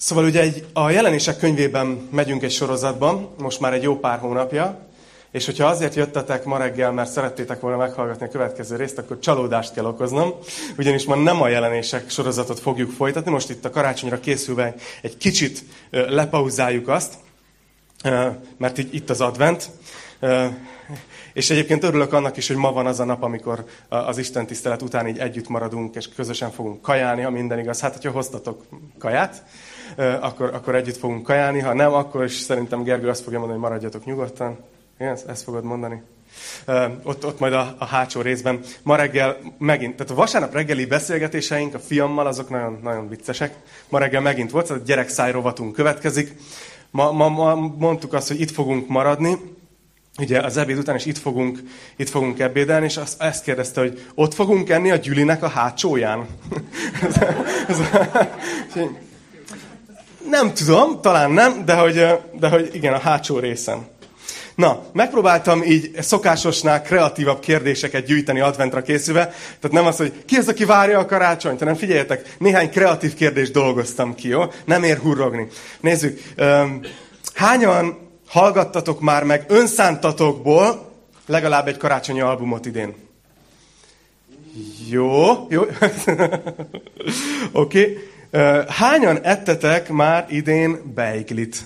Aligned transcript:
Szóval 0.00 0.24
ugye 0.24 0.40
egy, 0.40 0.66
a 0.72 0.90
jelenések 0.90 1.38
könyvében 1.38 2.08
megyünk 2.10 2.42
egy 2.42 2.50
sorozatban, 2.50 3.28
most 3.38 3.60
már 3.60 3.72
egy 3.72 3.82
jó 3.82 3.98
pár 3.98 4.18
hónapja, 4.18 4.86
és 5.30 5.44
hogyha 5.44 5.66
azért 5.66 5.94
jöttetek 5.94 6.44
ma 6.44 6.58
reggel, 6.58 6.92
mert 6.92 7.10
szerettétek 7.10 7.60
volna 7.60 7.76
meghallgatni 7.76 8.26
a 8.26 8.28
következő 8.28 8.76
részt, 8.76 8.98
akkor 8.98 9.18
csalódást 9.18 9.74
kell 9.74 9.84
okoznom, 9.84 10.34
ugyanis 10.76 11.04
ma 11.04 11.14
nem 11.14 11.42
a 11.42 11.48
jelenések 11.48 12.10
sorozatot 12.10 12.60
fogjuk 12.60 12.90
folytatni, 12.90 13.30
most 13.30 13.50
itt 13.50 13.64
a 13.64 13.70
karácsonyra 13.70 14.20
készülve 14.20 14.74
egy 15.02 15.16
kicsit 15.16 15.64
lepauzáljuk 15.90 16.88
azt, 16.88 17.14
mert 18.56 18.78
itt 18.78 19.10
az 19.10 19.20
advent, 19.20 19.70
és 21.32 21.50
egyébként 21.50 21.84
örülök 21.84 22.12
annak 22.12 22.36
is, 22.36 22.48
hogy 22.48 22.56
ma 22.56 22.72
van 22.72 22.86
az 22.86 23.00
a 23.00 23.04
nap, 23.04 23.22
amikor 23.22 23.64
az 23.88 24.18
Isten 24.18 24.46
tisztelet 24.46 24.82
után 24.82 25.08
így 25.08 25.18
együtt 25.18 25.48
maradunk, 25.48 25.94
és 25.94 26.08
közösen 26.08 26.50
fogunk 26.50 26.82
kajálni, 26.82 27.22
ha 27.22 27.30
minden 27.30 27.58
igaz. 27.58 27.80
Hát, 27.80 27.92
hogyha 27.92 28.10
hoztatok 28.10 28.64
kaját, 28.98 29.42
akkor, 29.96 30.54
akkor 30.54 30.74
együtt 30.74 30.96
fogunk 30.96 31.22
kajálni. 31.22 31.60
Ha 31.60 31.74
nem, 31.74 31.92
akkor 31.92 32.24
is 32.24 32.34
szerintem 32.34 32.82
Gergő 32.82 33.08
azt 33.08 33.22
fogja 33.22 33.38
mondani, 33.38 33.60
hogy 33.60 33.68
maradjatok 33.68 34.04
nyugodtan. 34.04 34.58
Igen, 34.98 35.18
ezt 35.26 35.42
fogod 35.42 35.64
mondani? 35.64 36.02
ott, 37.02 37.26
ott 37.26 37.38
majd 37.38 37.52
a, 37.52 37.74
a 37.78 37.84
hátsó 37.84 38.20
részben. 38.20 38.60
Ma 38.82 38.96
reggel 38.96 39.36
megint, 39.58 39.96
tehát 39.96 40.12
a 40.12 40.14
vasárnap 40.14 40.52
reggeli 40.52 40.86
beszélgetéseink 40.86 41.74
a 41.74 41.78
fiammal, 41.78 42.26
azok 42.26 42.50
nagyon, 42.50 42.78
nagyon 42.82 43.08
viccesek. 43.08 43.54
Ma 43.88 43.98
reggel 43.98 44.20
megint 44.20 44.50
volt, 44.50 44.70
a 44.70 44.76
gyerekszáj 44.76 45.30
rovatunk 45.30 45.72
következik. 45.72 46.36
Ma, 46.90 47.12
ma, 47.12 47.28
ma 47.28 47.54
mondtuk 47.54 48.12
azt, 48.12 48.28
hogy 48.28 48.40
itt 48.40 48.50
fogunk 48.50 48.88
maradni, 48.88 49.36
ugye 50.18 50.40
az 50.40 50.56
ebéd 50.56 50.78
után 50.78 50.96
is 50.96 51.06
itt 51.06 51.18
fogunk, 51.18 51.62
itt 51.96 52.08
fogunk 52.08 52.38
ebédelni, 52.38 52.84
és 52.84 52.96
azt, 52.96 53.22
ezt 53.22 53.44
kérdezte, 53.44 53.80
hogy 53.80 54.06
ott 54.14 54.34
fogunk 54.34 54.68
enni 54.68 54.90
a 54.90 54.96
Gyülinek 54.96 55.42
a 55.42 55.48
hátsóján. 55.48 56.26
nem 60.30 60.54
tudom, 60.54 61.00
talán 61.00 61.30
nem, 61.30 61.64
de 61.64 61.74
hogy, 61.74 62.06
de 62.32 62.48
hogy 62.48 62.70
igen, 62.72 62.92
a 62.92 62.98
hátsó 62.98 63.38
részen. 63.38 63.86
Na, 64.54 64.82
megpróbáltam 64.92 65.62
így 65.62 65.90
szokásosnál 66.00 66.82
kreatívabb 66.82 67.40
kérdéseket 67.40 68.04
gyűjteni 68.04 68.40
adventra 68.40 68.82
készülve. 68.82 69.24
Tehát 69.26 69.70
nem 69.70 69.86
az, 69.86 69.96
hogy 69.96 70.12
ki 70.26 70.36
az, 70.36 70.48
aki 70.48 70.64
várja 70.64 70.98
a 70.98 71.06
karácsonyt, 71.06 71.58
hanem 71.58 71.74
figyeljetek, 71.74 72.34
néhány 72.38 72.70
kreatív 72.70 73.14
kérdést 73.14 73.52
dolgoztam 73.52 74.14
ki, 74.14 74.28
jó? 74.28 74.42
Nem 74.64 74.82
ér 74.82 74.98
hurrogni. 74.98 75.46
Nézzük, 75.80 76.20
hányan 77.34 77.98
hallgattatok 78.28 79.00
már 79.00 79.24
meg 79.24 79.44
önszántatokból 79.48 80.92
legalább 81.26 81.68
egy 81.68 81.76
karácsonyi 81.76 82.20
albumot 82.20 82.66
idén? 82.66 82.94
Jó, 84.88 85.46
jó. 85.48 85.62
Oké. 87.52 87.80
okay. 87.80 87.98
Hányan 88.68 89.24
ettetek 89.24 89.88
már 89.88 90.26
idén 90.28 90.92
beiglit? 90.94 91.62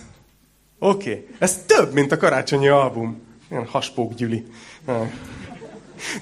Oké, 0.79 1.11
okay. 1.11 1.27
ez 1.39 1.63
több, 1.67 1.93
mint 1.93 2.13
a 2.13 2.17
karácsonyi 2.17 2.69
album. 2.69 3.23
Ilyen 3.51 3.67
haspók 3.67 4.15
gyüli. 4.15 4.47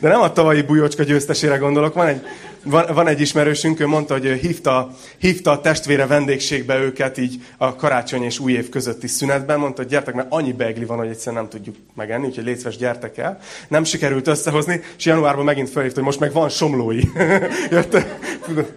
De 0.00 0.08
nem 0.08 0.20
a 0.20 0.32
tavalyi 0.32 0.62
bujócska 0.62 1.02
győztesére 1.02 1.56
gondolok, 1.56 1.94
van 1.94 2.06
egy, 2.06 2.22
van, 2.64 2.84
van 2.94 3.06
egy 3.06 3.20
ismerősünk, 3.20 3.80
ő 3.80 3.86
mondta, 3.86 4.12
hogy 4.12 4.38
hívta, 4.40 4.90
hívta 5.18 5.50
a 5.50 5.60
testvére 5.60 6.06
vendégségbe 6.06 6.78
őket 6.78 7.18
így 7.18 7.42
a 7.56 7.74
karácsony 7.74 8.22
és 8.22 8.38
új 8.38 8.52
év 8.52 8.68
közötti 8.68 9.06
szünetben, 9.06 9.58
mondta, 9.58 9.82
hogy 9.82 9.90
gyertek, 9.90 10.14
mert 10.14 10.32
annyi 10.32 10.52
begli 10.52 10.84
van, 10.84 10.98
hogy 10.98 11.08
egyszerűen 11.08 11.42
nem 11.42 11.50
tudjuk 11.50 11.76
megenni, 11.94 12.26
úgyhogy 12.26 12.44
létszves 12.44 12.76
gyertek 12.76 13.18
el. 13.18 13.40
Nem 13.68 13.84
sikerült 13.84 14.26
összehozni, 14.26 14.80
és 14.98 15.04
januárban 15.04 15.44
megint 15.44 15.70
felhívta, 15.70 15.96
hogy 15.96 16.06
most 16.06 16.20
meg 16.20 16.32
van 16.32 16.48
somlói. 16.48 17.02
Jött, 17.70 17.96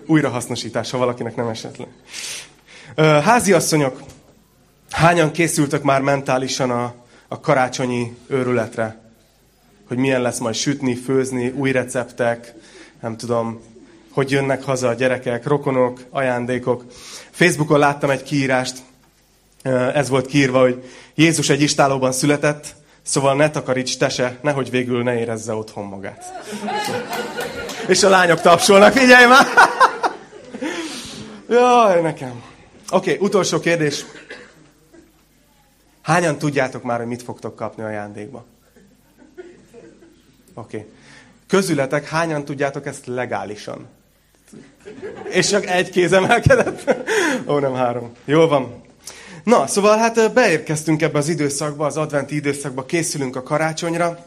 újrahasznosítás, 0.05 0.91
ha 0.91 0.97
valakinek 0.97 1.35
nem 1.35 1.47
esetlen. 1.47 1.87
Háziasszonyok, 3.23 4.01
hányan 4.89 5.31
készültek 5.31 5.81
már 5.81 6.01
mentálisan 6.01 6.71
a, 6.71 6.93
a 7.27 7.39
karácsonyi 7.39 8.15
őrületre? 8.27 9.01
Hogy 9.87 9.97
milyen 9.97 10.21
lesz 10.21 10.39
majd 10.39 10.55
sütni, 10.55 10.95
főzni, 10.95 11.49
új 11.49 11.71
receptek, 11.71 12.53
nem 13.01 13.17
tudom, 13.17 13.61
hogy 14.13 14.31
jönnek 14.31 14.63
haza 14.63 14.87
a 14.87 14.93
gyerekek, 14.93 15.47
rokonok, 15.47 15.99
ajándékok. 16.09 16.83
Facebookon 17.31 17.79
láttam 17.79 18.09
egy 18.09 18.23
kiírást, 18.23 18.77
ez 19.93 20.09
volt 20.09 20.25
kiírva, 20.25 20.59
hogy 20.59 20.89
Jézus 21.15 21.49
egy 21.49 21.61
istálóban 21.61 22.11
született, 22.11 22.75
szóval 23.01 23.35
ne 23.35 23.49
takaríts 23.49 23.97
te 23.97 24.37
nehogy 24.41 24.69
végül 24.69 25.03
ne 25.03 25.19
érezze 25.19 25.53
otthon 25.53 25.85
magát. 25.85 26.23
És 27.87 28.03
a 28.03 28.09
lányok 28.09 28.41
tapsolnak, 28.41 28.93
figyelj 28.93 29.25
már! 29.25 29.45
Jaj, 31.49 32.01
nekem. 32.01 32.43
Oké, 32.89 33.13
okay, 33.13 33.27
utolsó 33.27 33.59
kérdés. 33.59 34.05
Hányan 36.01 36.37
tudjátok 36.37 36.83
már, 36.83 36.97
hogy 36.97 37.07
mit 37.07 37.23
fogtok 37.23 37.55
kapni 37.55 37.83
ajándékba? 37.83 38.45
Oké. 40.53 40.77
Okay. 40.77 40.89
Közületek 41.47 42.07
hányan 42.07 42.45
tudjátok 42.45 42.85
ezt 42.85 43.05
legálisan? 43.05 43.87
És 45.29 45.47
csak 45.47 45.65
egy 45.65 45.89
kéz 45.89 46.13
emelkedett? 46.13 46.95
Ó, 47.47 47.59
nem 47.59 47.73
három. 47.73 48.11
Jó 48.25 48.47
van. 48.47 48.81
Na, 49.43 49.67
szóval 49.67 49.97
hát 49.97 50.33
beérkeztünk 50.33 51.01
ebbe 51.01 51.17
az 51.17 51.27
időszakba, 51.27 51.85
az 51.85 51.97
adventi 51.97 52.35
időszakba, 52.35 52.85
készülünk 52.85 53.35
a 53.35 53.43
karácsonyra, 53.43 54.25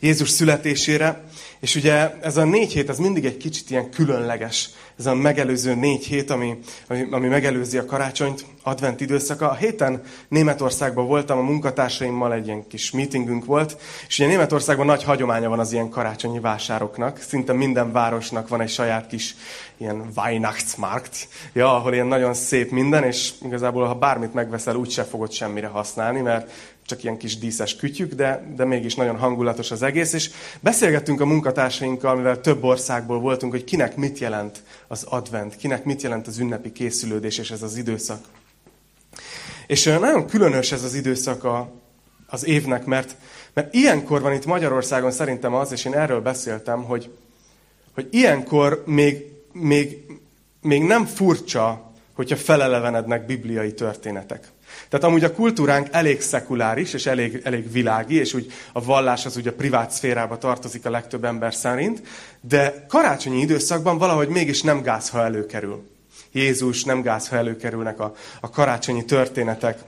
Jézus 0.00 0.30
születésére, 0.30 1.24
és 1.60 1.74
ugye 1.74 2.20
ez 2.20 2.36
a 2.36 2.44
négy 2.44 2.72
hét, 2.72 2.88
ez 2.88 2.98
mindig 2.98 3.24
egy 3.24 3.36
kicsit 3.36 3.70
ilyen 3.70 3.90
különleges. 3.90 4.70
Ez 4.98 5.06
a 5.06 5.14
megelőző 5.14 5.74
négy 5.74 6.04
hét, 6.04 6.30
ami, 6.30 6.58
ami, 6.88 7.06
ami 7.10 7.28
megelőzi 7.28 7.78
a 7.78 7.84
karácsonyt, 7.84 8.44
advent 8.62 9.00
időszaka. 9.00 9.50
A 9.50 9.54
héten 9.54 10.02
Németországban 10.28 11.06
voltam, 11.06 11.38
a 11.38 11.42
munkatársaimmal 11.42 12.32
egy 12.32 12.46
ilyen 12.46 12.66
kis 12.66 12.90
meetingünk 12.90 13.44
volt, 13.44 13.76
és 14.08 14.18
ugye 14.18 14.28
Németországban 14.28 14.86
nagy 14.86 15.02
hagyománya 15.02 15.48
van 15.48 15.58
az 15.58 15.72
ilyen 15.72 15.88
karácsonyi 15.88 16.40
vásároknak. 16.40 17.18
Szinte 17.18 17.52
minden 17.52 17.92
városnak 17.92 18.48
van 18.48 18.60
egy 18.60 18.68
saját 18.68 19.06
kis 19.06 19.34
ilyen 19.76 20.10
Weihnachtsmarkt, 20.16 21.28
ja, 21.52 21.74
ahol 21.74 21.92
ilyen 21.92 22.06
nagyon 22.06 22.34
szép 22.34 22.70
minden, 22.70 23.04
és 23.04 23.32
igazából 23.42 23.86
ha 23.86 23.94
bármit 23.94 24.34
megveszel, 24.34 24.76
úgyse 24.76 25.04
fogod 25.04 25.32
semmire 25.32 25.66
használni, 25.66 26.20
mert 26.20 26.50
csak 26.86 27.02
ilyen 27.02 27.16
kis 27.16 27.38
díszes 27.38 27.76
kütyük, 27.76 28.14
de, 28.14 28.52
de 28.56 28.64
mégis 28.64 28.94
nagyon 28.94 29.18
hangulatos 29.18 29.70
az 29.70 29.82
egész. 29.82 30.12
És 30.12 30.30
beszélgettünk 30.60 31.20
a 31.20 31.26
munkatársainkkal, 31.26 32.16
mivel 32.16 32.40
több 32.40 32.64
országból 32.64 33.20
voltunk, 33.20 33.52
hogy 33.52 33.64
kinek 33.64 33.96
mit 33.96 34.18
jelent 34.18 34.62
az 34.88 35.02
advent, 35.02 35.56
kinek 35.56 35.84
mit 35.84 36.02
jelent 36.02 36.26
az 36.26 36.38
ünnepi 36.38 36.72
készülődés 36.72 37.38
és 37.38 37.50
ez 37.50 37.62
az 37.62 37.76
időszak. 37.76 38.24
És 39.66 39.84
nagyon 39.84 40.26
különös 40.26 40.72
ez 40.72 40.82
az 40.82 40.94
időszak 40.94 41.44
a, 41.44 41.72
az 42.26 42.46
évnek, 42.46 42.84
mert, 42.84 43.16
mert 43.52 43.74
ilyenkor 43.74 44.20
van 44.20 44.32
itt 44.32 44.46
Magyarországon 44.46 45.10
szerintem 45.10 45.54
az, 45.54 45.72
és 45.72 45.84
én 45.84 45.94
erről 45.94 46.20
beszéltem, 46.20 46.82
hogy, 46.84 47.10
hogy 47.94 48.08
ilyenkor 48.10 48.82
még, 48.86 49.24
még, 49.52 50.04
még 50.62 50.82
nem 50.82 51.04
furcsa, 51.04 51.92
hogyha 52.14 52.36
felelevenednek 52.36 53.26
bibliai 53.26 53.74
történetek. 53.74 54.48
Tehát 54.88 55.06
amúgy 55.06 55.24
a 55.24 55.32
kultúránk 55.32 55.88
elég 55.90 56.20
szekuláris, 56.20 56.92
és 56.92 57.06
elég, 57.06 57.40
elég 57.44 57.72
világi, 57.72 58.14
és 58.14 58.34
úgy 58.34 58.52
a 58.72 58.84
vallás 58.84 59.26
az 59.26 59.36
úgy 59.36 59.48
a 59.48 59.52
privát 59.52 59.90
szférába 59.90 60.38
tartozik 60.38 60.86
a 60.86 60.90
legtöbb 60.90 61.24
ember 61.24 61.54
szerint, 61.54 62.02
de 62.40 62.84
karácsonyi 62.88 63.40
időszakban 63.40 63.98
valahogy 63.98 64.28
mégis 64.28 64.62
nem 64.62 64.82
gáz, 64.82 65.08
ha 65.08 65.24
előkerül. 65.24 65.88
Jézus 66.32 66.84
nem 66.84 67.02
gáz, 67.02 67.28
ha 67.28 67.36
előkerülnek 67.36 68.00
a, 68.00 68.14
a 68.40 68.50
karácsonyi 68.50 69.04
történetek. 69.04 69.78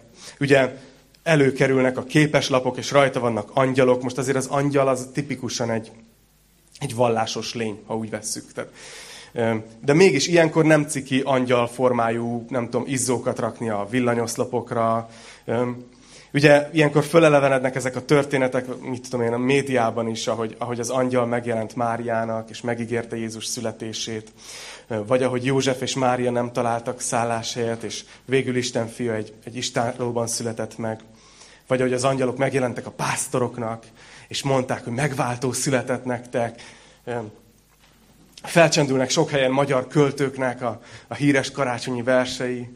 Ugye 0.41 0.77
előkerülnek 1.23 1.99
a 1.99 2.05
képeslapok, 2.05 2.77
és 2.77 2.91
rajta 2.91 3.21
vannak 3.21 3.51
angyalok. 3.53 4.03
Most 4.03 4.19
azért 4.19 4.37
az 4.37 4.47
angyal 4.47 4.89
az 4.89 5.09
tipikusan 5.13 5.71
egy, 5.71 5.91
egy 6.79 6.95
vallásos 6.95 7.55
lény, 7.55 7.83
ha 7.87 7.97
úgy 7.97 8.11
vesszük. 8.11 8.53
Tehát 8.53 8.71
de 9.85 9.93
mégis 9.93 10.27
ilyenkor 10.27 10.65
nem 10.65 10.85
ciki 10.85 11.21
angyal 11.25 11.67
formájú, 11.67 12.45
nem 12.49 12.65
tudom, 12.65 12.85
izzókat 12.87 13.39
rakni 13.39 13.69
a 13.69 13.87
villanyoszlopokra. 13.91 15.09
Ugye 16.33 16.69
ilyenkor 16.73 17.05
fölelevenednek 17.05 17.75
ezek 17.75 17.97
a 17.97 18.05
történetek, 18.05 18.81
mit 18.81 19.09
tudom 19.11 19.27
én, 19.27 19.33
a 19.33 19.39
médiában 19.39 20.09
is, 20.09 20.27
ahogy, 20.27 20.55
ahogy 20.59 20.81
az 20.81 20.91
angyal 20.91 21.27
megjelent 21.27 21.77
Máriának, 21.77 22.51
és 22.51 22.61
megígérte 22.61 23.17
Jézus 23.17 23.47
születését. 23.47 24.33
Vagy 25.07 25.23
ahogy 25.23 25.45
József 25.45 25.81
és 25.81 25.95
Mária 25.95 26.31
nem 26.31 26.53
találtak 26.53 27.01
szálláshelyet, 27.01 27.83
és 27.83 28.05
végül 28.25 28.57
Isten 28.57 28.89
fia 28.89 29.15
egy, 29.15 29.33
egy 29.45 29.57
istálóban 29.57 30.27
született 30.27 30.79
meg. 30.79 31.01
Vagy 31.67 31.81
ahogy 31.81 31.93
az 31.93 32.05
angyalok 32.05 32.37
megjelentek 32.37 32.87
a 32.87 32.91
pásztoroknak, 32.91 33.85
és 34.29 34.43
mondták, 34.43 34.85
hogy 34.85 34.93
megváltó 34.93 35.53
született 35.53 36.05
nektek 36.05 36.63
Felcsendülnek 38.43 39.11
sok 39.11 39.31
helyen 39.31 39.51
magyar 39.51 39.87
költőknek 39.87 40.63
a, 40.63 40.81
a 41.09 41.15
híres 41.15 41.51
karácsonyi 41.51 42.03
versei. 42.03 42.69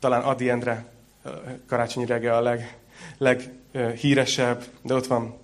Talán 0.00 0.22
Adi 0.22 0.50
Endre 0.50 0.84
karácsonyi 1.68 2.06
reggel 2.06 2.34
a 2.34 2.40
leg, 2.40 2.76
leghíresebb, 3.18 4.64
de 4.82 4.94
ott 4.94 5.06
van 5.06 5.38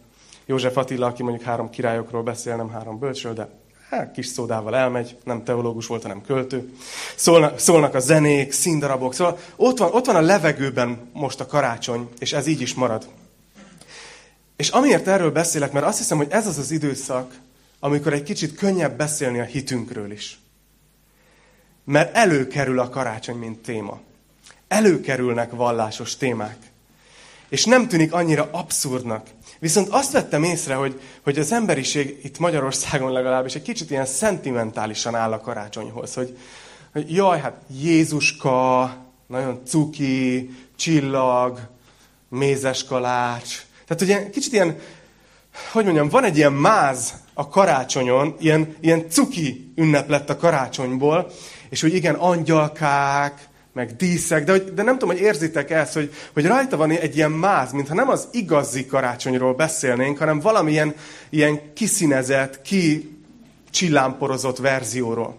József 0.47 0.77
Attila, 0.77 1.07
aki 1.07 1.23
mondjuk 1.23 1.45
három 1.45 1.71
királyokról 1.71 2.23
beszél, 2.23 2.57
nem 2.57 2.71
három 2.71 2.99
bölcsről, 2.99 3.33
de 3.33 3.49
hát 3.91 4.13
kis 4.13 4.27
szódával 4.27 4.77
elmegy, 4.77 5.17
nem 5.25 5.45
teológus 5.45 5.87
volt, 5.87 6.03
hanem 6.03 6.23
költő. 6.23 6.73
Szólnak, 7.17 7.59
szólnak 7.59 7.95
a 7.95 8.01
zenék, 8.01 8.53
színdarabok, 8.53 9.15
szóval 9.15 9.39
ott 9.57 9.79
van, 9.79 9.93
ott 9.93 10.07
van 10.07 10.17
a 10.17 10.21
levegőben 10.21 11.11
most 11.13 11.41
a 11.41 11.47
karácsony, 11.47 12.09
és 12.19 12.33
ez 12.33 12.47
így 12.47 12.61
is 12.61 12.75
marad. 12.75 13.09
És 14.57 14.69
amiért 14.69 15.07
erről 15.07 15.31
beszélek, 15.31 15.73
mert 15.73 15.87
azt 15.87 15.99
hiszem, 15.99 16.17
hogy 16.17 16.31
ez 16.31 16.47
az 16.47 16.59
az 16.59 16.71
időszak, 16.71 17.35
amikor 17.85 18.13
egy 18.13 18.23
kicsit 18.23 18.55
könnyebb 18.55 18.97
beszélni 18.97 19.41
a 19.41 19.45
hitünkről 19.45 20.13
is. 20.13 20.39
Mert 21.85 22.17
előkerül 22.17 22.79
a 22.79 22.89
karácsony, 22.89 23.37
mint 23.37 23.59
téma. 23.59 24.01
Előkerülnek 24.69 25.51
vallásos 25.51 26.17
témák. 26.17 26.57
És 27.49 27.65
nem 27.65 27.89
tűnik 27.89 28.13
annyira 28.13 28.49
abszurdnak. 28.53 29.27
Viszont 29.59 29.89
azt 29.89 30.13
vettem 30.13 30.43
észre, 30.43 30.75
hogy, 30.75 31.01
hogy 31.23 31.39
az 31.39 31.53
emberiség 31.53 32.19
itt 32.23 32.39
Magyarországon 32.39 33.13
legalábbis 33.13 33.55
egy 33.55 33.63
kicsit 33.63 33.91
ilyen 33.91 34.07
szentimentálisan 34.07 35.15
áll 35.15 35.33
a 35.33 35.41
karácsonyhoz. 35.41 36.15
Hogy, 36.15 36.39
hogy 36.93 37.15
jaj, 37.15 37.41
hát 37.41 37.61
Jézuska, 37.81 38.97
nagyon 39.27 39.61
cuki, 39.67 40.51
csillag, 40.77 41.61
mézes 42.29 42.85
kalács. 42.85 43.67
Tehát, 43.87 44.17
hogy 44.17 44.31
kicsit 44.31 44.53
ilyen, 44.53 44.79
hogy 45.73 45.85
mondjam, 45.85 46.09
van 46.09 46.25
egy 46.25 46.37
ilyen 46.37 46.53
máz 46.53 47.15
a 47.35 47.49
karácsonyon, 47.49 48.37
ilyen, 48.39 48.77
ilyen 48.81 49.11
cuki 49.11 49.73
ünnep 49.77 50.09
lett 50.09 50.31
a 50.31 50.37
karácsonyból, 50.37 51.31
és 51.69 51.81
hogy 51.81 51.95
igen, 51.95 52.15
angyalkák, 52.15 53.51
meg 53.73 53.97
díszek, 53.97 54.45
de, 54.45 54.59
de 54.59 54.83
nem 54.83 54.99
tudom, 54.99 55.17
hogy 55.17 55.25
érzitek 55.25 55.71
ezt, 55.71 55.93
hogy, 55.93 56.13
hogy 56.33 56.47
rajta 56.47 56.77
van 56.77 56.91
egy 56.91 57.17
ilyen 57.17 57.31
máz, 57.31 57.73
mintha 57.73 57.95
nem 57.95 58.09
az 58.09 58.29
igazi 58.33 58.87
karácsonyról 58.87 59.55
beszélnénk, 59.55 60.19
hanem 60.19 60.41
valamilyen 60.41 60.95
ilyen 61.31 61.73
kiszínezett, 61.75 62.63
ki 62.63 63.17
csillámporozott 63.71 64.59
verzióról. 64.59 65.37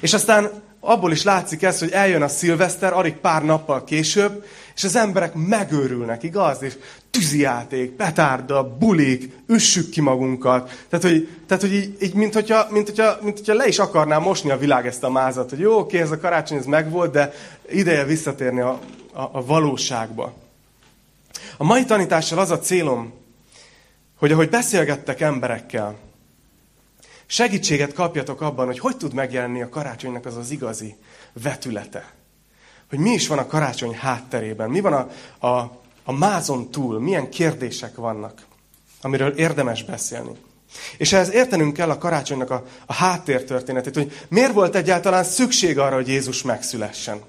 És 0.00 0.12
aztán 0.12 0.50
abból 0.80 1.12
is 1.12 1.22
látszik 1.22 1.62
ez, 1.62 1.78
hogy 1.78 1.90
eljön 1.90 2.22
a 2.22 2.28
szilveszter, 2.28 2.92
alig 2.92 3.14
pár 3.14 3.44
nappal 3.44 3.84
később, 3.84 4.44
és 4.80 4.86
az 4.86 4.96
emberek 4.96 5.34
megőrülnek, 5.34 6.22
igaz? 6.22 6.62
És 6.62 6.76
tűzijáték, 7.10 7.90
petárda, 7.90 8.76
bulik, 8.76 9.36
üssük 9.46 9.90
ki 9.90 10.00
magunkat. 10.00 10.84
Tehát, 10.88 11.04
hogy, 11.04 11.28
tehát, 11.46 11.62
hogy 11.62 11.72
így, 11.72 11.96
így 12.02 12.14
mint, 12.14 12.34
hogyha, 12.34 12.66
mint, 12.70 12.88
hogyha, 12.88 13.18
mint 13.22 13.38
hogyha 13.38 13.54
le 13.54 13.66
is 13.66 13.78
akarná 13.78 14.18
mosni 14.18 14.50
a 14.50 14.58
világ 14.58 14.86
ezt 14.86 15.02
a 15.02 15.10
mázat, 15.10 15.50
hogy 15.50 15.58
jó, 15.58 15.78
oké, 15.78 16.00
ez 16.00 16.10
a 16.10 16.18
karácsony, 16.18 16.58
ez 16.58 16.64
megvolt, 16.64 17.12
de 17.12 17.32
ideje 17.68 18.04
visszatérni 18.04 18.60
a, 18.60 18.80
a, 19.12 19.20
a 19.32 19.44
valóságba. 19.44 20.34
A 21.56 21.64
mai 21.64 21.84
tanítással 21.84 22.38
az 22.38 22.50
a 22.50 22.58
célom, 22.58 23.12
hogy 24.18 24.32
ahogy 24.32 24.48
beszélgettek 24.48 25.20
emberekkel, 25.20 25.96
segítséget 27.26 27.92
kapjatok 27.92 28.40
abban, 28.40 28.66
hogy 28.66 28.78
hogy 28.78 28.96
tud 28.96 29.14
megjelenni 29.14 29.62
a 29.62 29.68
karácsonynak 29.68 30.26
az 30.26 30.36
az 30.36 30.50
igazi 30.50 30.96
vetülete. 31.32 32.18
Hogy 32.90 32.98
mi 32.98 33.10
is 33.10 33.26
van 33.28 33.38
a 33.38 33.46
karácsony 33.46 33.94
hátterében, 33.94 34.70
mi 34.70 34.80
van 34.80 34.92
a, 34.92 35.08
a, 35.46 35.80
a 36.04 36.12
mázon 36.12 36.70
túl, 36.70 37.00
milyen 37.00 37.30
kérdések 37.30 37.96
vannak, 37.96 38.46
amiről 39.00 39.30
érdemes 39.30 39.84
beszélni. 39.84 40.32
És 40.96 41.12
ehhez 41.12 41.32
értenünk 41.32 41.72
kell 41.74 41.90
a 41.90 41.98
karácsonynak 41.98 42.50
a, 42.50 42.64
a 42.86 42.92
háttértörténetét, 42.92 43.94
hogy 43.94 44.12
miért 44.28 44.52
volt 44.52 44.74
egyáltalán 44.74 45.24
szükség 45.24 45.78
arra, 45.78 45.94
hogy 45.94 46.08
Jézus 46.08 46.42
megszülessen. 46.42 47.20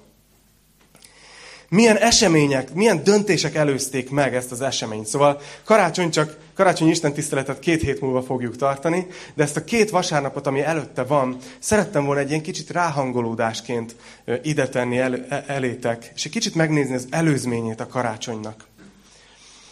Milyen 1.74 1.98
események, 1.98 2.74
milyen 2.74 3.04
döntések 3.04 3.56
előzték 3.56 4.10
meg 4.10 4.36
ezt 4.36 4.52
az 4.52 4.62
eseményt. 4.62 5.08
Szóval 5.08 5.40
karácsony 5.64 6.10
csak, 6.10 6.38
karácsony 6.54 6.88
Isten 6.90 7.14
tiszteletet 7.14 7.60
két 7.60 7.82
hét 7.82 8.02
múlva 8.02 8.24
fogjuk 8.24 8.56
tartani, 8.56 9.08
de 9.34 9.44
ezt 9.44 9.58
a 9.58 9.64
két 9.64 9.90
vasárnapot, 9.90 10.48
ami 10.48 10.62
előtte 10.62 11.04
van, 11.04 11.38
szerettem 11.60 12.06
volna 12.06 12.22
egy 12.22 12.30
ilyen 12.30 12.42
kicsit 12.42 12.70
ráhangolódásként 12.70 13.96
ide 14.44 14.68
tenni 14.68 14.98
el, 14.98 15.26
e, 15.30 15.44
elétek, 15.48 16.12
és 16.16 16.26
egy 16.26 16.32
kicsit 16.32 16.56
megnézni 16.56 16.96
az 16.96 17.08
előzményét 17.10 17.80
a 17.80 17.88
karácsonynak. 17.88 18.66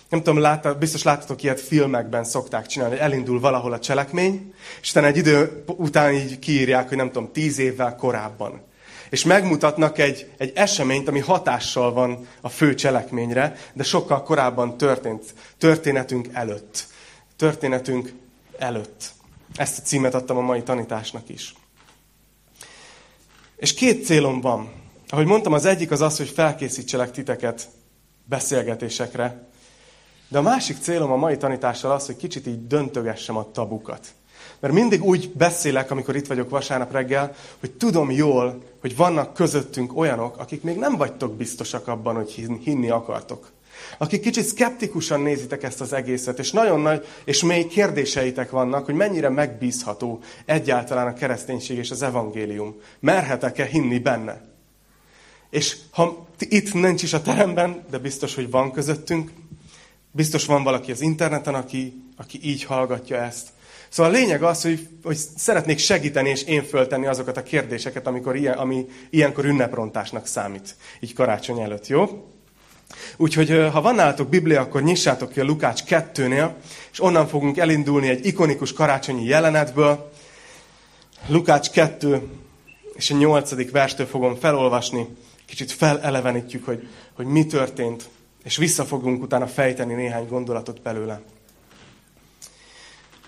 Nem 0.09 0.23
tudom, 0.23 0.39
látta, 0.39 0.75
biztos 0.75 1.03
láttatok 1.03 1.43
ilyet 1.43 1.61
filmekben 1.61 2.23
szokták 2.23 2.65
csinálni, 2.65 2.95
hogy 2.95 3.03
elindul 3.03 3.39
valahol 3.39 3.73
a 3.73 3.79
cselekmény, 3.79 4.53
és 4.81 4.89
utána 4.89 5.07
egy 5.07 5.17
idő 5.17 5.63
után 5.65 6.13
így 6.13 6.39
kiírják, 6.39 6.87
hogy 6.87 6.97
nem 6.97 7.11
tudom, 7.11 7.31
tíz 7.31 7.59
évvel 7.59 7.95
korábban. 7.95 8.67
És 9.09 9.23
megmutatnak 9.23 9.97
egy, 9.97 10.31
egy 10.37 10.51
eseményt, 10.55 11.07
ami 11.07 11.19
hatással 11.19 11.93
van 11.93 12.27
a 12.41 12.49
fő 12.49 12.75
cselekményre, 12.75 13.55
de 13.73 13.83
sokkal 13.83 14.23
korábban 14.23 14.77
történt. 14.77 15.33
Történetünk 15.57 16.27
előtt. 16.31 16.87
Történetünk 17.35 18.13
előtt. 18.57 19.11
Ezt 19.55 19.79
a 19.79 19.81
címet 19.81 20.13
adtam 20.13 20.37
a 20.37 20.41
mai 20.41 20.63
tanításnak 20.63 21.29
is. 21.29 21.53
És 23.55 23.73
két 23.73 24.05
célom 24.05 24.41
van. 24.41 24.71
Ahogy 25.09 25.25
mondtam, 25.25 25.53
az 25.53 25.65
egyik 25.65 25.91
az 25.91 26.01
az, 26.01 26.17
hogy 26.17 26.29
felkészítselek 26.29 27.11
titeket 27.11 27.67
beszélgetésekre, 28.25 29.47
de 30.27 30.37
a 30.37 30.41
másik 30.41 30.77
célom 30.81 31.11
a 31.11 31.15
mai 31.15 31.37
tanítással 31.37 31.91
az, 31.91 32.05
hogy 32.05 32.15
kicsit 32.15 32.47
így 32.47 32.67
döntögessem 32.67 33.37
a 33.37 33.51
tabukat. 33.51 34.07
Mert 34.59 34.73
mindig 34.73 35.03
úgy 35.03 35.31
beszélek, 35.31 35.91
amikor 35.91 36.15
itt 36.15 36.27
vagyok 36.27 36.49
vasárnap 36.49 36.91
reggel, 36.91 37.35
hogy 37.59 37.71
tudom 37.71 38.11
jól, 38.11 38.63
hogy 38.81 38.95
vannak 38.95 39.33
közöttünk 39.33 39.97
olyanok, 39.97 40.37
akik 40.37 40.63
még 40.63 40.77
nem 40.77 40.97
vagytok 40.97 41.35
biztosak 41.35 41.87
abban, 41.87 42.15
hogy 42.15 42.59
hinni 42.63 42.89
akartok. 42.89 43.51
Akik 43.97 44.21
kicsit 44.21 44.43
szkeptikusan 44.43 45.21
nézitek 45.21 45.63
ezt 45.63 45.81
az 45.81 45.93
egészet, 45.93 46.39
és 46.39 46.51
nagyon 46.51 46.79
nagy 46.79 47.07
és 47.23 47.43
mély 47.43 47.65
kérdéseitek 47.65 48.49
vannak, 48.49 48.85
hogy 48.85 48.95
mennyire 48.95 49.29
megbízható 49.29 50.19
egyáltalán 50.45 51.07
a 51.07 51.13
kereszténység 51.13 51.77
és 51.77 51.91
az 51.91 52.01
evangélium. 52.01 52.75
Merhetek-e 52.99 53.65
hinni 53.65 53.99
benne? 53.99 54.47
És 55.49 55.77
ha 55.91 56.27
itt 56.37 56.73
nincs 56.73 57.03
is 57.03 57.13
a 57.13 57.21
teremben, 57.21 57.83
de 57.89 57.97
biztos, 57.97 58.35
hogy 58.35 58.49
van 58.49 58.71
közöttünk, 58.71 59.31
biztos 60.11 60.45
van 60.45 60.63
valaki 60.63 60.91
az 60.91 61.01
interneten, 61.01 61.55
aki, 61.55 62.03
aki 62.17 62.39
így 62.43 62.63
hallgatja 62.63 63.17
ezt, 63.17 63.47
Szóval 63.89 64.11
a 64.11 64.15
lényeg 64.15 64.43
az, 64.43 64.61
hogy, 64.61 64.87
hogy 65.03 65.17
szeretnék 65.37 65.77
segíteni 65.77 66.29
és 66.29 66.43
én 66.43 66.63
föltenni 66.63 67.05
azokat 67.05 67.37
a 67.37 67.43
kérdéseket, 67.43 68.07
amikor 68.07 68.35
ilyen, 68.35 68.57
ami 68.57 68.85
ilyenkor 69.09 69.45
ünneprontásnak 69.45 70.25
számít, 70.27 70.75
így 70.99 71.13
karácsony 71.13 71.59
előtt, 71.59 71.87
jó? 71.87 72.27
Úgyhogy 73.17 73.69
ha 73.71 73.81
van 73.81 73.95
nálatok 73.95 74.29
Biblia, 74.29 74.61
akkor 74.61 74.83
nyissátok 74.83 75.31
ki 75.31 75.39
a 75.39 75.43
Lukács 75.43 75.83
2-nél, 75.87 76.51
és 76.91 77.01
onnan 77.01 77.27
fogunk 77.27 77.57
elindulni 77.57 78.09
egy 78.09 78.25
ikonikus 78.25 78.73
karácsonyi 78.73 79.25
jelenetből. 79.25 80.11
Lukács 81.27 81.69
2, 81.69 82.21
és 82.93 83.11
a 83.11 83.15
8. 83.15 83.71
verstől 83.71 84.05
fogom 84.05 84.35
felolvasni, 84.35 85.07
kicsit 85.45 85.71
felelevenítjük, 85.71 86.65
hogy, 86.65 86.87
hogy 87.13 87.25
mi 87.25 87.45
történt, 87.45 88.09
és 88.43 88.57
vissza 88.57 88.85
fogunk 88.85 89.23
utána 89.23 89.47
fejteni 89.47 89.93
néhány 89.93 90.27
gondolatot 90.27 90.81
belőle. 90.81 91.21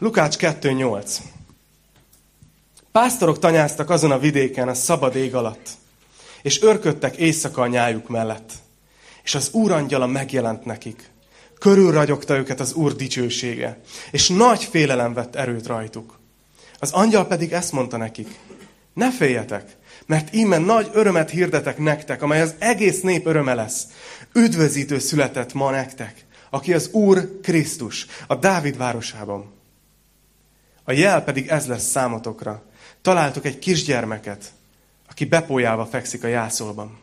Lukács 0.01 0.37
2.8. 0.37 1.17
Pásztorok 2.91 3.39
tanyáztak 3.39 3.89
azon 3.89 4.11
a 4.11 4.19
vidéken 4.19 4.67
a 4.67 4.73
szabad 4.73 5.15
ég 5.15 5.35
alatt, 5.35 5.69
és 6.41 6.61
örködtek 6.61 7.15
éjszaka 7.15 7.61
a 7.61 7.67
nyájuk 7.67 8.07
mellett. 8.07 8.51
És 9.23 9.35
az 9.35 9.49
Úr 9.51 9.71
angyala 9.71 10.07
megjelent 10.07 10.65
nekik. 10.65 11.09
Körülragyogta 11.59 12.37
őket 12.37 12.59
az 12.59 12.73
Úr 12.73 12.95
dicsősége, 12.95 13.81
és 14.11 14.29
nagy 14.29 14.63
félelem 14.63 15.13
vett 15.13 15.35
erőt 15.35 15.67
rajtuk. 15.67 16.19
Az 16.79 16.91
angyal 16.91 17.27
pedig 17.27 17.51
ezt 17.51 17.71
mondta 17.71 17.97
nekik, 17.97 18.39
ne 18.93 19.11
féljetek, 19.11 19.77
mert 20.05 20.33
íme 20.33 20.57
nagy 20.57 20.89
örömet 20.93 21.29
hirdetek 21.29 21.77
nektek, 21.77 22.21
amely 22.21 22.41
az 22.41 22.55
egész 22.59 23.01
nép 23.01 23.25
öröme 23.25 23.53
lesz. 23.53 23.87
Üdvözítő 24.33 24.99
született 24.99 25.53
ma 25.53 25.71
nektek, 25.71 26.25
aki 26.49 26.73
az 26.73 26.89
Úr 26.91 27.39
Krisztus, 27.41 28.05
a 28.27 28.35
Dávid 28.35 28.77
városában. 28.77 29.59
A 30.91 30.93
jel 30.93 31.23
pedig 31.23 31.47
ez 31.47 31.67
lesz 31.67 31.89
számotokra. 31.89 32.63
Találtok 33.01 33.45
egy 33.45 33.59
kisgyermeket, 33.59 34.51
aki 35.09 35.25
bepójálva 35.25 35.85
fekszik 35.85 36.23
a 36.23 36.27
jászolban. 36.27 36.99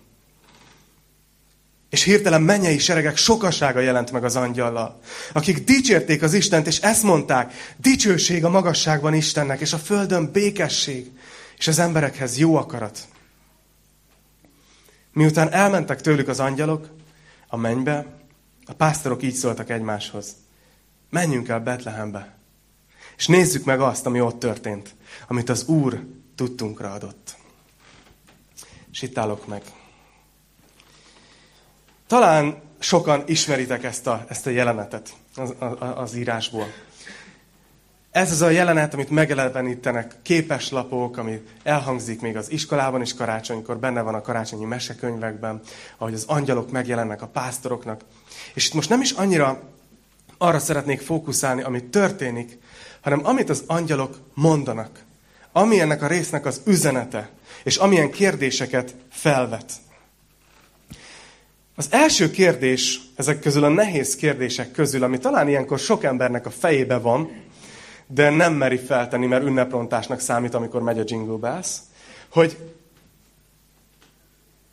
És 1.90 2.02
hirtelen 2.02 2.42
mennyei 2.42 2.78
seregek 2.78 3.16
sokasága 3.16 3.80
jelent 3.80 4.12
meg 4.12 4.24
az 4.24 4.36
angyallal, 4.36 5.00
akik 5.32 5.64
dicsérték 5.64 6.22
az 6.22 6.34
Istent, 6.34 6.66
és 6.66 6.78
ezt 6.78 7.02
mondták, 7.02 7.52
dicsőség 7.76 8.44
a 8.44 8.50
magasságban 8.50 9.14
Istennek, 9.14 9.60
és 9.60 9.72
a 9.72 9.78
földön 9.78 10.30
békesség, 10.32 11.10
és 11.58 11.68
az 11.68 11.78
emberekhez 11.78 12.38
jó 12.38 12.56
akarat. 12.56 13.08
Miután 15.12 15.52
elmentek 15.52 16.00
tőlük 16.00 16.28
az 16.28 16.40
angyalok 16.40 16.88
a 17.46 17.56
mennybe, 17.56 18.06
a 18.66 18.72
pásztorok 18.72 19.22
így 19.22 19.34
szóltak 19.34 19.70
egymáshoz. 19.70 20.36
Menjünk 21.10 21.48
el 21.48 21.60
Betlehembe, 21.60 22.37
és 23.18 23.26
nézzük 23.26 23.64
meg 23.64 23.80
azt, 23.80 24.06
ami 24.06 24.20
ott 24.20 24.38
történt, 24.38 24.94
amit 25.28 25.48
az 25.48 25.64
Úr 25.64 26.06
tudtunkra 26.34 26.92
adott. 26.92 27.36
És 28.92 29.02
itt 29.02 29.18
állok 29.18 29.46
meg. 29.46 29.62
Talán 32.06 32.62
sokan 32.78 33.22
ismeritek 33.26 33.84
ezt 33.84 34.06
a, 34.06 34.24
ezt 34.28 34.46
a 34.46 34.50
jelenetet 34.50 35.12
az, 35.36 35.54
az, 35.96 36.14
írásból. 36.14 36.66
Ez 38.10 38.30
az 38.30 38.42
a 38.42 38.50
jelenet, 38.50 38.94
amit 38.94 39.10
megelevenítenek 39.10 40.16
képeslapok, 40.22 41.16
ami 41.16 41.42
elhangzik 41.62 42.20
még 42.20 42.36
az 42.36 42.50
iskolában 42.50 43.00
is 43.00 43.14
karácsonykor, 43.14 43.78
benne 43.78 44.00
van 44.00 44.14
a 44.14 44.20
karácsonyi 44.20 44.64
mesekönyvekben, 44.64 45.60
ahogy 45.96 46.14
az 46.14 46.24
angyalok 46.26 46.70
megjelennek 46.70 47.22
a 47.22 47.26
pásztoroknak. 47.26 48.00
És 48.54 48.66
itt 48.66 48.74
most 48.74 48.88
nem 48.88 49.00
is 49.00 49.10
annyira 49.10 49.62
arra 50.38 50.58
szeretnék 50.58 51.00
fókuszálni, 51.00 51.62
amit 51.62 51.84
történik, 51.84 52.58
hanem 53.08 53.26
amit 53.26 53.50
az 53.50 53.64
angyalok 53.66 54.18
mondanak. 54.34 55.04
Ami 55.52 55.80
ennek 55.80 56.02
a 56.02 56.06
résznek 56.06 56.46
az 56.46 56.60
üzenete, 56.64 57.30
és 57.64 57.76
amilyen 57.76 58.10
kérdéseket 58.10 58.94
felvet. 59.10 59.72
Az 61.74 61.88
első 61.90 62.30
kérdés 62.30 63.00
ezek 63.16 63.40
közül 63.40 63.64
a 63.64 63.68
nehéz 63.68 64.16
kérdések 64.16 64.70
közül, 64.70 65.02
ami 65.02 65.18
talán 65.18 65.48
ilyenkor 65.48 65.78
sok 65.78 66.04
embernek 66.04 66.46
a 66.46 66.50
fejébe 66.50 66.98
van, 66.98 67.30
de 68.06 68.30
nem 68.30 68.54
meri 68.54 68.78
feltenni, 68.78 69.26
mert 69.26 69.44
ünneprontásnak 69.44 70.20
számít, 70.20 70.54
amikor 70.54 70.82
megy 70.82 70.98
a 70.98 71.04
Jingle 71.06 71.36
Bells, 71.36 71.68
hogy 72.28 72.56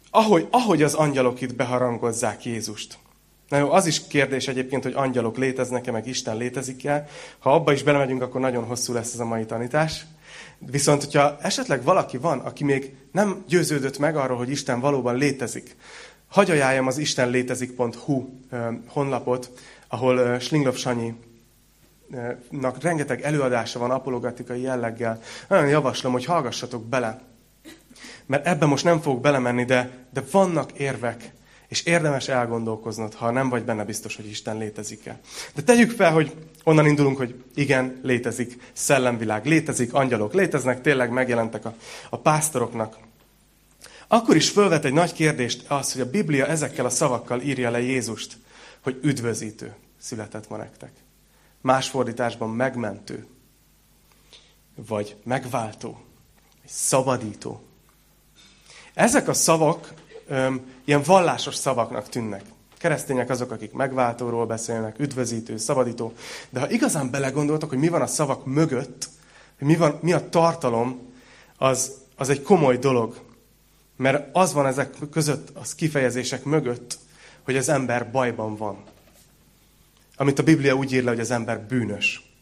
ahogy, 0.10 0.48
ahogy 0.52 0.84
az 0.84 0.94
angyalok 0.94 1.42
itt 1.42 1.56
beharangozzák 1.56 2.46
Jézust. 2.46 2.98
Na 3.50 3.58
jó, 3.58 3.72
az 3.72 3.86
is 3.86 4.08
kérdés 4.08 4.48
egyébként, 4.48 4.84
hogy 4.84 4.94
angyalok 4.96 5.38
léteznek-e, 5.38 5.92
meg 5.92 6.08
Isten 6.08 6.38
létezik-e. 6.38 7.08
Ha 7.40 7.54
abba 7.54 7.72
is 7.72 7.84
belemegyünk, 7.84 8.22
akkor 8.22 8.42
nagyon 8.42 8.64
hosszú 8.64 8.94
lesz 8.94 9.14
ez 9.14 9.20
a 9.20 9.26
mai 9.26 9.46
tanítás. 9.46 10.06
Viszont, 10.58 11.04
hogyha 11.04 11.38
esetleg 11.42 11.84
valaki 11.84 12.18
van, 12.18 12.40
aki 12.40 12.64
még 12.64 12.96
nem 13.12 13.44
győződött 13.48 13.98
meg 13.98 14.16
arról, 14.16 14.38
hogy 14.38 14.50
Isten 14.50 14.80
valóban 14.80 15.16
létezik, 15.16 15.76
hagy 16.28 16.52
ajánljam 16.52 16.88
az 16.88 16.98
istenlétezik.hu 16.98 18.30
honlapot, 18.88 19.52
ahol 19.88 20.40
Slinglov 20.40 20.76
Sanyi 20.76 21.14
nak 22.50 22.82
rengeteg 22.82 23.22
előadása 23.22 23.80
van 23.80 23.92
apologetikai 23.92 24.62
jelleggel. 24.62 25.22
Nagyon 25.48 25.68
javaslom, 25.68 26.12
hogy 26.12 26.26
hallgassatok 26.26 26.86
bele. 26.86 27.22
Mert 28.26 28.46
ebben 28.48 28.70
most 28.70 28.84
nem 28.84 29.02
fogok 29.02 29.22
belemenni, 29.22 29.66
de, 29.66 29.90
de 30.14 30.24
vannak 30.32 30.72
érvek, 30.72 31.32
és 31.76 31.84
érdemes 31.84 32.28
elgondolkoznod, 32.28 33.14
ha 33.14 33.32
nem 33.32 33.50
vagy 33.50 33.64
benne 33.64 33.84
biztos, 33.84 34.16
hogy 34.16 34.28
Isten 34.30 34.58
létezik-e. 34.58 35.20
De 35.54 35.62
tegyük 35.62 35.92
fel, 35.92 36.12
hogy 36.12 36.34
onnan 36.64 36.86
indulunk, 36.86 37.18
hogy 37.18 37.44
igen, 37.56 38.00
létezik, 38.04 38.72
szellemvilág 38.74 39.46
létezik, 39.46 39.94
angyalok 39.94 40.34
léteznek, 40.34 40.82
tényleg 40.82 41.10
megjelentek 41.10 41.66
a, 41.66 41.76
a 42.10 42.18
pásztoroknak. 42.18 42.98
Akkor 44.08 44.36
is 44.36 44.50
fölvet 44.50 44.86
egy 44.86 44.94
nagy 44.94 45.14
kérdést 45.14 45.66
az, 45.68 45.92
hogy 45.92 46.02
a 46.02 46.10
Biblia 46.10 46.46
ezekkel 46.46 46.86
a 46.86 46.90
szavakkal 46.90 47.42
írja 47.42 47.70
le 47.70 47.82
Jézust, 47.82 48.38
hogy 48.82 49.00
üdvözítő 49.02 49.74
született 50.00 50.50
ma 50.50 50.58
nektek. 50.58 50.92
Más 51.62 51.90
fordításban 51.90 52.50
megmentő, 52.50 53.26
vagy 54.76 55.16
megváltó, 55.24 56.04
szabadító. 56.66 57.64
Ezek 58.94 59.28
a 59.28 59.34
szavak 59.34 59.94
öm, 60.28 60.62
ilyen 60.86 61.02
vallásos 61.02 61.56
szavaknak 61.56 62.10
tűnnek. 62.10 62.44
Keresztények 62.78 63.30
azok, 63.30 63.52
akik 63.52 63.72
megváltóról 63.72 64.46
beszélnek, 64.46 65.00
üdvözítő, 65.00 65.58
szabadító. 65.58 66.14
De 66.50 66.60
ha 66.60 66.70
igazán 66.70 67.10
belegondoltak, 67.10 67.70
hogy 67.70 67.78
mi 67.78 67.88
van 67.88 68.02
a 68.02 68.08
szavak 68.08 68.46
mögött, 68.46 69.10
hogy 69.58 69.68
mi, 69.68 69.76
van, 69.76 70.00
mi 70.02 70.14
a 70.14 70.30
tartalom, 70.30 71.14
az, 71.58 71.92
az 72.16 72.30
egy 72.30 72.42
komoly 72.42 72.78
dolog. 72.78 73.24
Mert 73.98 74.36
az 74.36 74.54
van 74.54 74.66
ezek 74.66 74.96
között, 75.12 75.50
az 75.54 75.76
kifejezések 75.76 76.44
mögött, 76.44 76.98
hogy 77.44 77.58
az 77.58 77.70
ember 77.70 78.12
bajban 78.12 78.56
van. 78.56 78.84
Amit 80.18 80.40
a 80.40 80.44
Biblia 80.44 80.74
úgy 80.74 80.94
ír 80.94 81.04
le, 81.04 81.10
hogy 81.10 81.20
az 81.20 81.32
ember 81.32 81.62
bűnös. 81.62 82.34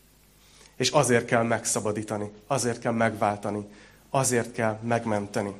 És 0.75 0.89
azért 0.89 1.25
kell 1.25 1.43
megszabadítani, 1.43 2.31
azért 2.47 2.79
kell 2.79 2.91
megváltani, 2.91 3.65
azért 4.09 4.51
kell 4.51 4.79
megmenteni. 4.81 5.53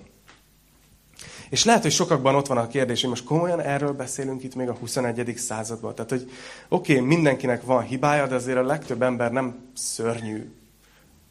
És 1.49 1.65
lehet, 1.65 1.81
hogy 1.81 1.91
sokakban 1.91 2.35
ott 2.35 2.47
van 2.47 2.57
a 2.57 2.67
kérdés, 2.67 3.01
hogy 3.01 3.09
most 3.09 3.23
komolyan 3.23 3.59
erről 3.59 3.91
beszélünk 3.91 4.43
itt 4.43 4.55
még 4.55 4.69
a 4.69 4.73
21. 4.73 5.33
században. 5.37 5.95
Tehát, 5.95 6.09
hogy 6.09 6.31
oké, 6.69 6.93
okay, 6.93 7.05
mindenkinek 7.05 7.63
van 7.63 7.83
hibája, 7.83 8.27
de 8.27 8.35
azért 8.35 8.57
a 8.57 8.63
legtöbb 8.63 9.01
ember 9.01 9.31
nem 9.31 9.55
szörnyű. 9.75 10.51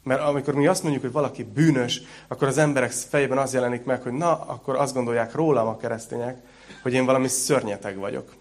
Mert 0.03 0.21
amikor 0.21 0.53
mi 0.53 0.67
azt 0.67 0.81
mondjuk, 0.81 1.03
hogy 1.03 1.13
valaki 1.13 1.43
bűnös, 1.43 2.01
akkor 2.27 2.47
az 2.47 2.57
emberek 2.57 2.91
fejében 2.91 3.37
az 3.37 3.53
jelenik 3.53 3.83
meg, 3.83 4.01
hogy 4.01 4.11
na, 4.11 4.41
akkor 4.41 4.75
azt 4.75 4.93
gondolják 4.93 5.35
rólam 5.35 5.67
a 5.67 5.77
keresztények, 5.77 6.37
hogy 6.81 6.93
én 6.93 7.05
valami 7.05 7.27
szörnyeteg 7.27 7.97
vagyok. 7.97 8.33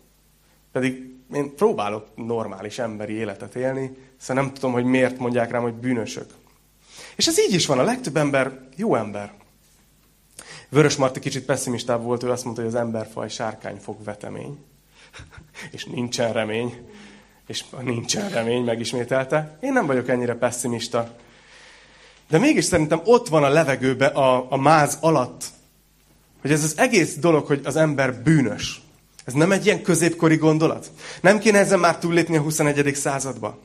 Pedig 0.73 1.15
én 1.35 1.55
próbálok 1.55 2.07
normális 2.15 2.79
emberi 2.79 3.13
életet 3.13 3.55
élni, 3.55 3.97
szóval 4.17 4.43
nem 4.43 4.53
tudom, 4.55 4.73
hogy 4.73 4.85
miért 4.85 5.19
mondják 5.19 5.51
rám, 5.51 5.63
hogy 5.63 5.75
bűnösök. 5.75 6.31
És 7.17 7.27
ez 7.27 7.39
így 7.39 7.55
is 7.55 7.67
van, 7.67 7.79
a 7.79 7.83
legtöbb 7.83 8.17
ember 8.17 8.59
jó 8.77 8.95
ember. 8.95 9.33
Vörös 10.73 10.97
Marti 10.97 11.21
kicsit 11.21 11.45
pessimistább 11.45 12.03
volt, 12.03 12.23
ő 12.23 12.31
azt 12.31 12.45
mondta, 12.45 12.63
hogy 12.63 12.71
az 12.71 12.81
emberfaj 12.81 13.29
sárkány 13.29 13.77
fog 13.77 14.05
vetemény. 14.05 14.59
és 15.73 15.85
nincsen 15.85 16.33
remény. 16.33 16.89
És 17.47 17.65
nincsen 17.81 18.29
remény, 18.29 18.65
megismételte. 18.65 19.59
Én 19.61 19.73
nem 19.73 19.87
vagyok 19.87 20.09
ennyire 20.09 20.35
pessimista. 20.35 21.17
De 22.29 22.39
mégis 22.39 22.65
szerintem 22.65 23.01
ott 23.05 23.29
van 23.29 23.45
a 23.45 23.49
levegőbe, 23.49 24.07
a, 24.07 24.47
a 24.51 24.57
máz 24.57 24.99
alatt, 25.01 25.45
hogy 26.41 26.53
ez 26.53 26.65
az 26.65 26.79
egész 26.79 27.17
dolog, 27.17 27.47
hogy 27.47 27.61
az 27.65 27.77
ember 27.77 28.23
bűnös. 28.23 28.81
Ez 29.25 29.33
nem 29.33 29.53
egy 29.53 29.67
ilyen 29.67 29.83
középkori 29.83 30.37
gondolat? 30.37 30.91
Nem 31.21 31.39
kéne 31.39 31.59
ezen 31.59 31.79
már 31.79 31.99
túllépni 31.99 32.37
a 32.37 32.41
21. 32.41 32.95
századba? 32.95 33.59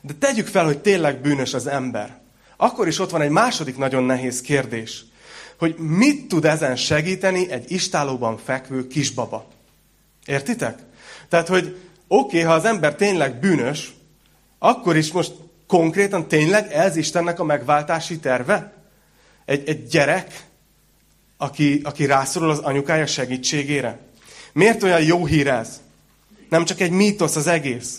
De 0.00 0.12
tegyük 0.18 0.46
fel, 0.46 0.64
hogy 0.64 0.78
tényleg 0.78 1.20
bűnös 1.20 1.54
az 1.54 1.66
ember. 1.66 2.20
Akkor 2.56 2.86
is 2.86 2.98
ott 2.98 3.10
van 3.10 3.20
egy 3.20 3.30
második 3.30 3.76
nagyon 3.76 4.04
nehéz 4.04 4.40
kérdés, 4.40 5.04
hogy 5.58 5.74
mit 5.76 6.28
tud 6.28 6.44
ezen 6.44 6.76
segíteni 6.76 7.50
egy 7.50 7.72
istálóban 7.72 8.38
fekvő 8.44 8.86
kisbaba. 8.86 9.46
Értitek? 10.26 10.78
Tehát, 11.28 11.48
hogy 11.48 11.76
oké, 12.08 12.36
okay, 12.36 12.40
ha 12.40 12.52
az 12.52 12.64
ember 12.64 12.94
tényleg 12.94 13.38
bűnös, 13.38 13.92
akkor 14.58 14.96
is 14.96 15.12
most 15.12 15.32
konkrétan 15.66 16.28
tényleg 16.28 16.72
ez 16.72 16.96
Istennek 16.96 17.40
a 17.40 17.44
megváltási 17.44 18.18
terve? 18.18 18.72
Egy, 19.44 19.68
egy 19.68 19.86
gyerek, 19.86 20.44
aki, 21.36 21.80
aki 21.84 22.06
rászorul 22.06 22.50
az 22.50 22.58
anyukája 22.58 23.06
segítségére? 23.06 23.98
Miért 24.52 24.82
olyan 24.82 25.02
jó 25.02 25.26
hír 25.26 25.46
ez? 25.46 25.80
Nem 26.48 26.64
csak 26.64 26.80
egy 26.80 26.90
mítosz 26.90 27.36
az 27.36 27.46
egész. 27.46 27.98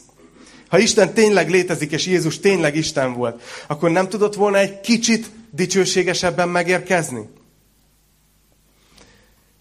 Ha 0.68 0.78
Isten 0.78 1.14
tényleg 1.14 1.50
létezik, 1.50 1.92
és 1.92 2.06
Jézus 2.06 2.40
tényleg 2.40 2.76
Isten 2.76 3.14
volt, 3.14 3.42
akkor 3.68 3.90
nem 3.90 4.10
tudott 4.10 4.36
volna 4.36 4.58
egy 4.58 4.82
kicsit 4.82 5.30
dicsőségesebben 5.52 6.50
megérkezni? 6.50 7.30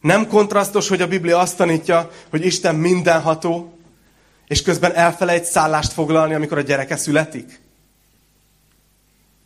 Nem 0.04 0.28
kontrasztos, 0.28 0.88
hogy 0.88 1.00
a 1.00 1.06
Biblia 1.06 1.38
azt 1.38 1.56
tanítja, 1.56 2.10
hogy 2.30 2.44
Isten 2.44 2.74
mindenható, 2.74 3.78
és 4.46 4.62
közben 4.62 4.94
elfelejt 4.94 5.44
szállást 5.44 5.92
foglalni, 5.92 6.34
amikor 6.34 6.58
a 6.58 6.60
gyereke 6.60 6.96
születik? 6.96 7.60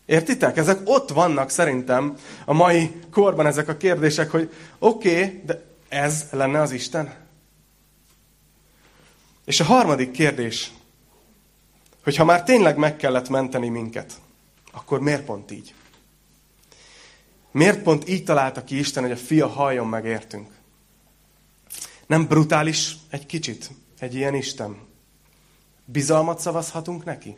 Értitek? 0.06 0.56
Ezek 0.56 0.78
ott 0.84 1.08
vannak 1.10 1.50
szerintem 1.50 2.16
a 2.44 2.52
mai 2.52 3.00
korban 3.10 3.46
ezek 3.46 3.68
a 3.68 3.76
kérdések, 3.76 4.30
hogy 4.30 4.52
oké, 4.78 5.10
okay, 5.10 5.42
de 5.46 5.62
ez 5.88 6.26
lenne 6.30 6.60
az 6.60 6.70
Isten? 6.72 7.14
És 9.44 9.60
a 9.60 9.64
harmadik 9.64 10.10
kérdés, 10.10 10.72
hogy 12.02 12.16
ha 12.16 12.24
már 12.24 12.42
tényleg 12.42 12.76
meg 12.76 12.96
kellett 12.96 13.28
menteni 13.28 13.68
minket, 13.68 14.12
akkor 14.72 15.00
miért 15.00 15.24
pont 15.24 15.50
így? 15.50 15.74
Miért 17.50 17.82
pont 17.82 18.08
így 18.08 18.24
találta 18.24 18.64
ki 18.64 18.78
Isten, 18.78 19.02
hogy 19.02 19.12
a 19.12 19.16
fia 19.16 19.48
halljon 19.48 19.86
meg 19.86 20.04
értünk? 20.04 20.48
Nem 22.06 22.26
brutális 22.26 22.96
egy 23.10 23.26
kicsit 23.26 23.70
egy 23.98 24.14
ilyen 24.14 24.34
Isten? 24.34 24.76
Bizalmat 25.84 26.40
szavazhatunk 26.40 27.04
neki? 27.04 27.36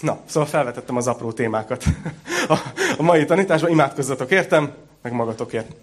Na, 0.00 0.20
szóval 0.26 0.48
felvetettem 0.48 0.96
az 0.96 1.06
apró 1.06 1.32
témákat. 1.32 1.84
A, 2.98 3.02
mai 3.02 3.24
tanításban 3.24 3.70
imádkozzatok 3.70 4.30
értem, 4.30 4.74
meg 5.02 5.12
magatokért. 5.12 5.76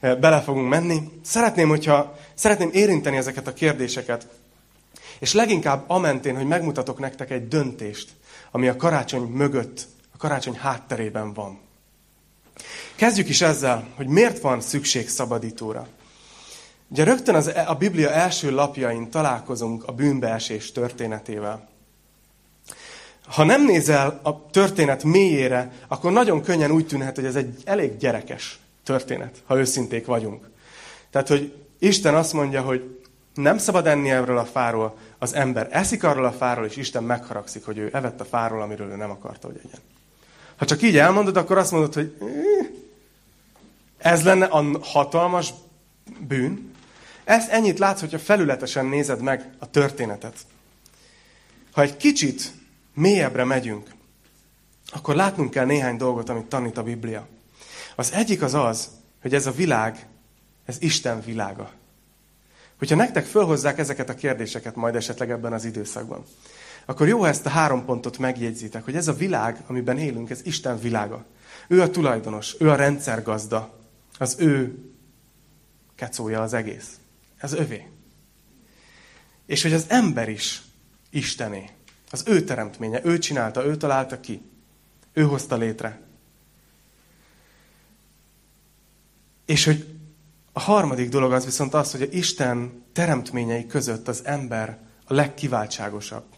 Eh, 0.00 0.16
bele 0.16 0.40
fogunk 0.40 0.68
menni. 0.68 1.10
Szeretném, 1.22 1.68
hogyha, 1.68 2.18
szeretném 2.34 2.70
érinteni 2.72 3.16
ezeket 3.16 3.46
a 3.46 3.52
kérdéseket, 3.52 4.26
és 5.18 5.32
leginkább 5.32 5.84
amentén, 5.86 6.36
hogy 6.36 6.46
megmutatok 6.46 6.98
nektek 6.98 7.30
egy 7.30 7.48
döntést, 7.48 8.10
ami 8.50 8.68
a 8.68 8.76
karácsony 8.76 9.22
mögött, 9.22 9.86
karácsony 10.18 10.56
hátterében 10.56 11.32
van. 11.32 11.60
Kezdjük 12.94 13.28
is 13.28 13.40
ezzel, 13.40 13.88
hogy 13.94 14.06
miért 14.06 14.40
van 14.40 14.60
szükség 14.60 15.08
szabadítóra. 15.08 15.86
Ugye 16.88 17.04
rögtön 17.04 17.34
az, 17.34 17.46
e, 17.46 17.68
a 17.68 17.74
Biblia 17.74 18.10
első 18.10 18.50
lapjain 18.50 19.10
találkozunk 19.10 19.84
a 19.84 19.92
bűnbeesés 19.92 20.72
történetével. 20.72 21.68
Ha 23.26 23.44
nem 23.44 23.64
nézel 23.64 24.20
a 24.22 24.50
történet 24.50 25.04
mélyére, 25.04 25.72
akkor 25.88 26.12
nagyon 26.12 26.42
könnyen 26.42 26.70
úgy 26.70 26.86
tűnhet, 26.86 27.14
hogy 27.14 27.24
ez 27.24 27.36
egy 27.36 27.62
elég 27.64 27.96
gyerekes 27.96 28.58
történet, 28.84 29.42
ha 29.46 29.58
őszinték 29.58 30.06
vagyunk. 30.06 30.50
Tehát, 31.10 31.28
hogy 31.28 31.54
Isten 31.78 32.14
azt 32.14 32.32
mondja, 32.32 32.62
hogy 32.62 33.00
nem 33.34 33.58
szabad 33.58 33.86
enni 33.86 34.10
erről 34.10 34.38
a 34.38 34.44
fáról, 34.44 34.96
az 35.18 35.34
ember 35.34 35.68
eszik 35.70 36.04
arról 36.04 36.24
a 36.24 36.32
fáról, 36.32 36.64
és 36.64 36.76
Isten 36.76 37.02
megharagszik, 37.02 37.64
hogy 37.64 37.78
ő 37.78 37.90
evett 37.92 38.20
a 38.20 38.24
fáról, 38.24 38.62
amiről 38.62 38.90
ő 38.90 38.96
nem 38.96 39.10
akarta, 39.10 39.46
hogy 39.46 39.60
egyen. 39.64 39.80
Ha 40.58 40.64
csak 40.64 40.82
így 40.82 40.96
elmondod, 40.96 41.36
akkor 41.36 41.58
azt 41.58 41.70
mondod, 41.70 41.94
hogy 41.94 42.16
ez 43.98 44.24
lenne 44.24 44.44
a 44.44 44.78
hatalmas 44.80 45.54
bűn. 46.28 46.74
Ez 47.24 47.48
ennyit 47.48 47.78
látsz, 47.78 48.00
hogyha 48.00 48.18
felületesen 48.18 48.86
nézed 48.86 49.20
meg 49.20 49.50
a 49.58 49.70
történetet. 49.70 50.36
Ha 51.72 51.82
egy 51.82 51.96
kicsit 51.96 52.52
mélyebbre 52.94 53.44
megyünk, 53.44 53.90
akkor 54.92 55.14
látnunk 55.14 55.50
kell 55.50 55.64
néhány 55.64 55.96
dolgot, 55.96 56.28
amit 56.28 56.44
tanít 56.44 56.78
a 56.78 56.82
Biblia. 56.82 57.26
Az 57.96 58.12
egyik 58.12 58.42
az 58.42 58.54
az, 58.54 58.88
hogy 59.22 59.34
ez 59.34 59.46
a 59.46 59.52
világ, 59.52 60.06
ez 60.64 60.76
Isten 60.80 61.20
világa. 61.20 61.70
Hogyha 62.78 62.96
nektek 62.96 63.26
fölhozzák 63.26 63.78
ezeket 63.78 64.08
a 64.08 64.14
kérdéseket 64.14 64.74
majd 64.74 64.94
esetleg 64.94 65.30
ebben 65.30 65.52
az 65.52 65.64
időszakban, 65.64 66.24
akkor 66.88 67.08
jó, 67.08 67.20
ha 67.20 67.28
ezt 67.28 67.46
a 67.46 67.48
három 67.48 67.84
pontot 67.84 68.18
megjegyzitek, 68.18 68.84
hogy 68.84 68.96
ez 68.96 69.08
a 69.08 69.12
világ, 69.12 69.62
amiben 69.66 69.98
élünk, 69.98 70.30
ez 70.30 70.40
Isten 70.44 70.78
világa. 70.78 71.24
Ő 71.66 71.82
a 71.82 71.90
tulajdonos, 71.90 72.56
ő 72.58 72.70
a 72.70 72.74
rendszergazda, 72.74 73.78
az 74.18 74.36
ő 74.38 74.78
kecója 75.94 76.42
az 76.42 76.52
egész. 76.52 76.98
Ez 77.36 77.52
övé. 77.52 77.86
És 79.46 79.62
hogy 79.62 79.72
az 79.72 79.84
ember 79.88 80.28
is 80.28 80.62
Istené. 81.10 81.70
Az 82.10 82.22
ő 82.26 82.42
teremtménye, 82.42 83.00
ő 83.04 83.18
csinálta, 83.18 83.64
ő 83.64 83.76
találta 83.76 84.20
ki. 84.20 84.42
Ő 85.12 85.22
hozta 85.22 85.56
létre. 85.56 86.00
És 89.46 89.64
hogy 89.64 89.98
a 90.52 90.60
harmadik 90.60 91.08
dolog 91.08 91.32
az 91.32 91.44
viszont 91.44 91.74
az, 91.74 91.90
hogy 91.90 92.02
a 92.02 92.06
Isten 92.10 92.84
teremtményei 92.92 93.66
között 93.66 94.08
az 94.08 94.24
ember 94.24 94.78
a 95.04 95.14
legkiváltságosabb. 95.14 96.36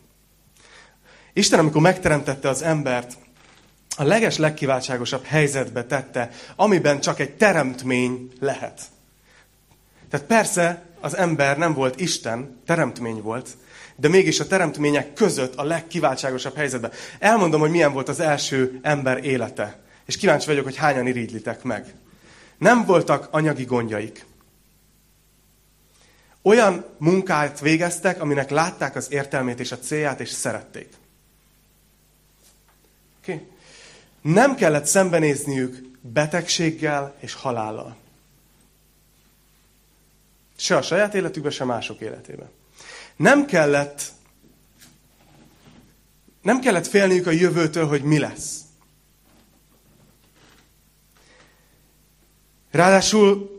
Isten, 1.32 1.58
amikor 1.58 1.80
megteremtette 1.80 2.48
az 2.48 2.62
embert, 2.62 3.16
a 3.96 4.04
leges 4.04 4.36
legkiváltságosabb 4.36 5.24
helyzetbe 5.24 5.84
tette, 5.84 6.30
amiben 6.56 7.00
csak 7.00 7.20
egy 7.20 7.36
teremtmény 7.36 8.32
lehet. 8.40 8.80
Tehát 10.10 10.26
persze 10.26 10.82
az 11.00 11.16
ember 11.16 11.58
nem 11.58 11.74
volt 11.74 12.00
Isten, 12.00 12.60
teremtmény 12.66 13.22
volt, 13.22 13.48
de 13.96 14.08
mégis 14.08 14.40
a 14.40 14.46
teremtmények 14.46 15.12
között 15.12 15.54
a 15.54 15.64
legkiváltságosabb 15.64 16.56
helyzetben. 16.56 16.92
Elmondom, 17.18 17.60
hogy 17.60 17.70
milyen 17.70 17.92
volt 17.92 18.08
az 18.08 18.20
első 18.20 18.78
ember 18.82 19.24
élete. 19.24 19.78
És 20.06 20.16
kíváncsi 20.16 20.46
vagyok, 20.46 20.64
hogy 20.64 20.76
hányan 20.76 21.06
irigylitek 21.06 21.62
meg. 21.62 21.94
Nem 22.58 22.84
voltak 22.84 23.28
anyagi 23.30 23.64
gondjaik. 23.64 24.26
Olyan 26.42 26.84
munkát 26.98 27.60
végeztek, 27.60 28.20
aminek 28.20 28.50
látták 28.50 28.96
az 28.96 29.12
értelmét 29.12 29.60
és 29.60 29.72
a 29.72 29.78
célját, 29.78 30.20
és 30.20 30.28
szerették. 30.28 30.88
Okay. 33.22 33.46
Nem 34.20 34.54
kellett 34.54 34.86
szembenézniük 34.86 35.90
betegséggel 36.00 37.14
és 37.18 37.34
halállal. 37.34 37.96
Se 40.56 40.76
a 40.76 40.82
saját 40.82 41.14
életükben, 41.14 41.52
se 41.52 41.64
mások 41.64 42.00
életében. 42.00 42.50
Nem 43.16 43.46
kellett, 43.46 44.02
nem 46.42 46.60
kellett 46.60 46.86
félniük 46.86 47.26
a 47.26 47.30
jövőtől, 47.30 47.86
hogy 47.86 48.02
mi 48.02 48.18
lesz. 48.18 48.60
Ráadásul 52.70 53.58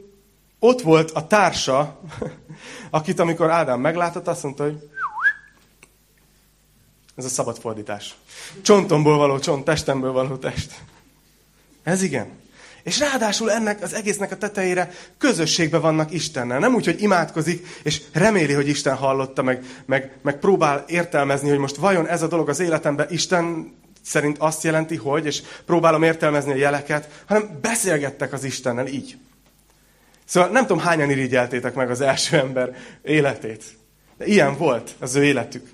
ott 0.59 0.81
volt 0.81 1.11
a 1.11 1.27
társa, 1.27 2.01
akit 2.89 3.19
amikor 3.19 3.49
Ádám 3.49 3.79
meglátott, 3.79 4.27
azt 4.27 4.43
mondta, 4.43 4.63
hogy 4.63 4.89
ez 7.15 7.25
a 7.25 7.29
szabad 7.29 7.57
fordítás. 7.57 8.15
Csontomból 8.61 9.17
való 9.17 9.39
csont, 9.39 9.65
testemből 9.65 10.11
való 10.11 10.35
test. 10.35 10.71
Ez 11.83 12.01
igen. 12.01 12.39
És 12.83 12.99
ráadásul 12.99 13.51
ennek 13.51 13.83
az 13.83 13.93
egésznek 13.93 14.31
a 14.31 14.37
tetejére 14.37 14.91
közösségben 15.17 15.81
vannak 15.81 16.11
Istennel. 16.11 16.59
Nem 16.59 16.75
úgy, 16.75 16.85
hogy 16.85 17.01
imádkozik, 17.01 17.67
és 17.83 18.01
reméli, 18.13 18.53
hogy 18.53 18.67
Isten 18.67 18.95
hallotta, 18.95 19.41
meg, 19.41 19.65
meg, 19.85 20.17
meg 20.21 20.39
próbál 20.39 20.83
értelmezni, 20.87 21.49
hogy 21.49 21.57
most 21.57 21.75
vajon 21.75 22.07
ez 22.07 22.21
a 22.21 22.27
dolog 22.27 22.49
az 22.49 22.59
életemben 22.59 23.07
Isten 23.09 23.73
szerint 24.01 24.37
azt 24.37 24.63
jelenti, 24.63 24.95
hogy, 24.95 25.25
és 25.25 25.41
próbálom 25.65 26.03
értelmezni 26.03 26.51
a 26.51 26.55
jeleket, 26.55 27.23
hanem 27.25 27.59
beszélgettek 27.61 28.33
az 28.33 28.43
Istennel 28.43 28.87
így. 28.87 29.17
Szóval 30.25 30.49
nem 30.49 30.65
tudom, 30.65 30.83
hányan 30.83 31.09
irigyeltétek 31.09 31.73
meg 31.73 31.89
az 31.89 32.01
első 32.01 32.37
ember 32.37 32.75
életét. 33.01 33.63
De 34.17 34.25
ilyen 34.25 34.57
volt 34.57 34.95
az 34.99 35.15
ő 35.15 35.23
életük. 35.23 35.69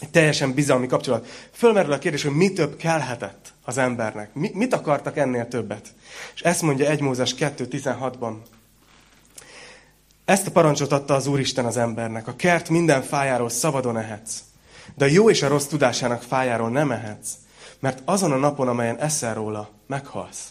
Egy 0.00 0.10
teljesen 0.10 0.54
bizalmi 0.54 0.86
kapcsolat. 0.86 1.26
Fölmerül 1.52 1.92
a 1.92 1.98
kérdés, 1.98 2.22
hogy 2.22 2.36
mi 2.36 2.52
több 2.52 2.76
kellhetett 2.76 3.52
az 3.64 3.78
embernek. 3.78 4.34
Mi, 4.34 4.50
mit 4.54 4.74
akartak 4.74 5.16
ennél 5.16 5.48
többet? 5.48 5.94
És 6.34 6.40
ezt 6.40 6.62
mondja 6.62 6.88
1 6.88 7.00
Mózes 7.00 7.34
2.16-ban. 7.34 8.34
Ezt 10.24 10.46
a 10.46 10.50
parancsot 10.50 10.92
adta 10.92 11.14
az 11.14 11.26
Úristen 11.26 11.64
az 11.64 11.76
embernek. 11.76 12.28
A 12.28 12.36
kert 12.36 12.68
minden 12.68 13.02
fájáról 13.02 13.48
szabadon 13.48 13.98
ehetsz. 13.98 14.38
De 14.94 15.04
a 15.04 15.08
jó 15.08 15.30
és 15.30 15.42
a 15.42 15.48
rossz 15.48 15.66
tudásának 15.66 16.22
fájáról 16.22 16.70
nem 16.70 16.90
ehetsz, 16.90 17.30
mert 17.78 18.02
azon 18.04 18.32
a 18.32 18.36
napon, 18.36 18.68
amelyen 18.68 18.98
eszel 18.98 19.34
róla, 19.34 19.70
meghalsz. 19.86 20.48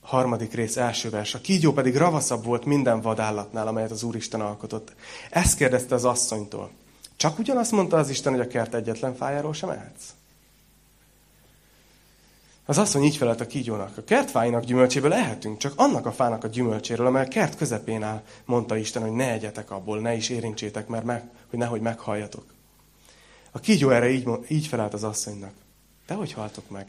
Harmadik 0.00 0.54
rész 0.54 0.76
első 0.76 1.10
vers. 1.10 1.34
A 1.34 1.40
kígyó 1.40 1.72
pedig 1.72 1.96
ravaszabb 1.96 2.44
volt 2.44 2.64
minden 2.64 3.00
vadállatnál, 3.00 3.66
amelyet 3.66 3.90
az 3.90 4.02
Úristen 4.02 4.40
alkotott. 4.40 4.92
Ezt 5.30 5.56
kérdezte 5.56 5.94
az 5.94 6.04
asszonytól. 6.04 6.70
Csak 7.20 7.38
ugyanazt 7.38 7.72
mondta 7.72 7.96
az 7.96 8.08
Isten, 8.10 8.32
hogy 8.32 8.40
a 8.40 8.46
kert 8.46 8.74
egyetlen 8.74 9.14
fájáról 9.14 9.52
sem 9.54 9.68
ehetsz? 9.68 10.14
Az 12.64 12.78
asszony 12.78 13.02
így 13.02 13.16
felelt 13.16 13.40
a 13.40 13.46
kígyónak. 13.46 13.96
A 13.96 14.04
kertfáinak 14.04 14.64
gyümölcséből 14.64 15.12
ehetünk, 15.12 15.58
csak 15.58 15.72
annak 15.76 16.06
a 16.06 16.12
fának 16.12 16.44
a 16.44 16.48
gyümölcséről, 16.48 17.06
amely 17.06 17.24
a 17.24 17.28
kert 17.28 17.56
közepén 17.56 18.02
áll, 18.02 18.22
mondta 18.44 18.76
Isten, 18.76 19.02
hogy 19.02 19.12
ne 19.12 19.32
egyetek 19.32 19.70
abból, 19.70 20.00
ne 20.00 20.14
is 20.14 20.28
érintsétek, 20.28 20.86
mert 20.86 21.04
meg, 21.04 21.30
hogy 21.50 21.58
nehogy 21.58 21.80
meghalljatok. 21.80 22.44
A 23.50 23.60
kígyó 23.60 23.90
erre 23.90 24.10
így, 24.10 24.28
így 24.48 24.66
felelt 24.66 24.94
az 24.94 25.04
asszonynak. 25.04 25.52
De 26.06 26.14
hogy 26.14 26.32
haltok 26.32 26.70
meg? 26.70 26.86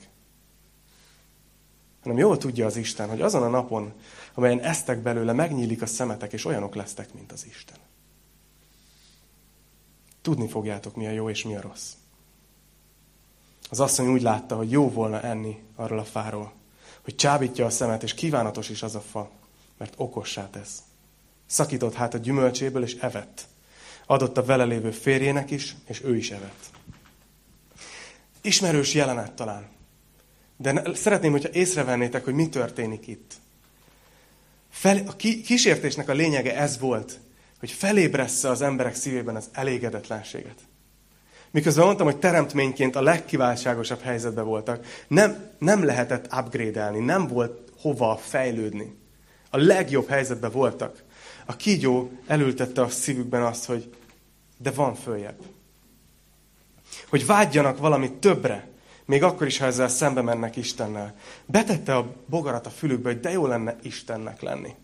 Hanem 2.03 2.17
jól 2.17 2.37
tudja 2.37 2.65
az 2.65 2.75
Isten, 2.75 3.09
hogy 3.09 3.21
azon 3.21 3.43
a 3.43 3.49
napon, 3.49 3.93
amelyen 4.33 4.59
eztek 4.59 4.99
belőle, 4.99 5.33
megnyílik 5.33 5.81
a 5.81 5.85
szemetek, 5.85 6.33
és 6.33 6.45
olyanok 6.45 6.75
lesztek, 6.75 7.13
mint 7.13 7.31
az 7.31 7.45
Isten. 7.45 7.77
Tudni 10.21 10.47
fogjátok, 10.47 10.95
mi 10.95 11.07
a 11.07 11.11
jó 11.11 11.29
és 11.29 11.43
mi 11.43 11.55
a 11.55 11.61
rossz. 11.61 11.91
Az 13.69 13.79
asszony 13.79 14.07
úgy 14.07 14.21
látta, 14.21 14.55
hogy 14.55 14.71
jó 14.71 14.89
volna 14.89 15.21
enni 15.21 15.63
arról 15.75 15.99
a 15.99 16.05
fáról, 16.05 16.53
hogy 17.01 17.15
csábítja 17.15 17.65
a 17.65 17.69
szemet, 17.69 18.03
és 18.03 18.13
kívánatos 18.13 18.69
is 18.69 18.83
az 18.83 18.95
a 18.95 19.01
fa, 19.01 19.31
mert 19.77 19.93
okossá 19.97 20.49
tesz. 20.49 20.79
Szakított 21.45 21.93
hát 21.93 22.13
a 22.13 22.17
gyümölcséből, 22.17 22.83
és 22.83 22.93
evett. 22.93 23.47
Adott 24.05 24.37
a 24.37 24.45
vele 24.45 24.63
lévő 24.63 24.91
férjének 24.91 25.51
is, 25.51 25.75
és 25.85 26.03
ő 26.03 26.15
is 26.15 26.31
evett. 26.31 26.69
Ismerős 28.41 28.93
jelenet 28.93 29.31
talán. 29.31 29.67
De 30.57 30.93
szeretném, 30.93 31.31
hogyha 31.31 31.49
észrevennétek, 31.51 32.23
hogy 32.23 32.33
mi 32.33 32.49
történik 32.49 33.07
itt. 33.07 33.33
Fel, 34.69 35.03
a 35.07 35.15
kísértésnek 35.15 36.09
a 36.09 36.13
lényege 36.13 36.55
ez 36.55 36.79
volt, 36.79 37.19
hogy 37.61 37.71
felébressze 37.71 38.49
az 38.49 38.61
emberek 38.61 38.95
szívében 38.95 39.35
az 39.35 39.49
elégedetlenséget. 39.51 40.59
Miközben 41.51 41.85
mondtam, 41.85 42.05
hogy 42.05 42.17
teremtményként 42.17 42.95
a 42.95 43.01
legkiváltságosabb 43.01 44.01
helyzetben 44.01 44.45
voltak, 44.45 44.85
nem, 45.07 45.49
nem 45.57 45.83
lehetett 45.83 46.33
upgrade 46.33 46.89
nem 46.89 47.27
volt 47.27 47.71
hova 47.81 48.17
fejlődni. 48.17 48.97
A 49.49 49.57
legjobb 49.57 50.07
helyzetben 50.07 50.51
voltak. 50.51 51.03
A 51.45 51.55
kígyó 51.55 52.11
elültette 52.27 52.81
a 52.81 52.89
szívükben 52.89 53.41
azt, 53.41 53.65
hogy 53.65 53.93
de 54.57 54.71
van 54.71 54.95
följebb. 54.95 55.39
Hogy 57.09 57.25
vágyjanak 57.25 57.77
valami 57.77 58.11
többre, 58.11 58.69
még 59.05 59.23
akkor 59.23 59.47
is, 59.47 59.57
ha 59.57 59.65
ezzel 59.65 59.87
szembe 59.87 60.21
mennek 60.21 60.55
Istennel. 60.55 61.15
Betette 61.45 61.95
a 61.95 62.15
bogarat 62.25 62.65
a 62.65 62.69
fülükbe, 62.69 63.11
hogy 63.11 63.19
de 63.19 63.31
jó 63.31 63.47
lenne 63.47 63.75
Istennek 63.81 64.41
lenni. 64.41 64.75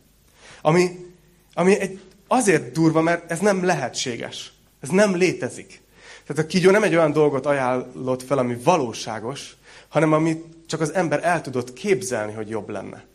Ami, 0.62 1.06
ami 1.54 1.80
egy, 1.80 2.02
azért 2.28 2.72
durva, 2.72 3.02
mert 3.02 3.32
ez 3.32 3.40
nem 3.40 3.63
lehetséges. 3.63 4.52
Ez 4.82 4.90
nem 4.90 5.16
létezik. 5.16 5.82
Tehát 6.26 6.44
a 6.44 6.48
kígyó 6.48 6.72
nem 6.72 6.84
egy 6.84 6.96
olyan 6.96 7.12
dolgot 7.12 7.46
ajánlott 7.46 8.24
fel, 8.24 8.38
ami 8.38 8.58
valóságos, 8.63 9.56
hanem 9.88 10.13
amit 10.13 10.46
csak 10.68 10.82
az 10.82 10.94
ember 10.94 11.20
el 11.24 11.42
tudott 11.42 11.74
képzelni, 11.74 12.34
hogy 12.34 12.50
jobb 12.50 12.70
lenne. 12.70 13.06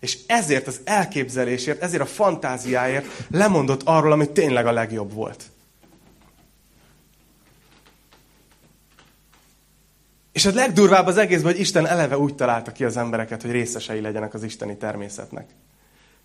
És 0.00 0.18
ezért 0.26 0.66
az 0.66 0.80
elképzelésért, 0.84 1.82
ezért 1.82 2.02
a 2.02 2.06
fantáziáért 2.06 3.06
lemondott 3.30 3.82
arról, 3.84 4.12
ami 4.12 4.30
tényleg 4.30 4.66
a 4.66 4.72
legjobb 4.72 5.12
volt. 5.12 5.44
És 10.32 10.46
a 10.46 10.54
legdurvább 10.54 11.06
az 11.06 11.16
egészben, 11.16 11.52
hogy 11.52 11.60
Isten 11.60 11.86
eleve 11.86 12.18
úgy 12.18 12.34
találta 12.34 12.72
ki 12.72 12.84
az 12.84 12.96
embereket, 12.96 13.42
hogy 13.42 13.50
részesei 13.50 14.00
legyenek 14.00 14.34
az 14.34 14.42
isteni 14.42 14.76
természetnek. 14.76 15.48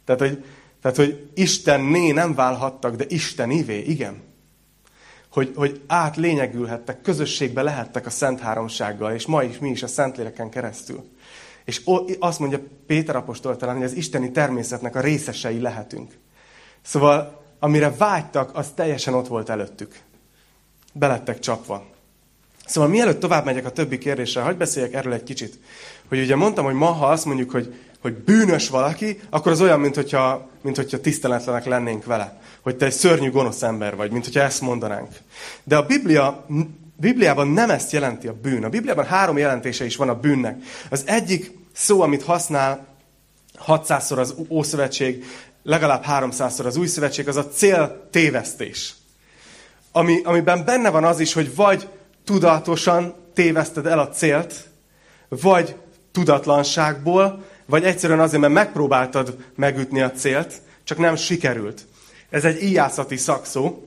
Tehát, 0.05 0.21
hogy 0.21 0.43
Tehát, 0.85 0.99
hogy 0.99 1.29
Istenné 1.33 2.11
nem 2.11 2.35
válhattak, 2.35 2.95
de 2.95 3.05
Istenivé, 3.07 3.79
igen. 3.79 4.21
Hogy, 5.31 5.51
hogy 5.55 5.81
átlényegülhettek, 5.87 7.01
közösségbe 7.01 7.61
lehettek 7.61 8.05
a 8.05 8.09
Szent 8.09 8.39
Háromsággal, 8.39 9.13
és 9.13 9.25
ma 9.25 9.43
is 9.43 9.57
mi 9.57 9.69
is 9.69 9.83
a 9.83 9.87
Szentléleken 9.87 10.49
keresztül. 10.49 11.03
És 11.63 11.81
azt 12.19 12.39
mondja 12.39 12.59
Péter 12.87 13.15
apostol 13.15 13.55
talán, 13.55 13.75
hogy 13.75 13.85
az 13.85 13.93
isteni 13.93 14.31
természetnek 14.31 14.95
a 14.95 14.99
részesei 14.99 15.59
lehetünk. 15.59 16.17
Szóval, 16.81 17.43
amire 17.59 17.91
vágytak, 17.97 18.57
az 18.57 18.71
teljesen 18.75 19.13
ott 19.13 19.27
volt 19.27 19.49
előttük. 19.49 19.99
Belettek 20.93 21.39
csapva. 21.39 21.85
Szóval 22.65 22.89
mielőtt 22.89 23.19
tovább 23.19 23.45
megyek 23.45 23.65
a 23.65 23.71
többi 23.71 23.97
kérdésre, 23.97 24.41
hagyd 24.41 24.57
beszéljek 24.57 24.93
erről 24.93 25.13
egy 25.13 25.23
kicsit. 25.23 25.59
Hogy 26.07 26.19
ugye 26.19 26.35
mondtam, 26.35 26.65
hogy 26.65 26.73
ma, 26.73 26.91
ha 26.91 27.07
azt 27.07 27.25
mondjuk, 27.25 27.51
hogy, 27.51 27.73
hogy 28.05 28.13
bűnös 28.13 28.69
valaki, 28.69 29.19
akkor 29.29 29.51
az 29.51 29.61
olyan, 29.61 29.79
mint 29.79 29.95
hogyha, 29.95 30.49
mint 30.61 30.75
hogyha 30.75 30.99
tiszteletlenek 30.99 31.65
lennénk 31.65 32.05
vele. 32.05 32.41
Hogy 32.61 32.75
te 32.75 32.85
egy 32.85 32.91
szörnyű, 32.91 33.31
gonosz 33.31 33.61
ember 33.61 33.95
vagy, 33.95 34.11
mint 34.11 34.23
hogyha 34.23 34.41
ezt 34.41 34.61
mondanánk. 34.61 35.09
De 35.63 35.77
a 35.77 35.85
Biblia, 35.85 36.45
Bibliában 36.95 37.47
nem 37.47 37.69
ezt 37.69 37.91
jelenti 37.91 38.27
a 38.27 38.33
bűn. 38.41 38.63
A 38.63 38.69
Bibliában 38.69 39.05
három 39.05 39.37
jelentése 39.37 39.85
is 39.85 39.95
van 39.95 40.09
a 40.09 40.19
bűnnek. 40.19 40.57
Az 40.89 41.03
egyik 41.05 41.51
szó, 41.73 42.01
amit 42.01 42.23
használ 42.23 42.85
600-szor 43.67 44.17
az 44.17 44.35
Ószövetség, 44.49 45.25
legalább 45.63 46.03
300-szor 46.07 46.65
az 46.65 46.77
Új 46.77 46.87
Szövetség, 46.87 47.27
az 47.27 47.35
a 47.35 47.47
cél 47.47 48.07
tévesztés. 48.11 48.93
Ami, 49.91 50.21
amiben 50.23 50.65
benne 50.65 50.89
van 50.89 51.03
az 51.03 51.19
is, 51.19 51.33
hogy 51.33 51.55
vagy 51.55 51.87
tudatosan 52.25 53.15
téveszted 53.33 53.85
el 53.85 53.99
a 53.99 54.09
célt, 54.09 54.53
vagy 55.29 55.75
tudatlanságból, 56.11 57.43
vagy 57.65 57.83
egyszerűen 57.83 58.19
azért, 58.19 58.41
mert 58.41 58.53
megpróbáltad 58.53 59.37
megütni 59.55 60.01
a 60.01 60.11
célt, 60.11 60.61
csak 60.83 60.97
nem 60.97 61.15
sikerült. 61.15 61.85
Ez 62.29 62.45
egy 62.45 62.63
íjászati 62.63 63.17
szakszó, 63.17 63.83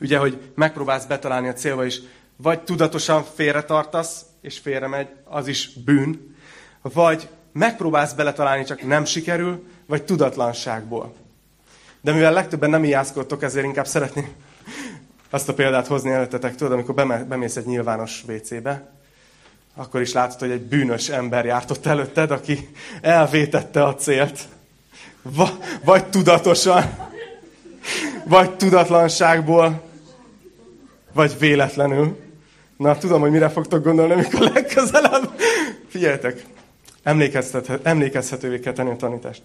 ugye, 0.00 0.18
hogy 0.18 0.38
megpróbálsz 0.54 1.04
betalálni 1.04 1.48
a 1.48 1.52
célba 1.52 1.84
is, 1.84 2.00
vagy 2.36 2.60
tudatosan 2.60 3.24
félretartasz, 3.34 4.24
és 4.40 4.58
félremegy, 4.58 5.08
az 5.24 5.46
is 5.46 5.70
bűn, 5.84 6.36
vagy 6.82 7.28
megpróbálsz 7.52 8.12
beletalálni, 8.12 8.64
csak 8.64 8.86
nem 8.86 9.04
sikerül, 9.04 9.66
vagy 9.86 10.04
tudatlanságból. 10.04 11.14
De 12.00 12.12
mivel 12.12 12.32
legtöbben 12.32 12.70
nem 12.70 12.84
ijászkodtok, 12.84 13.42
ezért 13.42 13.66
inkább 13.66 13.86
szeretném 13.86 14.28
azt 15.30 15.48
a 15.48 15.54
példát 15.54 15.86
hozni 15.86 16.10
előttetek, 16.10 16.54
tudod, 16.54 16.72
amikor 16.72 16.94
bemész 17.28 17.56
egy 17.56 17.66
nyilvános 17.66 18.24
WC-be, 18.28 18.97
akkor 19.78 20.00
is 20.00 20.12
látod, 20.12 20.38
hogy 20.38 20.50
egy 20.50 20.62
bűnös 20.62 21.08
ember 21.08 21.44
járt 21.44 21.70
ott 21.70 21.86
előtted, 21.86 22.30
aki 22.30 22.68
elvétette 23.00 23.84
a 23.84 23.94
célt. 23.94 24.40
Va, 25.22 25.58
vagy 25.84 26.06
tudatosan, 26.06 27.10
vagy 28.24 28.56
tudatlanságból, 28.56 29.82
vagy 31.12 31.38
véletlenül. 31.38 32.16
Na, 32.76 32.98
tudom, 32.98 33.20
hogy 33.20 33.30
mire 33.30 33.48
fogtok 33.48 33.84
gondolni, 33.84 34.12
amikor 34.12 34.40
legközelebb. 34.40 35.40
Figyeljetek, 35.88 36.44
emlékezhetővé 37.82 38.60
kell 38.60 38.72
tenni 38.72 38.90
a 38.90 38.96
tanítást. 38.96 39.42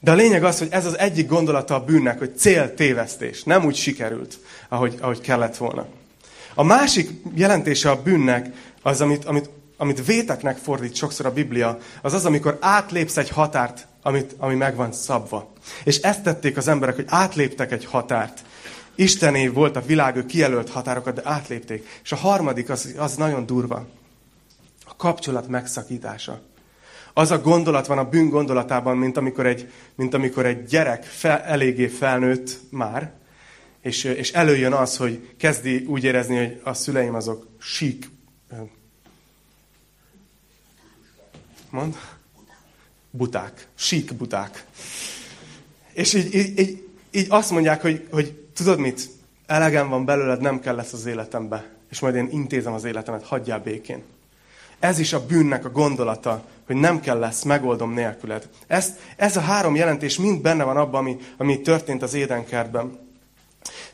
De 0.00 0.10
a 0.10 0.14
lényeg 0.14 0.44
az, 0.44 0.58
hogy 0.58 0.68
ez 0.70 0.86
az 0.86 0.98
egyik 0.98 1.28
gondolata 1.28 1.74
a 1.74 1.84
bűnnek, 1.84 2.18
hogy 2.18 2.36
céltévesztés. 2.36 3.42
Nem 3.42 3.64
úgy 3.64 3.76
sikerült, 3.76 4.38
ahogy, 4.68 4.94
ahogy 5.00 5.20
kellett 5.20 5.56
volna. 5.56 5.86
A 6.54 6.62
másik 6.62 7.10
jelentése 7.34 7.90
a 7.90 8.02
bűnnek, 8.02 8.50
az, 8.82 9.00
amit, 9.00 9.24
amit, 9.24 9.50
amit 9.76 10.06
véteknek 10.06 10.56
fordít 10.56 10.94
sokszor 10.94 11.26
a 11.26 11.32
Biblia, 11.32 11.78
az 12.02 12.12
az, 12.12 12.26
amikor 12.26 12.58
átlépsz 12.60 13.16
egy 13.16 13.28
határt, 13.28 13.86
amit, 14.02 14.34
ami 14.38 14.54
meg 14.54 14.76
van 14.76 14.92
szabva. 14.92 15.52
És 15.84 15.96
ezt 15.98 16.22
tették 16.22 16.56
az 16.56 16.68
emberek, 16.68 16.94
hogy 16.94 17.06
átléptek 17.08 17.72
egy 17.72 17.84
határt. 17.84 18.44
Istené 18.94 19.46
volt 19.46 19.76
a 19.76 19.82
világ, 19.86 20.16
ő 20.16 20.26
kijelölt 20.26 20.70
határokat, 20.70 21.14
de 21.14 21.22
átlépték. 21.24 22.00
És 22.02 22.12
a 22.12 22.16
harmadik, 22.16 22.70
az, 22.70 22.94
az 22.98 23.14
nagyon 23.14 23.46
durva. 23.46 23.86
A 24.84 24.96
kapcsolat 24.96 25.48
megszakítása. 25.48 26.40
Az 27.12 27.30
a 27.30 27.40
gondolat 27.40 27.86
van 27.86 27.98
a 27.98 28.08
bűn 28.08 28.28
gondolatában, 28.28 28.96
mint 28.96 29.16
amikor 29.16 29.46
egy, 29.46 29.70
mint 29.94 30.14
amikor 30.14 30.46
egy 30.46 30.64
gyerek 30.64 31.04
fel, 31.04 31.40
eléggé 31.40 31.86
felnőtt 31.86 32.58
már, 32.70 33.12
és, 33.84 34.04
és 34.04 34.32
előjön 34.32 34.72
az, 34.72 34.96
hogy 34.96 35.34
kezdi 35.36 35.84
úgy 35.84 36.04
érezni, 36.04 36.36
hogy 36.36 36.60
a 36.62 36.74
szüleim 36.74 37.14
azok 37.14 37.46
sík. 37.58 38.10
Mond? 41.70 41.96
Buták. 43.10 43.66
Sík 43.74 44.14
buták. 44.14 44.64
És 45.92 46.14
így, 46.14 46.34
így, 46.34 46.58
így, 46.58 46.88
így 47.10 47.26
azt 47.28 47.50
mondják, 47.50 47.82
hogy, 47.82 48.06
hogy 48.10 48.32
tudod 48.54 48.78
mit? 48.78 49.08
Elegem 49.46 49.88
van 49.88 50.04
belőled, 50.04 50.40
nem 50.40 50.60
kell 50.60 50.74
lesz 50.74 50.92
az 50.92 51.06
életembe. 51.06 51.66
És 51.90 52.00
majd 52.00 52.14
én 52.14 52.28
intézem 52.30 52.72
az 52.72 52.84
életemet, 52.84 53.24
hagyjál 53.24 53.60
békén. 53.60 54.02
Ez 54.78 54.98
is 54.98 55.12
a 55.12 55.26
bűnnek 55.26 55.64
a 55.64 55.70
gondolata, 55.70 56.44
hogy 56.66 56.76
nem 56.76 57.00
kell 57.00 57.18
lesz, 57.18 57.42
megoldom 57.42 57.92
nélküled. 57.92 58.48
Ez, 58.66 58.96
ez 59.16 59.36
a 59.36 59.40
három 59.40 59.76
jelentés 59.76 60.18
mind 60.18 60.42
benne 60.42 60.64
van 60.64 60.76
abban, 60.76 61.00
ami, 61.00 61.16
ami 61.36 61.60
történt 61.60 62.02
az 62.02 62.14
édenkertben. 62.14 63.03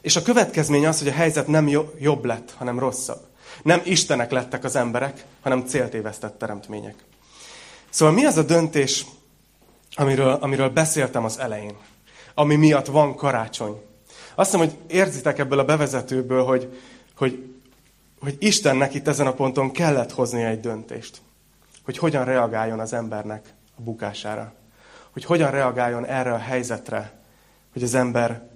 És 0.01 0.17
a 0.17 0.23
következmény 0.23 0.87
az, 0.87 0.99
hogy 0.99 1.09
a 1.09 1.13
helyzet 1.13 1.47
nem 1.47 1.69
jobb 1.99 2.25
lett, 2.25 2.55
hanem 2.57 2.79
rosszabb. 2.79 3.21
Nem 3.63 3.81
istenek 3.85 4.31
lettek 4.31 4.65
az 4.65 4.77
emberek, 4.77 5.25
hanem 5.41 5.67
céltévesztett 5.67 6.39
teremtmények. 6.39 6.95
Szóval 7.91 8.15
mi 8.15 8.25
az 8.25 8.37
a 8.37 8.43
döntés, 8.43 9.07
amiről, 9.95 10.33
amiről 10.41 10.69
beszéltem 10.69 11.25
az 11.25 11.39
elején? 11.39 11.77
Ami 12.35 12.57
miatt 12.57 12.87
van 12.87 13.15
karácsony. 13.17 13.81
Azt 14.35 14.51
hiszem, 14.51 14.67
hogy 14.67 14.79
érzitek 14.87 15.39
ebből 15.39 15.59
a 15.59 15.65
bevezetőből, 15.65 16.45
hogy, 16.45 16.81
hogy, 17.17 17.55
hogy 18.21 18.37
Istennek 18.39 18.95
itt 18.95 19.09
ezen 19.09 19.27
a 19.27 19.33
ponton 19.33 19.71
kellett 19.71 20.13
hoznia 20.13 20.47
egy 20.47 20.61
döntést. 20.61 21.21
Hogy 21.85 21.99
hogyan 21.99 22.25
reagáljon 22.25 22.81
az 22.81 22.93
embernek 22.93 23.55
a 23.77 23.83
bukására. 23.83 24.53
Hogy 25.11 25.25
hogyan 25.25 25.51
reagáljon 25.51 26.07
erre 26.07 26.33
a 26.33 26.39
helyzetre, 26.39 27.13
hogy 27.73 27.83
az 27.83 27.95
ember 27.95 28.50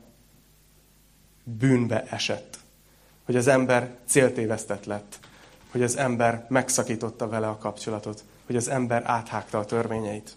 bűnbe 1.45 2.05
esett. 2.11 2.59
Hogy 3.25 3.37
az 3.37 3.47
ember 3.47 3.97
céltévesztett 4.07 4.85
lett. 4.85 5.19
Hogy 5.71 5.83
az 5.83 5.97
ember 5.97 6.47
megszakította 6.49 7.29
vele 7.29 7.47
a 7.47 7.59
kapcsolatot. 7.59 8.25
Hogy 8.47 8.57
az 8.57 8.69
ember 8.69 9.03
áthágta 9.07 9.59
a 9.59 9.65
törvényeit. 9.65 10.37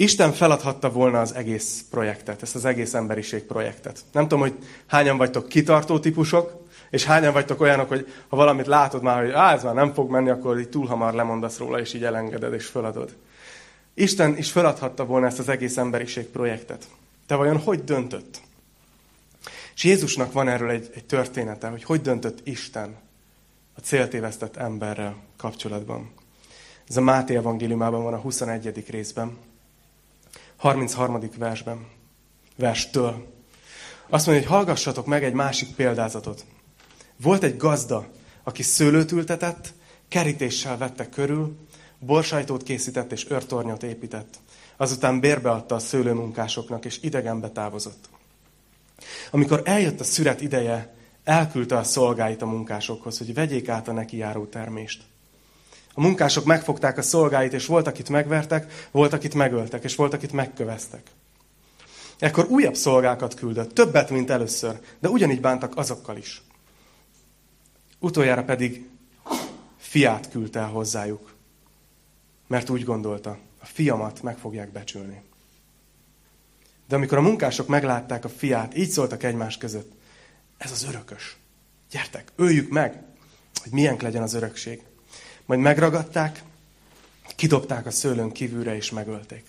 Isten 0.00 0.32
feladhatta 0.32 0.90
volna 0.90 1.20
az 1.20 1.34
egész 1.34 1.84
projektet, 1.90 2.42
ezt 2.42 2.54
az 2.54 2.64
egész 2.64 2.94
emberiség 2.94 3.42
projektet. 3.42 4.00
Nem 4.12 4.22
tudom, 4.22 4.40
hogy 4.40 4.54
hányan 4.86 5.16
vagytok 5.16 5.48
kitartó 5.48 5.98
típusok, 5.98 6.66
és 6.90 7.04
hányan 7.04 7.32
vagytok 7.32 7.60
olyanok, 7.60 7.88
hogy 7.88 8.12
ha 8.28 8.36
valamit 8.36 8.66
látod 8.66 9.02
már, 9.02 9.22
hogy 9.22 9.30
á, 9.30 9.52
ez 9.52 9.62
már 9.62 9.74
nem 9.74 9.92
fog 9.92 10.10
menni, 10.10 10.30
akkor 10.30 10.58
így 10.58 10.68
túl 10.68 10.86
hamar 10.86 11.14
lemondasz 11.14 11.58
róla, 11.58 11.80
és 11.80 11.94
így 11.94 12.04
elengeded, 12.04 12.52
és 12.52 12.66
feladod. 12.66 13.16
Isten 13.94 14.36
is 14.36 14.50
feladhatta 14.50 15.04
volna 15.04 15.26
ezt 15.26 15.38
az 15.38 15.48
egész 15.48 15.76
emberiség 15.76 16.26
projektet. 16.26 16.84
Te 17.26 17.34
vajon 17.34 17.58
hogy 17.58 17.84
döntött? 17.84 18.40
És 19.78 19.84
Jézusnak 19.84 20.32
van 20.32 20.48
erről 20.48 20.70
egy, 20.70 20.90
egy 20.94 21.04
története, 21.04 21.68
hogy 21.68 21.84
hogy 21.84 22.00
döntött 22.00 22.46
Isten 22.46 22.96
a 23.74 23.80
céltévesztett 23.80 24.56
emberrel 24.56 25.16
kapcsolatban. 25.36 26.12
Ez 26.88 26.96
a 26.96 27.00
Máté 27.00 27.36
evangéliumában 27.36 28.02
van 28.02 28.14
a 28.14 28.18
21. 28.18 28.84
részben, 28.88 29.36
33. 30.56 31.30
versben, 31.36 31.86
verstől. 32.56 33.26
Azt 34.08 34.26
mondja, 34.26 34.44
hogy 34.44 34.56
hallgassatok 34.56 35.06
meg 35.06 35.24
egy 35.24 35.32
másik 35.32 35.74
példázatot. 35.74 36.44
Volt 37.16 37.42
egy 37.42 37.56
gazda, 37.56 38.06
aki 38.42 38.62
szőlőt 38.62 39.12
ültetett, 39.12 39.72
kerítéssel 40.08 40.76
vette 40.76 41.08
körül, 41.08 41.56
borsajtót 41.98 42.62
készített 42.62 43.12
és 43.12 43.30
őrtornyot 43.30 43.82
épített. 43.82 44.38
Azután 44.76 45.20
bérbeadta 45.20 45.74
a 45.74 45.78
szőlőmunkásoknak, 45.78 46.84
és 46.84 46.98
idegenbe 47.02 47.50
távozott. 47.50 48.08
Amikor 49.30 49.62
eljött 49.64 50.00
a 50.00 50.04
szüret 50.04 50.40
ideje, 50.40 50.94
elküldte 51.24 51.76
a 51.76 51.84
szolgáit 51.84 52.42
a 52.42 52.46
munkásokhoz, 52.46 53.18
hogy 53.18 53.34
vegyék 53.34 53.68
át 53.68 53.88
a 53.88 53.92
neki 53.92 54.16
járó 54.16 54.44
termést. 54.44 55.02
A 55.94 56.00
munkások 56.00 56.44
megfogták 56.44 56.98
a 56.98 57.02
szolgáit, 57.02 57.52
és 57.52 57.66
volt, 57.66 57.86
akit 57.86 58.08
megvertek, 58.08 58.88
volt, 58.90 59.12
akit 59.12 59.34
megöltek, 59.34 59.84
és 59.84 59.94
volt, 59.94 60.12
akit 60.12 60.32
megköveztek. 60.32 61.02
Ekkor 62.18 62.46
újabb 62.46 62.74
szolgákat 62.74 63.34
küldött, 63.34 63.74
többet, 63.74 64.10
mint 64.10 64.30
először, 64.30 64.80
de 64.98 65.08
ugyanígy 65.08 65.40
bántak 65.40 65.76
azokkal 65.76 66.16
is. 66.16 66.42
Utoljára 67.98 68.44
pedig 68.44 68.88
fiát 69.76 70.30
küldte 70.30 70.58
el 70.58 70.68
hozzájuk, 70.68 71.34
mert 72.46 72.70
úgy 72.70 72.84
gondolta, 72.84 73.38
a 73.60 73.66
fiamat 73.66 74.22
meg 74.22 74.38
fogják 74.38 74.72
becsülni. 74.72 75.22
De 76.88 76.96
amikor 76.96 77.18
a 77.18 77.22
munkások 77.22 77.68
meglátták 77.68 78.24
a 78.24 78.28
fiát, 78.28 78.76
így 78.76 78.90
szóltak 78.90 79.22
egymás 79.22 79.58
között, 79.58 79.92
ez 80.58 80.70
az 80.70 80.84
örökös. 80.88 81.36
Gyertek, 81.90 82.32
öljük 82.36 82.70
meg, 82.70 83.02
hogy 83.62 83.72
milyen 83.72 83.96
legyen 84.00 84.22
az 84.22 84.34
örökség. 84.34 84.82
Majd 85.46 85.60
megragadták, 85.60 86.42
kidobták 87.36 87.86
a 87.86 87.90
szőlőn 87.90 88.32
kívülre 88.32 88.76
és 88.76 88.90
megölték. 88.90 89.44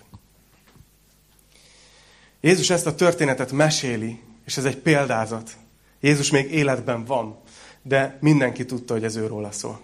Jézus 2.42 2.70
ezt 2.70 2.86
a 2.86 2.96
történetet 2.96 3.52
meséli, 3.52 4.20
és 4.46 4.58
ez 4.58 4.66
egy 4.66 4.78
példázat. 4.78 5.58
Jézus 6.00 6.30
még 6.30 6.52
életben 6.52 7.06
van, 7.06 7.40
de 7.82 8.18
mindenki 8.22 8.66
tudta, 8.66 8.94
hogy 8.94 9.04
ez 9.04 9.16
őróla 9.16 9.52
szól. 9.52 9.82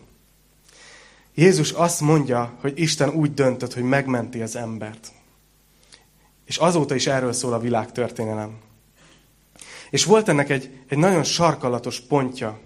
Jézus 1.33 1.71
azt 1.71 2.01
mondja, 2.01 2.57
hogy 2.61 2.79
Isten 2.79 3.09
úgy 3.09 3.33
döntött, 3.33 3.73
hogy 3.73 3.83
megmenti 3.83 4.41
az 4.41 4.55
embert. 4.55 5.11
És 6.45 6.57
azóta 6.57 6.95
is 6.95 7.07
erről 7.07 7.33
szól 7.33 7.53
a 7.53 7.59
világ 7.59 7.91
történelem. 7.91 8.57
És 9.89 10.05
volt 10.05 10.29
ennek 10.29 10.49
egy, 10.49 10.69
egy 10.87 10.97
nagyon 10.97 11.23
sarkalatos 11.23 11.99
pontja. 11.99 12.59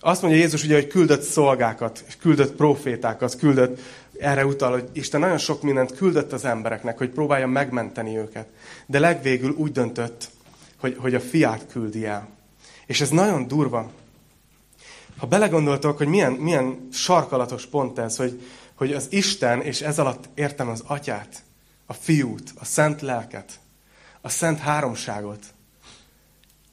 Azt 0.00 0.22
mondja 0.22 0.40
Jézus 0.40 0.64
ugye, 0.64 0.74
hogy 0.74 0.86
küldött 0.86 1.22
szolgákat, 1.22 2.04
küldött 2.20 2.56
profétákat, 2.56 3.36
küldött, 3.36 3.80
erre 4.18 4.46
utal, 4.46 4.70
hogy 4.70 4.88
Isten 4.92 5.20
nagyon 5.20 5.38
sok 5.38 5.62
mindent 5.62 5.96
küldött 5.96 6.32
az 6.32 6.44
embereknek, 6.44 6.98
hogy 6.98 7.10
próbálja 7.10 7.46
megmenteni 7.46 8.16
őket. 8.16 8.46
De 8.86 8.98
legvégül 8.98 9.50
úgy 9.50 9.72
döntött, 9.72 10.30
hogy, 10.80 10.96
hogy 10.98 11.14
a 11.14 11.20
fiát 11.20 11.66
küldi 11.66 12.06
el. 12.06 12.28
És 12.86 13.00
ez 13.00 13.10
nagyon 13.10 13.48
durva. 13.48 13.90
Ha 15.16 15.26
belegondoltok, 15.26 15.96
hogy 15.96 16.06
milyen, 16.06 16.32
milyen 16.32 16.88
sarkalatos 16.92 17.66
pont 17.66 17.98
ez, 17.98 18.16
hogy, 18.16 18.42
hogy 18.74 18.92
az 18.92 19.06
Isten, 19.10 19.60
és 19.60 19.80
ez 19.80 19.98
alatt 19.98 20.28
értem 20.34 20.68
az 20.68 20.82
atyát, 20.86 21.42
a 21.90 21.92
fiút, 21.92 22.52
a 22.54 22.64
szent 22.64 23.00
lelket, 23.00 23.60
a 24.20 24.28
szent 24.28 24.58
háromságot, 24.58 25.44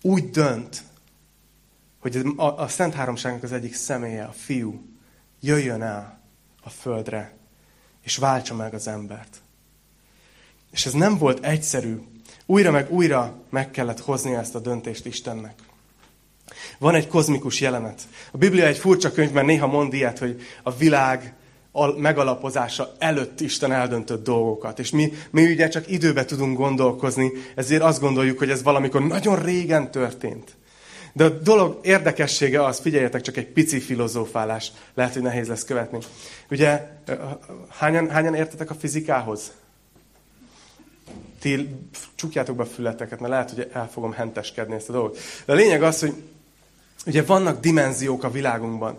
úgy 0.01 0.30
dönt, 0.30 0.84
hogy 1.99 2.34
a, 2.36 2.62
a 2.62 2.67
Szent 2.67 2.93
Háromságnak 2.93 3.43
az 3.43 3.51
egyik 3.51 3.75
személye, 3.75 4.23
a 4.23 4.32
fiú, 4.32 4.86
jöjjön 5.39 5.82
el 5.82 6.19
a 6.63 6.69
földre, 6.69 7.34
és 8.04 8.17
váltsa 8.17 8.56
meg 8.56 8.73
az 8.73 8.88
embert. 8.88 9.41
És 10.71 10.86
ez 10.86 10.93
nem 10.93 11.17
volt 11.17 11.45
egyszerű. 11.45 11.97
Újra 12.45 12.71
meg 12.71 12.91
újra 12.91 13.43
meg 13.49 13.71
kellett 13.71 13.99
hozni 13.99 14.34
ezt 14.34 14.56
a 14.56 14.60
döntést 14.60 15.06
Istennek. 15.06 15.60
Van 16.78 16.95
egy 16.95 17.08
kozmikus 17.08 17.62
jelenet. 17.62 18.01
A 18.32 18.38
Biblia 18.38 18.65
egy 18.65 18.78
furcsa 18.78 19.12
könyv, 19.12 19.32
mert 19.32 19.47
néha 19.47 19.67
mond 19.67 19.93
ilyet, 19.93 20.19
hogy 20.19 20.41
a 20.63 20.75
világ 20.75 21.34
megalapozása 21.97 22.95
előtt 22.99 23.41
Isten 23.41 23.71
eldöntött 23.71 24.23
dolgokat. 24.23 24.79
És 24.79 24.91
mi, 24.91 25.13
mi 25.29 25.51
ugye 25.51 25.67
csak 25.67 25.89
időbe 25.91 26.25
tudunk 26.25 26.57
gondolkozni, 26.57 27.31
ezért 27.55 27.81
azt 27.81 27.99
gondoljuk, 27.99 28.38
hogy 28.38 28.49
ez 28.49 28.63
valamikor 28.63 29.07
nagyon 29.07 29.43
régen 29.43 29.91
történt. 29.91 30.55
De 31.13 31.23
a 31.23 31.29
dolog 31.29 31.79
érdekessége 31.81 32.65
az, 32.65 32.79
figyeljetek, 32.79 33.21
csak 33.21 33.38
egy 33.38 33.47
pici 33.47 33.79
filozófálás, 33.79 34.71
lehet, 34.93 35.13
hogy 35.13 35.21
nehéz 35.21 35.47
lesz 35.47 35.63
követni. 35.63 35.97
Ugye, 36.49 36.88
hányan, 37.69 38.09
hányan 38.09 38.35
értetek 38.35 38.69
a 38.69 38.73
fizikához? 38.73 39.51
Ti 41.39 41.69
csukjátok 42.15 42.55
be 42.55 42.63
a 42.63 42.65
fületeket, 42.65 43.19
mert 43.19 43.31
lehet, 43.31 43.51
hogy 43.51 43.69
el 43.73 43.89
fogom 43.89 44.11
henteskedni 44.11 44.75
ezt 44.75 44.89
a 44.89 44.91
dolgot. 44.91 45.17
De 45.45 45.53
a 45.53 45.55
lényeg 45.55 45.83
az, 45.83 45.99
hogy 45.99 46.13
ugye 47.05 47.23
vannak 47.23 47.59
dimenziók 47.59 48.23
a 48.23 48.31
világunkban. 48.31 48.97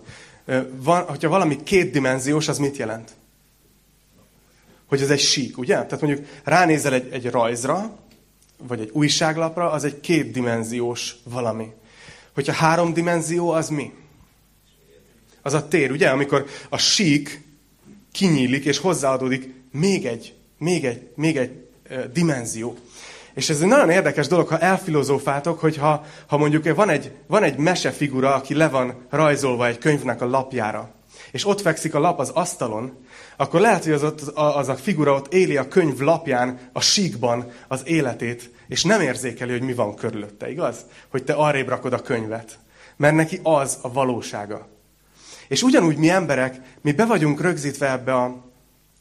Van, 0.76 1.02
hogyha 1.02 1.28
valami 1.28 1.62
kétdimenziós, 1.62 2.48
az 2.48 2.58
mit 2.58 2.76
jelent? 2.76 3.14
Hogy 4.86 5.00
ez 5.00 5.10
egy 5.10 5.20
sík, 5.20 5.58
ugye? 5.58 5.74
Tehát 5.74 6.00
mondjuk 6.00 6.26
ránézel 6.44 6.94
egy, 6.94 7.12
egy 7.12 7.30
rajzra, 7.30 7.98
vagy 8.58 8.80
egy 8.80 8.90
újságlapra, 8.92 9.70
az 9.70 9.84
egy 9.84 10.00
kétdimenziós 10.00 11.16
valami. 11.24 11.72
Hogyha 12.34 12.52
három 12.52 12.92
dimenzió, 12.92 13.50
az 13.50 13.68
mi? 13.68 13.92
Az 15.42 15.54
a 15.54 15.68
tér, 15.68 15.90
ugye? 15.90 16.08
Amikor 16.08 16.46
a 16.68 16.78
sík 16.78 17.42
kinyílik, 18.12 18.64
és 18.64 18.78
hozzáadódik 18.78 19.54
még 19.72 20.06
egy, 20.06 20.34
még 20.58 20.84
egy, 20.84 21.10
még 21.14 21.36
egy 21.36 21.66
dimenzió. 22.12 22.76
És 23.36 23.50
ez 23.50 23.60
egy 23.60 23.68
nagyon 23.68 23.90
érdekes 23.90 24.26
dolog, 24.26 24.48
ha 24.48 24.58
elfilozófáltok, 24.58 25.60
hogy 25.60 25.76
ha, 25.76 26.04
ha 26.26 26.36
mondjuk 26.36 26.74
van 26.74 26.88
egy, 26.88 27.12
van 27.26 27.42
egy 27.42 27.56
mesefigura, 27.56 28.34
aki 28.34 28.54
le 28.54 28.68
van 28.68 29.06
rajzolva 29.10 29.66
egy 29.66 29.78
könyvnek 29.78 30.20
a 30.20 30.26
lapjára, 30.26 30.90
és 31.30 31.46
ott 31.46 31.60
fekszik 31.60 31.94
a 31.94 31.98
lap 31.98 32.18
az 32.18 32.28
asztalon, 32.28 33.06
akkor 33.36 33.60
lehet, 33.60 33.84
hogy 33.84 33.92
az, 33.92 34.02
ott, 34.02 34.20
az 34.34 34.68
a 34.68 34.74
figura 34.74 35.14
ott 35.14 35.32
éli 35.32 35.56
a 35.56 35.68
könyv 35.68 35.98
lapján, 35.98 36.58
a 36.72 36.80
síkban 36.80 37.50
az 37.68 37.82
életét, 37.84 38.50
és 38.68 38.84
nem 38.84 39.00
érzékeli, 39.00 39.50
hogy 39.50 39.62
mi 39.62 39.74
van 39.74 39.94
körülötte, 39.94 40.50
igaz? 40.50 40.76
Hogy 41.08 41.24
te 41.24 41.32
arrébb 41.32 41.68
rakod 41.68 41.92
a 41.92 42.02
könyvet. 42.02 42.58
Mert 42.96 43.14
neki 43.14 43.40
az 43.42 43.78
a 43.82 43.92
valósága. 43.92 44.68
És 45.48 45.62
ugyanúgy 45.62 45.96
mi 45.96 46.08
emberek, 46.08 46.60
mi 46.80 46.92
be 46.92 47.04
vagyunk 47.04 47.40
rögzítve 47.40 47.90
ebbe 47.90 48.14
a, 48.14 48.45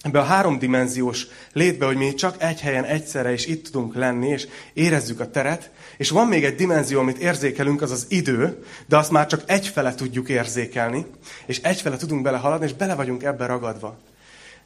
ebbe 0.06 0.20
a 0.20 0.24
háromdimenziós 0.24 1.28
létbe, 1.54 1.86
hogy 1.86 1.96
mi 1.96 2.13
csak 2.13 2.41
egy 2.41 2.62
helyen 2.62 2.84
egyszerre 2.84 3.34
is 3.34 3.46
itt 3.46 3.63
tudunk 3.63 3.96
lenni, 3.96 4.28
és 4.28 4.48
érezzük 4.74 5.20
a 5.20 5.30
teret, 5.30 5.72
és 5.98 6.10
van 6.10 6.28
még 6.28 6.44
egy 6.44 6.56
dimenzió, 6.56 7.00
amit 7.00 7.18
érzékelünk, 7.18 7.82
az 7.82 7.91
az 7.91 8.06
idő, 8.10 8.63
de 8.86 8.98
azt 8.98 9.12
már 9.12 9.28
csak 9.28 9.44
egyfele 9.46 9.96
tudjuk 9.96 10.30
érzékelni, 10.30 11.06
és 11.46 11.60
egyfele 11.62 11.98
tudunk 11.98 12.22
bele 12.22 12.38
haladni, 12.38 12.65
és 12.65 12.74
bele 12.74 12.96
vagyunk 12.96 13.24
ebbe 13.24 13.46
ragadva. 13.46 13.98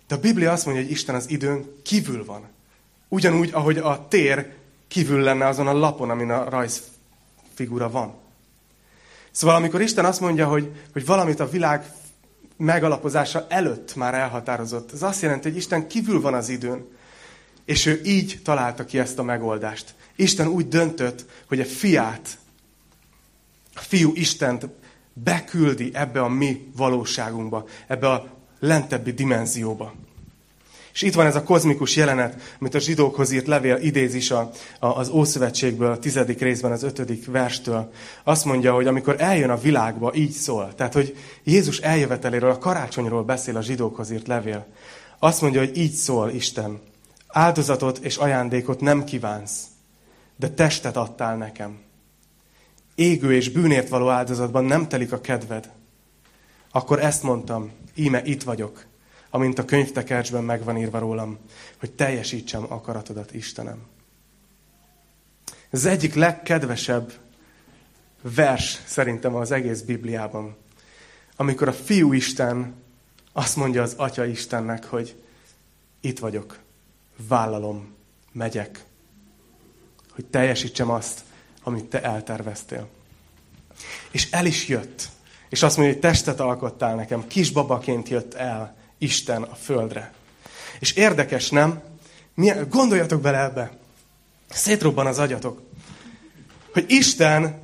De 0.08 0.16
a 0.16 0.20
Biblia 0.20 0.52
azt 0.52 0.66
mondja, 0.66 0.84
hogy 0.84 0.92
Isten 0.92 1.16
az 1.16 1.30
időn 1.30 1.66
kívül 1.84 2.26
van. 2.26 2.48
Ugyanúgy, 3.08 3.50
ahogy 3.54 3.78
a 3.78 4.08
tér 4.10 4.54
kívül 4.88 5.22
lenne 5.22 5.48
azon 5.48 5.68
a 5.68 5.74
lapon, 5.74 6.10
amin 6.10 6.30
a 6.32 6.50
rajzfigura 6.50 7.90
van. 7.90 8.14
Szóval 9.32 9.56
amikor 9.56 9.82
Isten 9.82 10.06
azt 10.06 10.20
mondja, 10.20 10.48
hogy, 10.48 10.72
hogy 10.94 11.06
valamit 11.06 11.40
a 11.40 11.50
világ 11.50 11.92
megalapozása 12.60 13.46
előtt 13.50 13.96
már 13.96 14.14
elhatározott, 14.14 14.92
az 14.92 15.04
azt 15.04 15.22
jelenti, 15.22 15.48
hogy 15.48 15.58
Isten 15.58 15.88
kívül 15.88 16.22
van 16.22 16.34
az 16.34 16.50
időn, 16.50 16.88
és 17.66 17.86
ő 17.86 18.02
így 18.04 18.40
találta 18.44 18.86
ki 18.86 19.00
ezt 19.00 19.20
a 19.20 19.24
megoldást. 19.24 19.96
Isten 20.16 20.48
úgy 20.48 20.68
döntött, 20.68 21.26
hogy 21.48 21.60
a 21.60 21.66
fiát, 21.66 22.38
a 23.74 23.80
fiú 23.80 24.12
Istent 24.14 24.68
beküldi 25.14 25.90
ebbe 25.94 26.22
a 26.22 26.28
mi 26.28 26.72
valóságunkba, 26.76 27.66
ebbe 27.88 28.10
a 28.10 28.28
lentebbi 28.60 29.12
dimenzióba. 29.12 29.94
És 31.00 31.06
itt 31.06 31.14
van 31.14 31.26
ez 31.26 31.36
a 31.36 31.44
kozmikus 31.44 31.96
jelenet, 31.96 32.56
amit 32.60 32.76
a 32.76 32.80
zsidókhoz 32.80 33.32
írt 33.32 33.48
levél 33.48 33.76
idéz 33.76 34.14
is 34.14 34.32
a, 34.32 34.52
a, 34.80 34.88
az 34.88 35.10
Ószövetségből, 35.10 35.92
a 35.92 36.00
tizedik 36.00 36.40
részben, 36.40 36.72
az 36.72 36.84
ötödik 36.84 37.26
verstől. 37.26 37.92
Azt 38.24 38.46
mondja, 38.46 38.74
hogy 38.74 38.88
amikor 38.88 39.16
eljön 39.18 39.50
a 39.50 39.58
világba, 39.58 40.14
így 40.16 40.32
szól. 40.32 40.74
Tehát, 40.76 40.94
hogy 40.94 41.18
Jézus 41.44 41.78
eljöveteléről, 41.78 42.50
a 42.50 42.58
karácsonyról 42.58 43.24
beszél 43.24 43.58
a 43.58 43.62
zsidókhoz 43.62 44.12
írt 44.12 44.28
levél. 44.28 44.66
Azt 45.20 45.42
mondja, 45.42 45.60
hogy 45.60 45.78
így 45.78 45.92
szól 45.92 46.30
Isten. 46.30 46.80
Áldozatot 47.28 47.98
és 47.98 48.18
ajándékot 48.18 48.82
nem 48.82 49.04
kívánsz, 49.04 49.64
de 50.36 50.50
testet 50.50 50.98
adtál 50.98 51.38
nekem. 51.38 51.78
Égő 52.96 53.34
és 53.34 53.50
bűnért 53.50 53.90
való 53.90 54.10
áldozatban 54.10 54.66
nem 54.66 54.88
telik 54.88 55.12
a 55.12 55.22
kedved. 55.22 55.72
Akkor 56.72 57.04
ezt 57.04 57.24
mondtam, 57.24 57.72
íme 57.96 58.22
itt 58.24 58.44
vagyok, 58.44 58.88
amint 59.30 59.60
a 59.60 59.66
könyvtekercsben 59.66 60.44
megvan 60.44 60.78
írva 60.78 61.00
rólam, 61.00 61.38
hogy 61.80 61.92
teljesítsem 61.92 62.66
akaratodat, 62.68 63.34
Istenem. 63.34 63.88
Ez 65.70 65.86
egyik 65.86 66.14
legkedvesebb 66.14 67.14
vers 68.22 68.82
szerintem 68.86 69.36
az 69.36 69.52
egész 69.52 69.82
Bibliában, 69.82 70.56
amikor 71.36 71.68
a 71.68 71.74
Fiú 71.74 72.14
Isten 72.14 72.74
azt 73.32 73.56
mondja 73.56 73.82
az 73.82 73.94
Atya 73.98 74.26
Istennek, 74.26 74.86
hogy 74.86 75.16
itt 76.00 76.20
vagyok, 76.20 76.60
vállalom, 77.28 77.94
megyek, 78.32 78.84
hogy 80.10 80.26
teljesítsem 80.26 80.90
azt, 80.90 81.24
amit 81.64 81.86
te 81.86 82.02
elterveztél. 82.02 82.88
És 84.12 84.32
el 84.32 84.46
is 84.46 84.68
jött. 84.68 85.10
És 85.50 85.64
azt 85.64 85.78
mondja, 85.78 85.94
hogy 85.94 86.04
testet 86.04 86.40
alkottál 86.40 86.96
nekem, 86.96 87.28
kisbabaként 87.28 88.10
jött 88.10 88.34
el, 88.34 88.76
Isten 89.00 89.42
a 89.44 89.56
földre. 89.56 90.14
És 90.80 90.92
érdekes, 90.92 91.50
nem? 91.50 91.82
Milyen, 92.34 92.70
gondoljatok 92.70 93.22
bele 93.22 93.44
ebbe. 93.44 93.72
Szétrobban 94.50 95.08
az 95.08 95.20
agyatok. 95.20 95.62
Hogy 96.74 96.86
Isten 96.88 97.62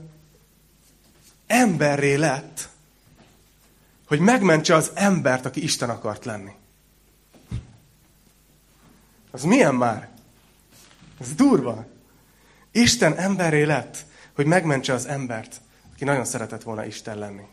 emberré 1.48 2.14
lett, 2.16 2.70
hogy 4.08 4.20
megmentse 4.20 4.76
az 4.76 4.92
embert, 4.94 5.46
aki 5.46 5.64
Isten 5.64 5.90
akart 5.90 6.26
lenni. 6.26 6.52
Az 9.32 9.44
milyen 9.44 9.76
már? 9.76 10.10
Ez 11.20 11.34
durva. 11.34 11.86
Isten 12.72 13.18
emberré 13.18 13.64
lett, 13.64 14.06
hogy 14.34 14.46
megmentse 14.46 14.94
az 14.94 15.06
embert, 15.06 15.62
aki 15.94 16.04
nagyon 16.04 16.26
szeretett 16.26 16.64
volna 16.64 16.86
Isten 16.86 17.18
lenni. 17.18 17.44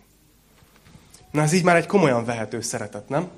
Na 1.31 1.43
ez 1.43 1.53
így 1.53 1.65
már 1.65 1.77
egy 1.77 1.87
komolyan 1.87 2.25
vehető 2.25 2.61
szeretet, 2.61 3.09
nem? 3.09 3.31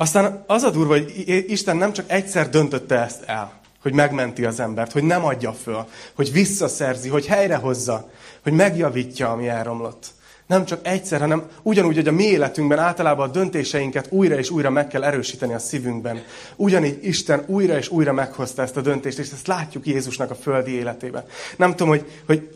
Aztán 0.00 0.44
az 0.46 0.62
a 0.62 0.70
durva, 0.70 0.92
hogy 0.92 1.24
Isten 1.46 1.76
nem 1.76 1.92
csak 1.92 2.10
egyszer 2.10 2.48
döntötte 2.48 3.02
ezt 3.02 3.22
el, 3.26 3.60
hogy 3.82 3.92
megmenti 3.92 4.44
az 4.44 4.60
embert, 4.60 4.92
hogy 4.92 5.02
nem 5.02 5.24
adja 5.24 5.52
föl, 5.52 5.86
hogy 6.14 6.32
visszaszerzi, 6.32 7.08
hogy 7.08 7.26
helyrehozza, 7.26 8.10
hogy 8.42 8.52
megjavítja, 8.52 9.30
ami 9.30 9.48
elromlott. 9.48 10.06
Nem 10.46 10.64
csak 10.64 10.86
egyszer, 10.86 11.20
hanem 11.20 11.48
ugyanúgy, 11.62 11.94
hogy 11.94 12.08
a 12.08 12.12
mi 12.12 12.24
életünkben 12.24 12.78
általában 12.78 13.28
a 13.28 13.32
döntéseinket 13.32 14.06
újra 14.10 14.38
és 14.38 14.50
újra 14.50 14.70
meg 14.70 14.86
kell 14.86 15.04
erősíteni 15.04 15.54
a 15.54 15.58
szívünkben. 15.58 16.22
Ugyanígy 16.56 16.98
Isten 17.02 17.44
újra 17.46 17.76
és 17.76 17.88
újra 17.88 18.12
meghozta 18.12 18.62
ezt 18.62 18.76
a 18.76 18.80
döntést, 18.80 19.18
és 19.18 19.30
ezt 19.30 19.46
látjuk 19.46 19.86
Jézusnak 19.86 20.30
a 20.30 20.34
földi 20.34 20.70
életében. 20.70 21.24
Nem 21.56 21.70
tudom, 21.70 21.88
hogy, 21.88 22.04
hogy 22.26 22.48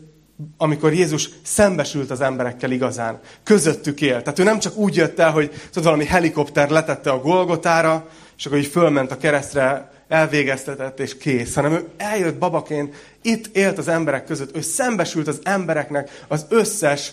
amikor 0.57 0.93
Jézus 0.93 1.29
szembesült 1.43 2.11
az 2.11 2.21
emberekkel 2.21 2.71
igazán, 2.71 3.19
közöttük 3.43 4.01
élt. 4.01 4.23
Tehát 4.23 4.39
ő 4.39 4.43
nem 4.43 4.59
csak 4.59 4.75
úgy 4.75 4.95
jött 4.95 5.19
el, 5.19 5.31
hogy 5.31 5.49
tudod, 5.49 5.83
valami 5.83 6.05
helikopter 6.05 6.69
letette 6.69 7.11
a 7.11 7.19
Golgotára, 7.19 8.07
és 8.37 8.45
akkor 8.45 8.57
így 8.57 8.67
fölment 8.67 9.11
a 9.11 9.17
keresztre, 9.17 9.91
elvégeztetett 10.07 10.99
és 10.99 11.17
kész, 11.17 11.55
hanem 11.55 11.71
ő 11.71 11.87
eljött 11.97 12.37
babaként, 12.37 12.95
itt 13.21 13.55
élt 13.55 13.77
az 13.77 13.87
emberek 13.87 14.25
között, 14.25 14.55
ő 14.57 14.61
szembesült 14.61 15.27
az 15.27 15.39
embereknek 15.43 16.23
az 16.27 16.45
összes 16.49 17.11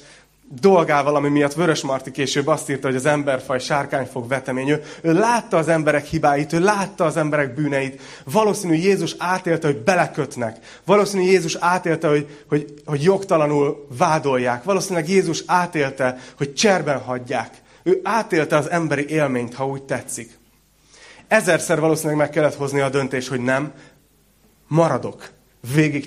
dolgával, 0.52 1.16
ami 1.16 1.28
miatt 1.28 1.52
Vörös 1.52 1.82
Marti 1.82 2.10
később 2.10 2.46
azt 2.46 2.70
írta, 2.70 2.86
hogy 2.86 2.96
az 2.96 3.06
emberfaj 3.06 3.58
sárkány 3.58 4.06
fog 4.06 4.28
vetemény. 4.28 4.68
Ő, 4.68 4.82
ő 5.02 5.12
látta 5.12 5.56
az 5.56 5.68
emberek 5.68 6.04
hibáit, 6.04 6.52
ő 6.52 6.60
látta 6.60 7.04
az 7.04 7.16
emberek 7.16 7.54
bűneit. 7.54 8.00
Valószínű 8.24 8.74
Jézus 8.74 9.14
átélte, 9.18 9.66
hogy 9.66 9.82
belekötnek. 9.82 10.80
Valószínű 10.84 11.22
Jézus 11.22 11.56
átélte, 11.60 12.08
hogy, 12.08 12.44
hogy, 12.48 12.74
hogy 12.84 13.02
jogtalanul 13.02 13.86
vádolják. 13.98 14.64
Valószínűleg 14.64 15.08
Jézus 15.08 15.42
átélte, 15.46 16.18
hogy 16.36 16.54
cserben 16.54 16.98
hagyják. 16.98 17.54
Ő 17.82 18.00
átélte 18.02 18.56
az 18.56 18.70
emberi 18.70 19.08
élményt, 19.08 19.54
ha 19.54 19.66
úgy 19.66 19.82
tetszik. 19.82 20.38
Ezerszer 21.28 21.80
valószínűleg 21.80 22.16
meg 22.16 22.30
kellett 22.30 22.56
hozni 22.56 22.80
a 22.80 22.88
döntés, 22.88 23.28
hogy 23.28 23.40
nem, 23.40 23.72
maradok, 24.68 25.30
végig 25.74 26.06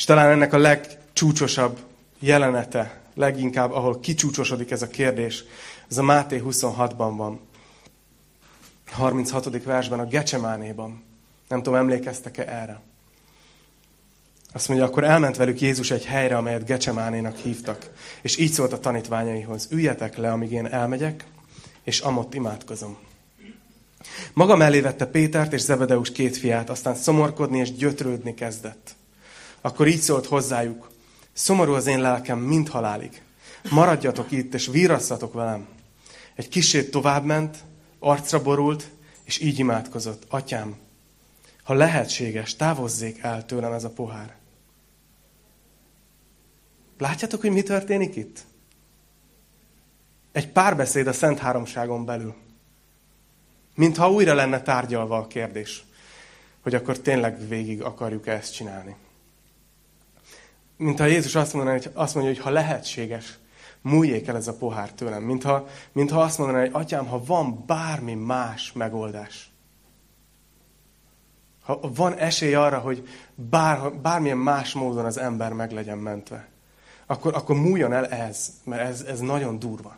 És 0.00 0.06
talán 0.06 0.30
ennek 0.30 0.52
a 0.52 0.58
legcsúcsosabb 0.58 1.78
jelenete, 2.18 3.00
leginkább, 3.14 3.72
ahol 3.72 4.00
kicsúcsosodik 4.00 4.70
ez 4.70 4.82
a 4.82 4.88
kérdés, 4.88 5.44
ez 5.90 5.98
a 5.98 6.02
Máté 6.02 6.42
26-ban 6.44 7.12
van. 7.16 7.40
36. 8.90 9.62
versben, 9.62 9.98
a 9.98 10.06
Gecsemánéban. 10.06 11.02
Nem 11.48 11.62
tudom, 11.62 11.78
emlékeztek-e 11.78 12.42
erre? 12.42 12.80
Azt 14.52 14.68
mondja, 14.68 14.86
akkor 14.86 15.04
elment 15.04 15.36
velük 15.36 15.60
Jézus 15.60 15.90
egy 15.90 16.04
helyre, 16.04 16.36
amelyet 16.36 16.66
Gecsemánénak 16.66 17.36
hívtak. 17.36 17.90
És 18.22 18.36
így 18.36 18.52
szólt 18.52 18.72
a 18.72 18.80
tanítványaihoz, 18.80 19.68
üljetek 19.70 20.16
le, 20.16 20.32
amíg 20.32 20.52
én 20.52 20.66
elmegyek, 20.66 21.24
és 21.82 22.00
amott 22.00 22.34
imádkozom. 22.34 22.98
Maga 24.32 24.56
mellé 24.56 24.80
vette 24.80 25.06
Pétert 25.06 25.52
és 25.52 25.60
Zebedeus 25.60 26.12
két 26.12 26.36
fiát, 26.36 26.70
aztán 26.70 26.94
szomorkodni 26.94 27.58
és 27.58 27.72
gyötrődni 27.72 28.34
kezdett. 28.34 28.98
Akkor 29.60 29.86
így 29.86 30.00
szólt 30.00 30.26
hozzájuk, 30.26 30.90
szomorú 31.32 31.72
az 31.72 31.86
én 31.86 32.00
lelkem, 32.00 32.38
mind 32.38 32.68
halálig. 32.68 33.22
Maradjatok 33.70 34.30
itt, 34.30 34.54
és 34.54 34.66
vírasszatok 34.66 35.32
velem. 35.32 35.66
Egy 36.34 36.48
kisét 36.48 36.90
továbbment, 36.90 37.64
arcra 37.98 38.42
borult, 38.42 38.90
és 39.24 39.38
így 39.38 39.58
imádkozott. 39.58 40.24
Atyám, 40.28 40.76
ha 41.62 41.74
lehetséges, 41.74 42.56
távozzék 42.56 43.18
el 43.18 43.46
tőlem 43.46 43.72
ez 43.72 43.84
a 43.84 43.90
pohár. 43.90 44.36
Látjátok, 46.98 47.40
hogy 47.40 47.50
mi 47.50 47.62
történik 47.62 48.16
itt? 48.16 48.38
Egy 50.32 50.48
párbeszéd 50.48 51.06
a 51.06 51.12
Szent 51.12 51.38
Háromságon 51.38 52.04
belül. 52.04 52.34
Mintha 53.74 54.10
újra 54.10 54.34
lenne 54.34 54.62
tárgyalva 54.62 55.16
a 55.16 55.26
kérdés, 55.26 55.84
hogy 56.60 56.74
akkor 56.74 56.98
tényleg 56.98 57.48
végig 57.48 57.82
akarjuk 57.82 58.26
ezt 58.26 58.54
csinálni. 58.54 58.96
Mintha 60.80 61.04
Jézus 61.04 61.34
azt 61.34 61.52
mondaná, 61.52 61.76
hogy, 61.76 61.90
azt 61.94 62.14
mondja, 62.14 62.32
hogy 62.32 62.42
ha 62.42 62.50
lehetséges, 62.50 63.38
múljék 63.82 64.26
el 64.26 64.36
ez 64.36 64.48
a 64.48 64.56
pohár 64.56 64.92
tőlem. 64.92 65.22
Mintha, 65.22 65.66
mintha 65.92 66.20
azt 66.20 66.38
mondaná, 66.38 66.60
hogy 66.60 66.70
atyám, 66.72 67.06
ha 67.06 67.24
van 67.24 67.64
bármi 67.66 68.14
más 68.14 68.72
megoldás, 68.72 69.50
ha 71.62 71.80
van 71.94 72.14
esély 72.14 72.54
arra, 72.54 72.78
hogy 72.78 73.08
bár, 73.34 73.92
bármilyen 73.92 74.36
más 74.36 74.72
módon 74.72 75.04
az 75.04 75.18
ember 75.18 75.52
meg 75.52 75.72
legyen 75.72 75.98
mentve, 75.98 76.48
akkor, 77.06 77.34
akkor 77.34 77.56
múljon 77.56 77.92
el 77.92 78.06
ez, 78.06 78.52
mert 78.64 78.82
ez, 78.82 79.02
ez 79.02 79.20
nagyon 79.20 79.58
durva. 79.58 79.96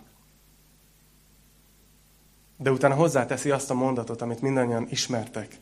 De 2.56 2.70
utána 2.70 2.94
hozzáteszi 2.94 3.50
azt 3.50 3.70
a 3.70 3.74
mondatot, 3.74 4.22
amit 4.22 4.40
mindannyian 4.40 4.86
ismertek. 4.90 5.56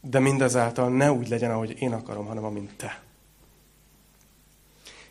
De 0.00 0.18
mindazáltal 0.18 0.90
ne 0.90 1.12
úgy 1.12 1.28
legyen, 1.28 1.50
ahogy 1.50 1.76
én 1.78 1.92
akarom, 1.92 2.26
hanem 2.26 2.44
amint 2.44 2.76
te. 2.76 3.00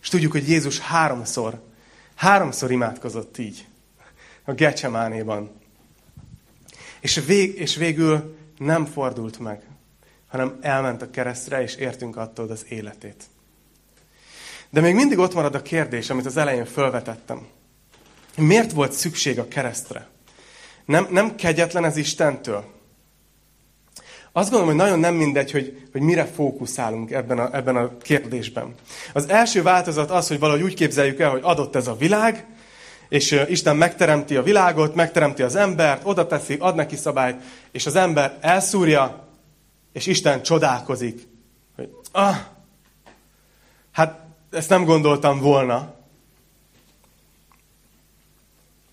És 0.01 0.07
tudjuk, 0.09 0.31
hogy 0.31 0.49
Jézus 0.49 0.79
háromszor, 0.79 1.61
háromszor 2.15 2.71
imádkozott 2.71 3.37
így. 3.37 3.67
A 4.45 4.53
Gecsemánéban. 4.53 5.51
És, 6.99 7.21
vég, 7.25 7.59
és 7.59 7.75
végül 7.75 8.37
nem 8.57 8.85
fordult 8.85 9.39
meg, 9.39 9.61
hanem 10.27 10.57
elment 10.61 11.01
a 11.01 11.09
keresztre, 11.09 11.61
és 11.61 11.75
értünk 11.75 12.17
attól 12.17 12.49
az 12.49 12.65
életét. 12.69 13.23
De 14.69 14.81
még 14.81 14.95
mindig 14.95 15.17
ott 15.17 15.33
marad 15.33 15.55
a 15.55 15.61
kérdés, 15.61 16.09
amit 16.09 16.25
az 16.25 16.37
elején 16.37 16.65
felvetettem. 16.65 17.47
Miért 18.35 18.71
volt 18.71 18.91
szükség 18.91 19.39
a 19.39 19.47
keresztre? 19.47 20.07
Nem, 20.85 21.07
nem 21.09 21.35
kegyetlen 21.35 21.85
ez 21.85 21.97
Istentől? 21.97 22.80
Azt 24.33 24.49
gondolom, 24.49 24.75
hogy 24.75 24.85
nagyon 24.85 24.99
nem 24.99 25.15
mindegy, 25.15 25.51
hogy, 25.51 25.87
hogy 25.91 26.01
mire 26.01 26.25
fókuszálunk 26.25 27.11
ebben 27.11 27.39
a, 27.39 27.55
ebben 27.55 27.75
a 27.75 27.97
kérdésben. 27.97 28.75
Az 29.13 29.29
első 29.29 29.61
változat 29.61 30.11
az, 30.11 30.27
hogy 30.27 30.39
valahogy 30.39 30.61
úgy 30.61 30.73
képzeljük 30.73 31.19
el, 31.19 31.29
hogy 31.29 31.41
adott 31.43 31.75
ez 31.75 31.87
a 31.87 31.95
világ, 31.95 32.45
és 33.09 33.43
Isten 33.47 33.75
megteremti 33.75 34.35
a 34.35 34.43
világot, 34.43 34.95
megteremti 34.95 35.41
az 35.41 35.55
embert, 35.55 36.01
oda 36.05 36.27
teszi, 36.27 36.57
ad 36.59 36.75
neki 36.75 36.95
szabályt, 36.95 37.41
és 37.71 37.85
az 37.85 37.95
ember 37.95 38.37
elszúrja, 38.41 39.27
és 39.93 40.05
Isten 40.05 40.41
csodálkozik, 40.41 41.27
hogy 41.75 41.89
ah, 42.11 42.35
hát 43.91 44.19
ezt 44.51 44.69
nem 44.69 44.85
gondoltam 44.85 45.39
volna, 45.39 45.95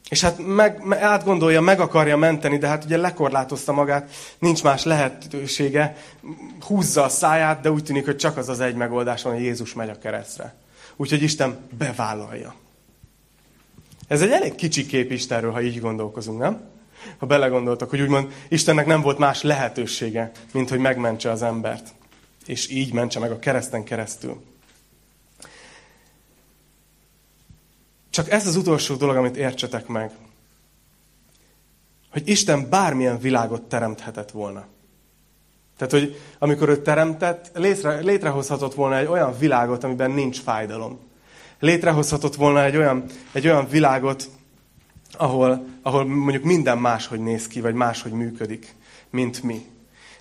és 0.09 0.21
hát 0.21 0.39
meg, 0.47 0.83
átgondolja, 0.91 1.61
meg 1.61 1.81
akarja 1.81 2.17
menteni, 2.17 2.59
de 2.59 2.67
hát 2.67 2.85
ugye 2.85 2.97
lekorlátozta 2.97 3.73
magát, 3.73 4.11
nincs 4.39 4.63
más 4.63 4.85
lehetősége, 4.85 5.97
húzza 6.61 7.05
a 7.05 7.09
száját, 7.09 7.61
de 7.61 7.71
úgy 7.71 7.83
tűnik, 7.83 8.05
hogy 8.05 8.17
csak 8.17 8.37
az 8.37 8.49
az 8.49 8.61
egy 8.61 8.75
megoldás 8.75 9.23
van, 9.23 9.33
hogy 9.33 9.43
Jézus 9.43 9.75
megy 9.75 9.89
a 9.89 9.99
keresztre. 9.99 10.55
Úgyhogy 10.97 11.23
Isten 11.23 11.59
bevállalja. 11.79 12.55
Ez 14.09 14.23
egy 14.23 14.31
elég 14.31 14.55
kicsi 14.55 14.87
kép 14.87 15.13
Istenről, 15.13 15.53
ha 15.53 15.61
így 15.61 15.81
gondolkozunk, 15.81 16.39
nem? 16.39 16.61
Ha 17.19 17.27
belegondoltak, 17.27 17.91
hogy 17.91 18.01
úgymond 18.01 18.33
Istennek 18.49 18.87
nem 18.87 19.01
volt 19.01 19.19
más 19.19 19.43
lehetősége, 19.43 20.31
mint 20.53 20.69
hogy 20.69 20.79
megmentse 20.79 21.31
az 21.31 21.43
embert. 21.43 21.89
És 22.47 22.71
így 22.71 22.93
mentse 22.93 23.19
meg 23.19 23.31
a 23.31 23.39
kereszten 23.39 23.85
keresztül. 23.85 24.41
Csak 28.19 28.31
ez 28.31 28.47
az 28.47 28.57
utolsó 28.57 28.95
dolog, 28.95 29.17
amit 29.17 29.37
értsetek 29.37 29.87
meg. 29.87 30.11
Hogy 32.11 32.29
Isten 32.29 32.69
bármilyen 32.69 33.19
világot 33.19 33.63
teremthetett 33.63 34.31
volna. 34.31 34.65
Tehát, 35.77 35.93
hogy 35.93 36.21
amikor 36.39 36.69
ő 36.69 36.83
teremtett, 36.83 37.51
létre, 37.55 37.99
létrehozhatott 37.99 38.75
volna 38.75 38.97
egy 38.97 39.07
olyan 39.07 39.39
világot, 39.39 39.85
amiben 39.85 40.11
nincs 40.11 40.41
fájdalom. 40.41 40.99
Létrehozhatott 41.59 42.35
volna 42.35 42.65
egy 42.65 42.77
olyan, 42.77 43.05
egy 43.33 43.47
olyan 43.47 43.69
világot, 43.69 44.29
ahol, 45.13 45.67
ahol 45.83 46.05
mondjuk 46.05 46.45
minden 46.45 46.79
máshogy 46.79 47.21
néz 47.21 47.47
ki, 47.47 47.61
vagy 47.61 47.75
máshogy 47.75 48.13
működik, 48.13 48.75
mint 49.11 49.43
mi. 49.43 49.67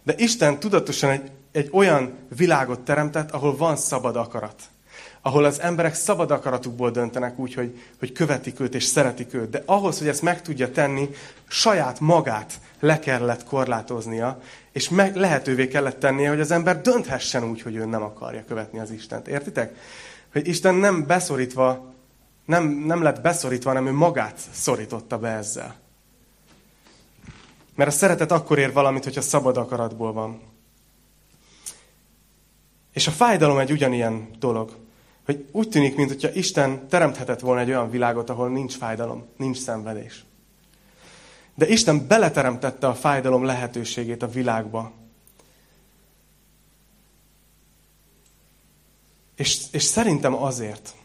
De 0.03 0.13
Isten 0.17 0.60
tudatosan 0.60 1.10
egy, 1.10 1.31
egy 1.51 1.69
olyan 1.71 2.13
világot 2.36 2.79
teremtett, 2.79 3.31
ahol 3.31 3.57
van 3.57 3.75
szabad 3.75 4.15
akarat 4.15 4.62
ahol 5.28 5.46
az 5.46 5.62
emberek 5.62 5.94
szabad 5.94 6.32
akaratukból 6.32 6.92
döntenek 6.92 7.40
úgy, 7.40 7.54
hogy, 7.54 7.82
hogy 8.00 8.12
követik 8.12 8.60
őt 8.60 8.76
és 8.76 8.84
szeretik 8.84 9.34
őt. 9.34 9.50
De 9.50 9.63
ahhoz, 9.66 9.98
hogy 9.98 10.08
ezt 10.08 10.22
meg 10.22 10.42
tudja 10.42 10.72
tenni, 10.72 11.10
saját 11.48 12.00
magát 12.00 12.54
le 12.80 13.00
kellett 13.00 13.44
korlátoznia, 13.44 14.42
és 14.72 14.90
meg 14.90 15.16
lehetővé 15.16 15.68
kellett 15.68 16.00
tennie, 16.00 16.30
hogy 16.30 16.40
az 16.40 16.52
ember 16.52 16.82
dönthessen 16.82 17.44
úgy, 17.44 17.62
hogy 17.62 17.75
ő 17.75 17.86
nem 17.86 18.02
akarja 18.02 18.44
követni 18.48 18.80
az 18.80 18.92
Istent. 18.92 19.28
Értitek? 19.28 19.75
Hogy 20.32 20.48
Isten 20.48 20.75
nem 20.75 21.06
beszorítva, 21.06 21.94
nem, 22.46 22.67
nem 22.67 23.02
lett 23.02 23.21
beszorítva, 23.21 23.69
hanem 23.69 23.88
ő 23.88 23.92
magát 23.92 24.40
szorította 24.52 25.17
be 25.17 25.30
ezzel. 25.30 25.75
Mert 27.75 27.90
a 27.90 27.94
szeretet 27.94 28.32
akkor 28.32 28.58
ér 28.58 28.73
valamit, 28.73 29.04
hogyha 29.04 29.21
szabad 29.21 29.58
akaratból 29.58 30.13
van. 30.13 30.42
És 32.94 33.08
a 33.08 33.12
fájdalom 33.12 33.58
egy 33.58 33.71
ugyanilyen 33.71 34.30
dolog 34.40 34.86
hogy 35.28 35.48
úgy 35.52 35.69
tűnik, 35.69 35.96
mintha 35.96 36.30
Isten 36.34 36.88
teremthetett 36.88 37.40
volna 37.40 37.62
egy 37.62 37.69
olyan 37.69 37.90
világot, 37.90 38.30
ahol 38.30 38.50
nincs 38.50 38.75
fájdalom, 38.78 39.25
nincs 39.38 39.58
szenvedés. 39.58 40.25
De 41.56 41.67
Isten 41.67 42.08
beleteremtette 42.08 42.88
a 42.88 42.94
fájdalom 42.94 43.44
lehetőségét 43.44 44.23
a 44.23 44.28
világba. 44.28 44.92
És, 49.36 49.62
és 49.71 49.84
szerintem 49.84 50.34
azért, 50.34 50.96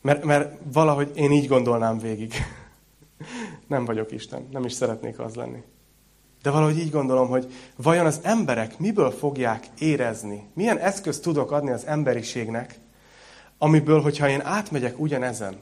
mert, 0.00 0.24
mert 0.24 0.58
valahogy 0.72 1.10
én 1.14 1.32
így 1.32 1.46
gondolnám 1.46 1.98
végig. 1.98 2.34
Nem 3.66 3.84
vagyok 3.84 4.12
Isten, 4.12 4.48
nem 4.50 4.64
is 4.64 4.72
szeretnék 4.72 5.18
az 5.18 5.34
lenni. 5.34 5.62
De 6.42 6.50
valahogy 6.50 6.78
így 6.78 6.90
gondolom, 6.90 7.28
hogy 7.28 7.52
vajon 7.76 8.06
az 8.06 8.20
emberek 8.22 8.78
miből 8.78 9.10
fogják 9.10 9.66
érezni, 9.78 10.48
milyen 10.54 10.78
eszközt 10.78 11.22
tudok 11.22 11.50
adni 11.50 11.70
az 11.70 11.86
emberiségnek, 11.86 12.78
amiből, 13.58 14.00
hogyha 14.00 14.28
én 14.28 14.40
átmegyek 14.44 15.00
ugyanezen, 15.00 15.56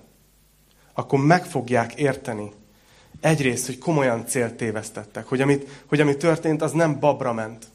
akkor 0.95 1.19
meg 1.19 1.45
fogják 1.45 1.95
érteni 1.95 2.51
egyrészt, 3.21 3.67
hogy 3.67 3.79
komolyan 3.79 4.27
célt 4.27 4.55
tévesztettek, 4.55 5.27
hogy 5.27 5.41
amit, 5.41 5.85
hogy 5.87 6.01
ami 6.01 6.17
történt, 6.17 6.63
az 6.63 6.73
nem 6.73 6.99
babra 7.01 7.33
ment. 7.33 7.67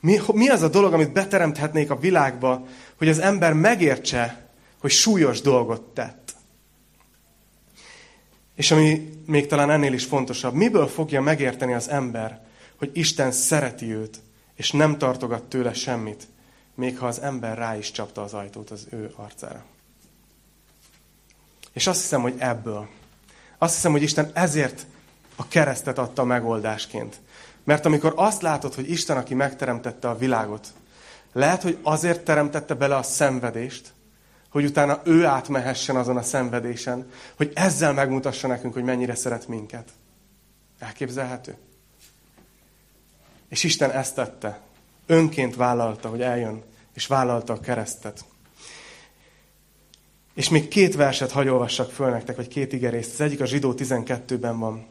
Mi, 0.00 0.18
mi 0.32 0.48
az 0.48 0.62
a 0.62 0.68
dolog, 0.68 0.92
amit 0.92 1.12
beteremthetnék 1.12 1.90
a 1.90 1.98
világba, 1.98 2.66
hogy 2.98 3.08
az 3.08 3.18
ember 3.18 3.52
megértse, 3.52 4.48
hogy 4.80 4.90
súlyos 4.90 5.40
dolgot 5.40 5.82
tett. 5.82 6.27
És 8.58 8.70
ami 8.70 9.10
még 9.26 9.46
talán 9.46 9.70
ennél 9.70 9.92
is 9.92 10.04
fontosabb, 10.04 10.54
miből 10.54 10.86
fogja 10.86 11.20
megérteni 11.20 11.72
az 11.72 11.88
ember, 11.88 12.40
hogy 12.76 12.90
Isten 12.92 13.32
szereti 13.32 13.94
őt, 13.94 14.20
és 14.54 14.70
nem 14.70 14.98
tartogat 14.98 15.42
tőle 15.42 15.72
semmit, 15.72 16.26
még 16.74 16.98
ha 16.98 17.06
az 17.06 17.20
ember 17.20 17.58
rá 17.58 17.76
is 17.76 17.90
csapta 17.90 18.22
az 18.22 18.34
ajtót 18.34 18.70
az 18.70 18.86
ő 18.90 19.12
arcára. 19.16 19.64
És 21.72 21.86
azt 21.86 22.00
hiszem, 22.00 22.20
hogy 22.20 22.34
ebből. 22.38 22.88
Azt 23.58 23.74
hiszem, 23.74 23.92
hogy 23.92 24.02
Isten 24.02 24.30
ezért 24.34 24.86
a 25.36 25.48
keresztet 25.48 25.98
adta 25.98 26.24
megoldásként. 26.24 27.16
Mert 27.64 27.86
amikor 27.86 28.12
azt 28.16 28.42
látod, 28.42 28.74
hogy 28.74 28.90
Isten, 28.90 29.16
aki 29.16 29.34
megteremtette 29.34 30.08
a 30.08 30.18
világot, 30.18 30.66
lehet, 31.32 31.62
hogy 31.62 31.78
azért 31.82 32.24
teremtette 32.24 32.74
bele 32.74 32.96
a 32.96 33.02
szenvedést, 33.02 33.92
hogy 34.48 34.64
utána 34.64 35.00
ő 35.04 35.24
átmehessen 35.24 35.96
azon 35.96 36.16
a 36.16 36.22
szenvedésen, 36.22 37.10
hogy 37.36 37.52
ezzel 37.54 37.92
megmutassa 37.92 38.46
nekünk, 38.46 38.72
hogy 38.74 38.82
mennyire 38.82 39.14
szeret 39.14 39.48
minket. 39.48 39.88
Elképzelhető? 40.78 41.56
És 43.48 43.64
Isten 43.64 43.90
ezt 43.90 44.14
tette. 44.14 44.60
Önként 45.06 45.56
vállalta, 45.56 46.08
hogy 46.08 46.22
eljön, 46.22 46.62
és 46.94 47.06
vállalta 47.06 47.52
a 47.52 47.60
keresztet. 47.60 48.24
És 50.34 50.48
még 50.48 50.68
két 50.68 50.94
verset 50.94 51.30
hagy 51.30 51.48
olvassak 51.48 51.90
föl 51.90 52.10
nektek, 52.10 52.36
vagy 52.36 52.48
két 52.48 52.72
igerészt. 52.72 53.12
Az 53.12 53.20
egyik 53.20 53.40
a 53.40 53.46
zsidó 53.46 53.74
12-ben 53.76 54.58
van. 54.58 54.86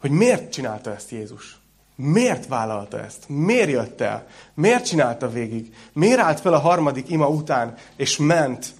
Hogy 0.00 0.10
miért 0.10 0.52
csinálta 0.52 0.94
ezt 0.94 1.10
Jézus? 1.10 1.58
Miért 1.96 2.46
vállalta 2.46 3.04
ezt? 3.04 3.28
Miért 3.28 3.70
jött 3.70 4.00
el? 4.00 4.26
Miért 4.54 4.86
csinálta 4.86 5.30
végig? 5.30 5.74
Miért 5.92 6.18
állt 6.18 6.40
fel 6.40 6.54
a 6.54 6.58
harmadik 6.58 7.10
ima 7.10 7.28
után, 7.28 7.74
és 7.96 8.16
ment? 8.16 8.74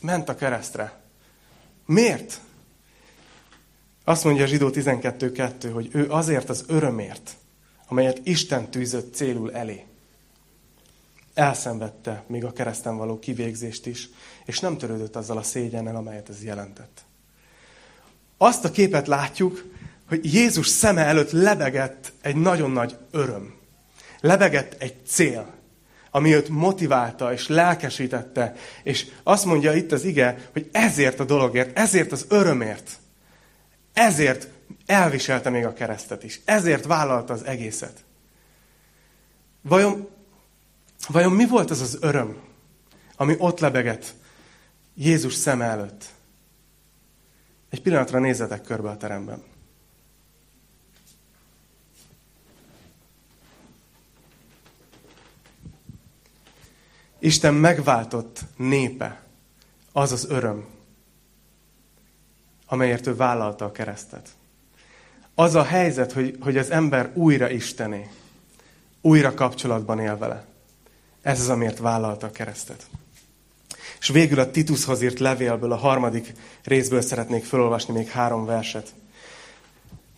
Ment 0.00 0.28
a 0.28 0.34
keresztre. 0.34 1.00
Miért? 1.86 2.40
Azt 4.04 4.24
mondja 4.24 4.42
a 4.44 4.46
zsidó 4.46 4.70
12.2, 4.70 5.70
hogy 5.72 5.88
ő 5.92 6.10
azért 6.10 6.48
az 6.48 6.64
örömért, 6.68 7.30
amelyet 7.88 8.20
Isten 8.24 8.70
tűzött 8.70 9.14
célul 9.14 9.52
elé. 9.52 9.84
Elszenvedte 11.34 12.24
még 12.26 12.44
a 12.44 12.52
kereszten 12.52 12.96
való 12.96 13.18
kivégzést 13.18 13.86
is, 13.86 14.08
és 14.44 14.60
nem 14.60 14.78
törődött 14.78 15.16
azzal 15.16 15.36
a 15.36 15.42
szégyennel, 15.42 15.96
amelyet 15.96 16.28
ez 16.28 16.44
jelentett. 16.44 17.04
Azt 18.36 18.64
a 18.64 18.70
képet 18.70 19.06
látjuk, 19.06 19.64
hogy 20.08 20.34
Jézus 20.34 20.66
szeme 20.66 21.04
előtt 21.04 21.30
lebegett 21.30 22.12
egy 22.20 22.36
nagyon 22.36 22.70
nagy 22.70 22.96
öröm. 23.10 23.54
Lebegett 24.20 24.82
egy 24.82 25.06
cél, 25.06 25.54
ami 26.10 26.34
őt 26.34 26.48
motiválta 26.48 27.32
és 27.32 27.48
lelkesítette. 27.48 28.54
És 28.82 29.06
azt 29.22 29.44
mondja 29.44 29.74
itt 29.74 29.92
az 29.92 30.04
ige, 30.04 30.48
hogy 30.52 30.68
ezért 30.72 31.20
a 31.20 31.24
dologért, 31.24 31.78
ezért 31.78 32.12
az 32.12 32.26
örömért, 32.28 32.90
ezért 33.92 34.48
elviselte 34.86 35.50
még 35.50 35.64
a 35.64 35.72
keresztet 35.72 36.24
is. 36.24 36.40
Ezért 36.44 36.84
vállalta 36.84 37.32
az 37.32 37.44
egészet. 37.44 38.04
Vajon, 39.62 40.08
vajon 41.08 41.32
mi 41.32 41.46
volt 41.46 41.70
az 41.70 41.80
az 41.80 41.98
öröm, 42.00 42.36
ami 43.16 43.34
ott 43.38 43.60
lebegett 43.60 44.14
Jézus 44.94 45.34
szeme 45.34 45.64
előtt? 45.64 46.04
Egy 47.70 47.82
pillanatra 47.82 48.18
nézzetek 48.18 48.62
körbe 48.62 48.88
a 48.88 48.96
teremben. 48.96 49.42
Isten 57.26 57.54
megváltott 57.54 58.40
népe, 58.56 59.20
az 59.92 60.12
az 60.12 60.26
öröm, 60.28 60.64
amelyért 62.66 63.06
ő 63.06 63.16
vállalta 63.16 63.64
a 63.64 63.72
keresztet. 63.72 64.28
Az 65.34 65.54
a 65.54 65.62
helyzet, 65.62 66.12
hogy, 66.12 66.36
hogy 66.40 66.56
az 66.56 66.70
ember 66.70 67.10
újra 67.14 67.50
Istené, 67.50 68.08
újra 69.00 69.34
kapcsolatban 69.34 69.98
él 69.98 70.16
vele. 70.16 70.46
Ez 71.22 71.40
az, 71.40 71.48
amiért 71.48 71.78
vállalta 71.78 72.26
a 72.26 72.30
keresztet. 72.30 72.86
És 74.00 74.08
végül 74.08 74.38
a 74.38 74.50
Titushoz 74.50 75.02
írt 75.02 75.18
levélből, 75.18 75.72
a 75.72 75.76
harmadik 75.76 76.32
részből 76.64 77.00
szeretnék 77.00 77.44
felolvasni 77.44 77.94
még 77.94 78.08
három 78.08 78.44
verset. 78.44 78.94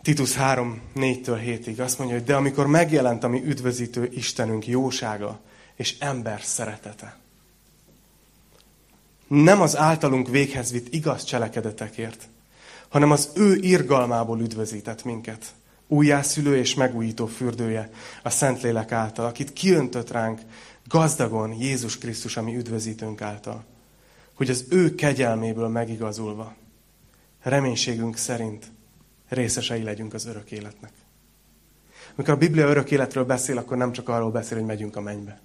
Titus 0.02 0.34
3, 0.34 0.80
4-től 0.94 1.40
7-ig 1.46 1.80
azt 1.80 1.98
mondja, 1.98 2.16
hogy 2.16 2.26
de 2.26 2.34
amikor 2.34 2.66
megjelent 2.66 3.24
a 3.24 3.28
mi 3.28 3.42
üdvözítő 3.44 4.09
Istenünk 4.12 4.66
jósága, 4.66 5.40
és 5.79 5.99
ember 5.99 6.43
szeretete. 6.43 7.16
Nem 9.26 9.61
az 9.61 9.76
általunk 9.76 10.29
véghez 10.29 10.72
vitt 10.72 10.95
igaz 10.95 11.24
cselekedetekért, 11.24 12.29
hanem 12.89 13.11
az 13.11 13.31
ő 13.35 13.55
irgalmából 13.55 14.41
üdvözített 14.41 15.05
minket. 15.05 15.55
Újjászülő 15.87 16.57
és 16.57 16.74
megújító 16.74 17.26
fürdője 17.26 17.91
a 18.22 18.31
Szentlélek 18.31 18.93
által, 18.93 19.26
akit 19.26 19.53
kiöntött 19.53 20.11
ránk 20.11 20.41
gazdagon 20.87 21.53
Jézus 21.53 21.99
Krisztus, 21.99 22.37
ami 22.37 22.57
üdvözítőnk 22.57 23.20
által. 23.20 23.64
Hogy 24.35 24.51
az 24.51 24.64
ő 24.68 24.95
kegyelméből 24.95 25.68
megigazulva, 25.68 26.55
reménységünk 27.43 28.16
szerint 28.16 28.66
részesei 29.29 29.83
legyünk 29.83 30.14
az 30.14 30.26
örök 30.26 30.51
életnek. 30.51 30.93
Amikor 32.14 32.35
a 32.35 32.39
Biblia 32.39 32.66
örök 32.66 32.91
életről 32.91 33.24
beszél, 33.24 33.59
akkor 33.59 33.76
nem 33.76 33.93
csak 33.93 34.09
arról 34.09 34.31
beszél, 34.31 34.59
hogy 34.59 34.66
megyünk 34.66 34.97
a 34.97 35.01
mennybe 35.01 35.41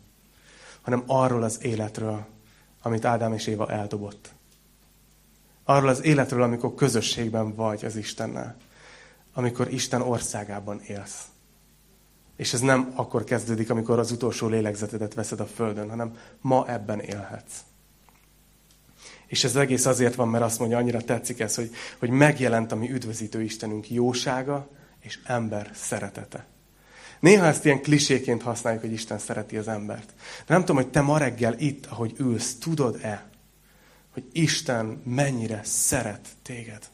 hanem 0.83 1.03
arról 1.07 1.43
az 1.43 1.57
életről, 1.61 2.25
amit 2.81 3.05
Ádám 3.05 3.33
és 3.33 3.47
Éva 3.47 3.69
eldobott. 3.69 4.33
Arról 5.63 5.89
az 5.89 6.03
életről, 6.03 6.41
amikor 6.41 6.73
közösségben 6.73 7.55
vagy 7.55 7.85
az 7.85 7.95
Istennel. 7.95 8.55
Amikor 9.33 9.73
Isten 9.73 10.01
országában 10.01 10.81
élsz. 10.81 11.25
És 12.35 12.53
ez 12.53 12.59
nem 12.59 12.91
akkor 12.95 13.23
kezdődik, 13.23 13.69
amikor 13.69 13.99
az 13.99 14.11
utolsó 14.11 14.47
lélegzetedet 14.47 15.13
veszed 15.13 15.39
a 15.39 15.45
földön, 15.45 15.89
hanem 15.89 16.17
ma 16.41 16.67
ebben 16.67 16.99
élhetsz. 16.99 17.59
És 19.25 19.43
ez 19.43 19.55
egész 19.55 19.85
azért 19.85 20.15
van, 20.15 20.27
mert 20.27 20.43
azt 20.43 20.59
mondja, 20.59 20.77
annyira 20.77 21.01
tetszik 21.01 21.39
ez, 21.39 21.55
hogy, 21.55 21.71
hogy 21.99 22.09
megjelent 22.09 22.71
a 22.71 22.75
mi 22.75 22.91
üdvözítő 22.91 23.41
Istenünk 23.41 23.89
jósága 23.89 24.69
és 24.99 25.19
ember 25.23 25.71
szeretete. 25.73 26.45
Néha 27.23 27.45
ezt 27.45 27.65
ilyen 27.65 27.81
kliséként 27.81 28.41
használjuk, 28.41 28.81
hogy 28.81 28.91
Isten 28.91 29.17
szereti 29.17 29.57
az 29.57 29.67
embert. 29.67 30.13
De 30.45 30.53
nem 30.53 30.59
tudom, 30.59 30.75
hogy 30.75 30.91
te 30.91 31.01
ma 31.01 31.17
reggel 31.17 31.59
itt, 31.59 31.85
ahogy 31.85 32.15
ülsz, 32.17 32.55
tudod-e, 32.55 33.29
hogy 34.13 34.23
Isten 34.31 35.01
mennyire 35.05 35.61
szeret 35.63 36.27
téged? 36.41 36.89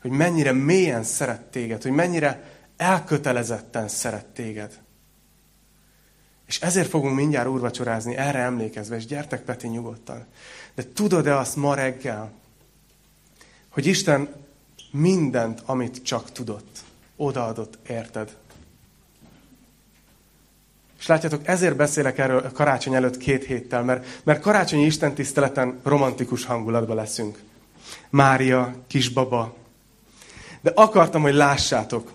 Hogy 0.00 0.10
mennyire 0.10 0.52
mélyen 0.52 1.02
szeret 1.02 1.40
téged, 1.40 1.82
hogy 1.82 1.90
mennyire 1.90 2.44
elkötelezetten 2.76 3.88
szeret 3.88 4.26
téged. 4.26 4.80
És 6.46 6.60
ezért 6.60 6.88
fogunk 6.88 7.14
mindjárt 7.14 7.48
úrvacsorázni, 7.48 8.16
erre 8.16 8.38
emlékezve, 8.38 8.96
és 8.96 9.06
gyertek 9.06 9.42
Peti 9.42 9.68
nyugodtan. 9.68 10.26
De 10.74 10.84
tudod-e 10.92 11.36
azt 11.36 11.56
ma 11.56 11.74
reggel, 11.74 12.32
hogy 13.68 13.86
Isten 13.86 14.34
mindent, 14.90 15.62
amit 15.64 16.02
csak 16.02 16.32
tudott, 16.32 16.90
odaadott, 17.22 17.78
érted? 17.88 18.36
És 20.98 21.06
látjátok, 21.06 21.46
ezért 21.46 21.76
beszélek 21.76 22.18
erről 22.18 22.52
karácsony 22.52 22.94
előtt 22.94 23.16
két 23.16 23.44
héttel, 23.44 23.82
mert, 23.82 24.06
mert 24.24 24.40
karácsonyi 24.40 24.84
Isten 24.84 25.14
tiszteleten 25.14 25.80
romantikus 25.82 26.44
hangulatban 26.44 26.96
leszünk. 26.96 27.38
Mária, 28.10 28.74
kisbaba. 28.86 29.54
De 30.60 30.72
akartam, 30.74 31.22
hogy 31.22 31.34
lássátok, 31.34 32.12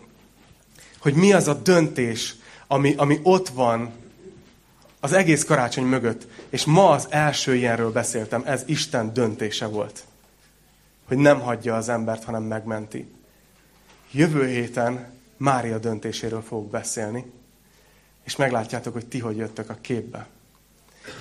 hogy 0.99 1.13
mi 1.13 1.33
az 1.33 1.47
a 1.47 1.53
döntés, 1.53 2.35
ami, 2.67 2.93
ami 2.97 3.19
ott 3.23 3.49
van 3.49 3.91
az 4.99 5.13
egész 5.13 5.43
karácsony 5.43 5.83
mögött. 5.83 6.27
És 6.49 6.65
ma 6.65 6.89
az 6.89 7.07
első 7.09 7.55
ilyenről 7.55 7.91
beszéltem, 7.91 8.41
ez 8.45 8.63
Isten 8.65 9.13
döntése 9.13 9.65
volt. 9.65 10.03
Hogy 11.07 11.17
nem 11.17 11.39
hagyja 11.39 11.75
az 11.75 11.89
embert, 11.89 12.23
hanem 12.23 12.43
megmenti. 12.43 13.16
Jövő 14.11 14.47
héten 14.47 15.13
Mária 15.37 15.77
döntéséről 15.77 16.41
fogok 16.41 16.69
beszélni. 16.69 17.25
és 18.23 18.35
meglátjátok, 18.35 18.93
hogy 18.93 19.05
ti 19.05 19.19
hogy 19.19 19.37
jöttök 19.37 19.69
a 19.69 19.77
képbe. 19.81 20.27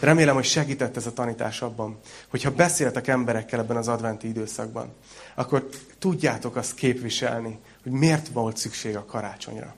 Remélem, 0.01 0.35
hogy 0.35 0.45
segített 0.45 0.97
ez 0.97 1.07
a 1.07 1.13
tanítás 1.13 1.63
abban, 1.63 1.99
hogyha 2.29 2.55
beszéltek 2.55 3.07
emberekkel 3.07 3.61
ebben 3.61 3.77
az 3.77 3.89
adventi 3.89 4.29
időszakban, 4.29 4.95
akkor 5.35 5.69
tudjátok 5.99 6.57
azt 6.57 6.75
képviselni, 6.75 7.59
hogy 7.83 7.93
miért 7.93 8.29
volt 8.29 8.57
szükség 8.57 8.97
a 8.97 9.05
karácsonyra. 9.05 9.75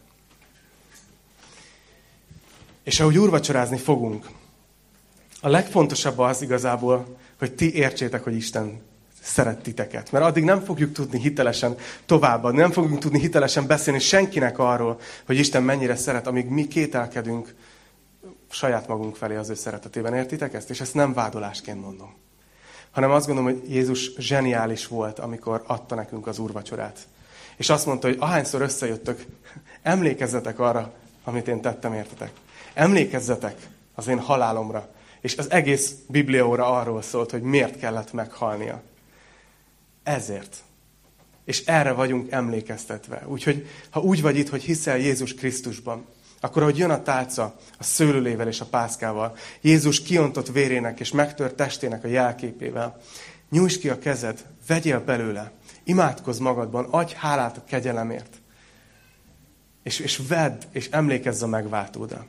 És 2.82 3.00
ahogy 3.00 3.18
úrvacsorázni 3.18 3.78
fogunk, 3.78 4.26
a 5.40 5.48
legfontosabb 5.48 6.18
az 6.18 6.42
igazából, 6.42 7.16
hogy 7.38 7.54
ti 7.54 7.74
értsétek, 7.74 8.24
hogy 8.24 8.34
Isten 8.34 8.80
szeret 9.22 9.62
titeket. 9.62 10.12
Mert 10.12 10.24
addig 10.24 10.44
nem 10.44 10.64
fogjuk 10.64 10.92
tudni 10.92 11.20
hitelesen 11.20 11.76
továbbadni, 12.06 12.58
nem 12.58 12.70
fogjuk 12.70 12.98
tudni 12.98 13.20
hitelesen 13.20 13.66
beszélni 13.66 13.98
senkinek 13.98 14.58
arról, 14.58 15.00
hogy 15.26 15.38
Isten 15.38 15.62
mennyire 15.62 15.96
szeret, 15.96 16.26
amíg 16.26 16.46
mi 16.46 16.66
kételkedünk 16.66 17.54
saját 18.50 18.88
magunk 18.88 19.16
felé 19.16 19.36
az 19.36 19.48
ő 19.48 19.54
szeretetében. 19.54 20.14
Értitek 20.14 20.54
ezt? 20.54 20.70
És 20.70 20.80
ezt 20.80 20.94
nem 20.94 21.12
vádolásként 21.12 21.80
mondom. 21.80 22.14
Hanem 22.90 23.10
azt 23.10 23.26
gondolom, 23.26 23.52
hogy 23.52 23.72
Jézus 23.72 24.12
zseniális 24.18 24.86
volt, 24.86 25.18
amikor 25.18 25.62
adta 25.66 25.94
nekünk 25.94 26.26
az 26.26 26.38
úrvacsorát. 26.38 26.98
És 27.56 27.70
azt 27.70 27.86
mondta, 27.86 28.06
hogy 28.06 28.16
ahányszor 28.20 28.60
összejöttök, 28.60 29.24
emlékezzetek 29.82 30.58
arra, 30.58 30.92
amit 31.24 31.48
én 31.48 31.60
tettem, 31.60 31.92
értetek. 31.92 32.30
Emlékezzetek 32.74 33.56
az 33.94 34.06
én 34.06 34.18
halálomra. 34.18 34.88
És 35.20 35.36
az 35.36 35.50
egész 35.50 35.94
Biblióra 36.06 36.70
arról 36.78 37.02
szólt, 37.02 37.30
hogy 37.30 37.42
miért 37.42 37.78
kellett 37.78 38.12
meghalnia. 38.12 38.82
Ezért. 40.08 40.56
És 41.44 41.64
erre 41.64 41.92
vagyunk 41.92 42.30
emlékeztetve. 42.30 43.22
Úgyhogy, 43.26 43.66
ha 43.90 44.00
úgy 44.00 44.22
vagy 44.22 44.36
itt, 44.36 44.48
hogy 44.48 44.62
hiszel 44.62 44.98
Jézus 44.98 45.34
Krisztusban, 45.34 46.06
akkor, 46.40 46.62
ahogy 46.62 46.78
jön 46.78 46.90
a 46.90 47.02
tálca 47.02 47.56
a 47.78 47.84
szőlőlével 47.84 48.48
és 48.48 48.60
a 48.60 48.64
pászkával, 48.64 49.36
Jézus 49.60 50.02
kiontott 50.02 50.48
vérének 50.48 51.00
és 51.00 51.10
megtört 51.10 51.54
testének 51.54 52.04
a 52.04 52.08
jelképével, 52.08 53.00
nyújts 53.50 53.78
ki 53.78 53.88
a 53.88 53.98
kezed, 53.98 54.44
vegyél 54.66 55.00
belőle, 55.00 55.52
imádkozz 55.84 56.38
magadban, 56.38 56.84
adj 56.90 57.14
hálát 57.14 57.56
a 57.56 57.64
kegyelemért, 57.64 58.36
és, 59.82 59.98
és 59.98 60.20
vedd, 60.28 60.62
és 60.70 60.88
emlékezz 60.90 61.42
a 61.42 61.46
megváltódra. 61.46 62.26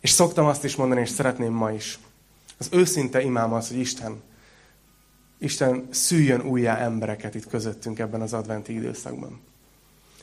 És 0.00 0.10
szoktam 0.10 0.46
azt 0.46 0.64
is 0.64 0.76
mondani, 0.76 1.00
és 1.00 1.08
szeretném 1.08 1.52
ma 1.52 1.70
is. 1.70 1.98
Az 2.58 2.68
őszinte 2.72 3.22
imám 3.22 3.52
az, 3.52 3.68
hogy 3.68 3.78
Isten, 3.78 4.22
Isten 5.42 5.86
szüljön 5.90 6.40
újjá 6.40 6.76
embereket 6.76 7.34
itt 7.34 7.46
közöttünk 7.46 7.98
ebben 7.98 8.20
az 8.20 8.32
adventi 8.32 8.74
időszakban. 8.74 9.40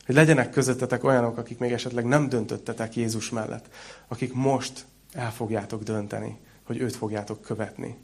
Hogy 0.05 0.15
legyenek 0.15 0.49
közöttetek 0.49 1.03
olyanok, 1.03 1.37
akik 1.37 1.57
még 1.57 1.71
esetleg 1.71 2.05
nem 2.05 2.29
döntöttetek 2.29 2.95
Jézus 2.95 3.29
mellett, 3.29 3.65
akik 4.07 4.33
most 4.33 4.85
el 5.13 5.31
fogjátok 5.31 5.83
dönteni, 5.83 6.37
hogy 6.63 6.77
őt 6.77 6.95
fogjátok 6.95 7.41
követni. 7.41 7.97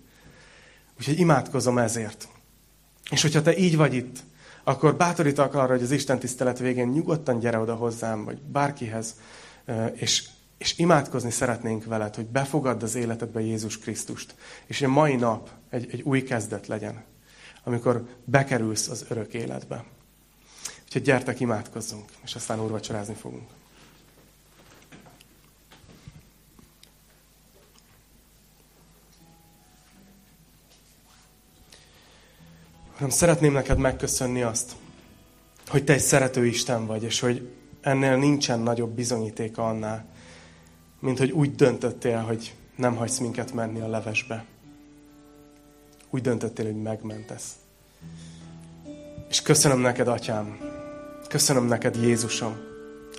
Úgyhogy 0.97 1.19
imádkozom 1.19 1.77
ezért. 1.77 2.27
És 3.09 3.21
hogyha 3.21 3.41
te 3.41 3.57
így 3.57 3.75
vagy 3.75 3.93
itt, 3.93 4.19
akkor 4.63 4.95
bátorítok 4.95 5.53
arra, 5.53 5.71
hogy 5.71 5.83
az 5.83 5.91
Isten 5.91 6.19
tisztelet 6.19 6.59
végén 6.59 6.87
nyugodtan 6.87 7.39
gyere 7.39 7.59
oda 7.59 7.75
hozzám, 7.75 8.23
vagy 8.23 8.41
bárkihez, 8.41 9.15
és, 9.93 10.29
és 10.57 10.77
imádkozni 10.77 11.31
szeretnénk 11.31 11.85
veled, 11.85 12.15
hogy 12.15 12.25
befogadd 12.25 12.83
az 12.83 12.95
életedbe 12.95 13.41
Jézus 13.41 13.79
Krisztust. 13.79 14.35
És 14.65 14.81
a 14.81 14.87
mai 14.87 15.15
nap 15.15 15.49
egy, 15.75 15.87
egy 15.91 16.01
új 16.01 16.23
kezdet 16.23 16.67
legyen, 16.67 17.03
amikor 17.63 18.07
bekerülsz 18.23 18.87
az 18.87 19.05
örök 19.09 19.33
életbe. 19.33 19.83
Úgyhogy 20.83 21.01
gyertek, 21.01 21.39
imádkozzunk, 21.39 22.09
és 22.23 22.35
aztán 22.35 22.61
úrvacsorázni 22.61 23.13
fogunk. 23.13 23.49
Uram, 32.97 33.09
szeretném 33.09 33.53
neked 33.53 33.77
megköszönni 33.77 34.41
azt, 34.41 34.75
hogy 35.67 35.83
te 35.83 35.93
egy 35.93 35.99
szerető 35.99 36.45
Isten 36.45 36.85
vagy, 36.85 37.03
és 37.03 37.19
hogy 37.19 37.49
ennél 37.81 38.17
nincsen 38.17 38.59
nagyobb 38.59 38.95
bizonyítéka 38.95 39.67
annál, 39.67 40.05
mint 40.99 41.17
hogy 41.17 41.31
úgy 41.31 41.55
döntöttél, 41.55 42.21
hogy 42.21 42.53
nem 42.75 42.95
hagysz 42.95 43.17
minket 43.17 43.53
menni 43.53 43.79
a 43.79 43.87
levesbe. 43.87 44.45
Úgy 46.15 46.21
döntöttél, 46.21 46.65
hogy 46.65 46.81
megmentesz. 46.81 47.55
És 49.29 49.41
köszönöm 49.41 49.79
neked, 49.79 50.07
Atyám, 50.07 50.59
köszönöm 51.29 51.65
neked, 51.65 51.95
Jézusom, 51.95 52.57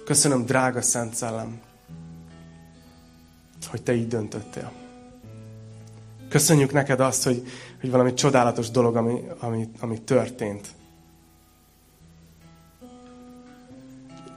köszönöm, 0.04 0.44
drága 0.44 0.82
Szent 0.82 1.14
Szellem, 1.14 1.60
hogy 3.70 3.82
te 3.82 3.94
így 3.94 4.06
döntöttél. 4.06 4.72
Köszönjük 6.28 6.72
neked 6.72 7.00
azt, 7.00 7.24
hogy, 7.24 7.46
hogy 7.80 7.90
valami 7.90 8.14
csodálatos 8.14 8.70
dolog, 8.70 8.96
ami, 8.96 9.20
ami, 9.38 9.68
ami 9.80 10.00
történt. 10.00 10.68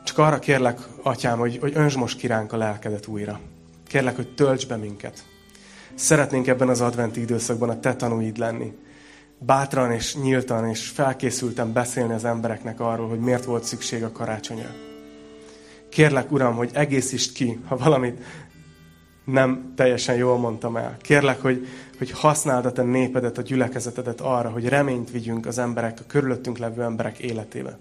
Csak 0.03 0.17
arra 0.17 0.39
kérlek, 0.39 0.79
atyám, 1.03 1.39
hogy, 1.39 1.57
hogy 1.57 1.71
önts 1.75 1.95
most 1.95 2.17
kiránk 2.17 2.53
a 2.53 2.57
lelkedet 2.57 3.07
újra. 3.07 3.39
Kérlek, 3.87 4.15
hogy 4.15 4.33
tölts 4.33 4.67
be 4.67 4.75
minket. 4.75 5.28
Szeretnénk 5.99 6.47
ebben 6.47 6.69
az 6.69 6.81
adventi 6.81 7.21
időszakban 7.21 7.69
a 7.69 7.79
te 7.79 7.95
tanúid 7.95 8.37
lenni. 8.37 8.73
Bátran 9.37 9.91
és 9.91 10.15
nyíltan 10.15 10.69
és 10.69 10.87
felkészültem 10.87 11.73
beszélni 11.73 12.13
az 12.13 12.25
embereknek 12.25 12.79
arról, 12.79 13.09
hogy 13.09 13.19
miért 13.19 13.45
volt 13.45 13.63
szükség 13.63 14.03
a 14.03 14.11
karácsonyra. 14.11 14.69
Kérlek, 15.89 16.31
Uram, 16.31 16.55
hogy 16.55 16.69
egészítsd 16.73 17.33
ki, 17.33 17.59
ha 17.67 17.77
valamit 17.77 18.23
nem 19.25 19.73
teljesen 19.75 20.15
jól 20.15 20.37
mondtam 20.37 20.77
el. 20.77 20.97
Kérlek, 21.01 21.41
hogy, 21.41 21.67
hogy 21.97 22.11
használd 22.11 22.65
a 22.65 22.71
te 22.71 22.81
népedet, 22.81 23.37
a 23.37 23.41
gyülekezetedet 23.41 24.21
arra, 24.21 24.49
hogy 24.49 24.67
reményt 24.67 25.11
vigyünk 25.11 25.45
az 25.45 25.57
emberek, 25.57 25.99
a 25.99 26.07
körülöttünk 26.07 26.57
levő 26.57 26.81
emberek 26.81 27.17
életébe. 27.17 27.77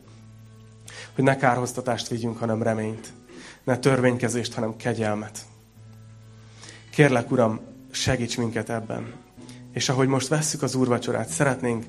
Hogy 1.15 1.25
ne 1.25 1.37
kárhoztatást 1.37 2.09
vigyünk, 2.09 2.39
hanem 2.39 2.63
reményt. 2.63 3.13
Ne 3.65 3.79
törvénykezést, 3.79 4.55
hanem 4.55 4.77
kegyelmet. 4.77 5.39
Kérlek, 6.91 7.31
Uram, 7.31 7.68
segíts 7.91 8.37
minket 8.37 8.71
ebben. 8.71 9.15
És 9.73 9.89
ahogy 9.89 10.09
most 10.09 10.29
vesszük 10.29 10.63
az 10.63 10.75
úrvacsorát, 10.75 11.29
szeretnénk 11.29 11.87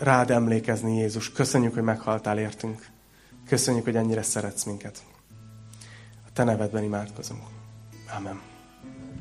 rád 0.00 0.30
emlékezni, 0.30 0.96
Jézus. 0.96 1.32
Köszönjük, 1.32 1.74
hogy 1.74 1.82
meghaltál 1.82 2.38
értünk. 2.38 2.86
Köszönjük, 3.46 3.84
hogy 3.84 3.96
ennyire 3.96 4.22
szeretsz 4.22 4.64
minket. 4.64 5.02
A 6.26 6.32
te 6.32 6.44
nevedben 6.44 6.82
imádkozunk. 6.82 7.42
Amen. 8.16 8.55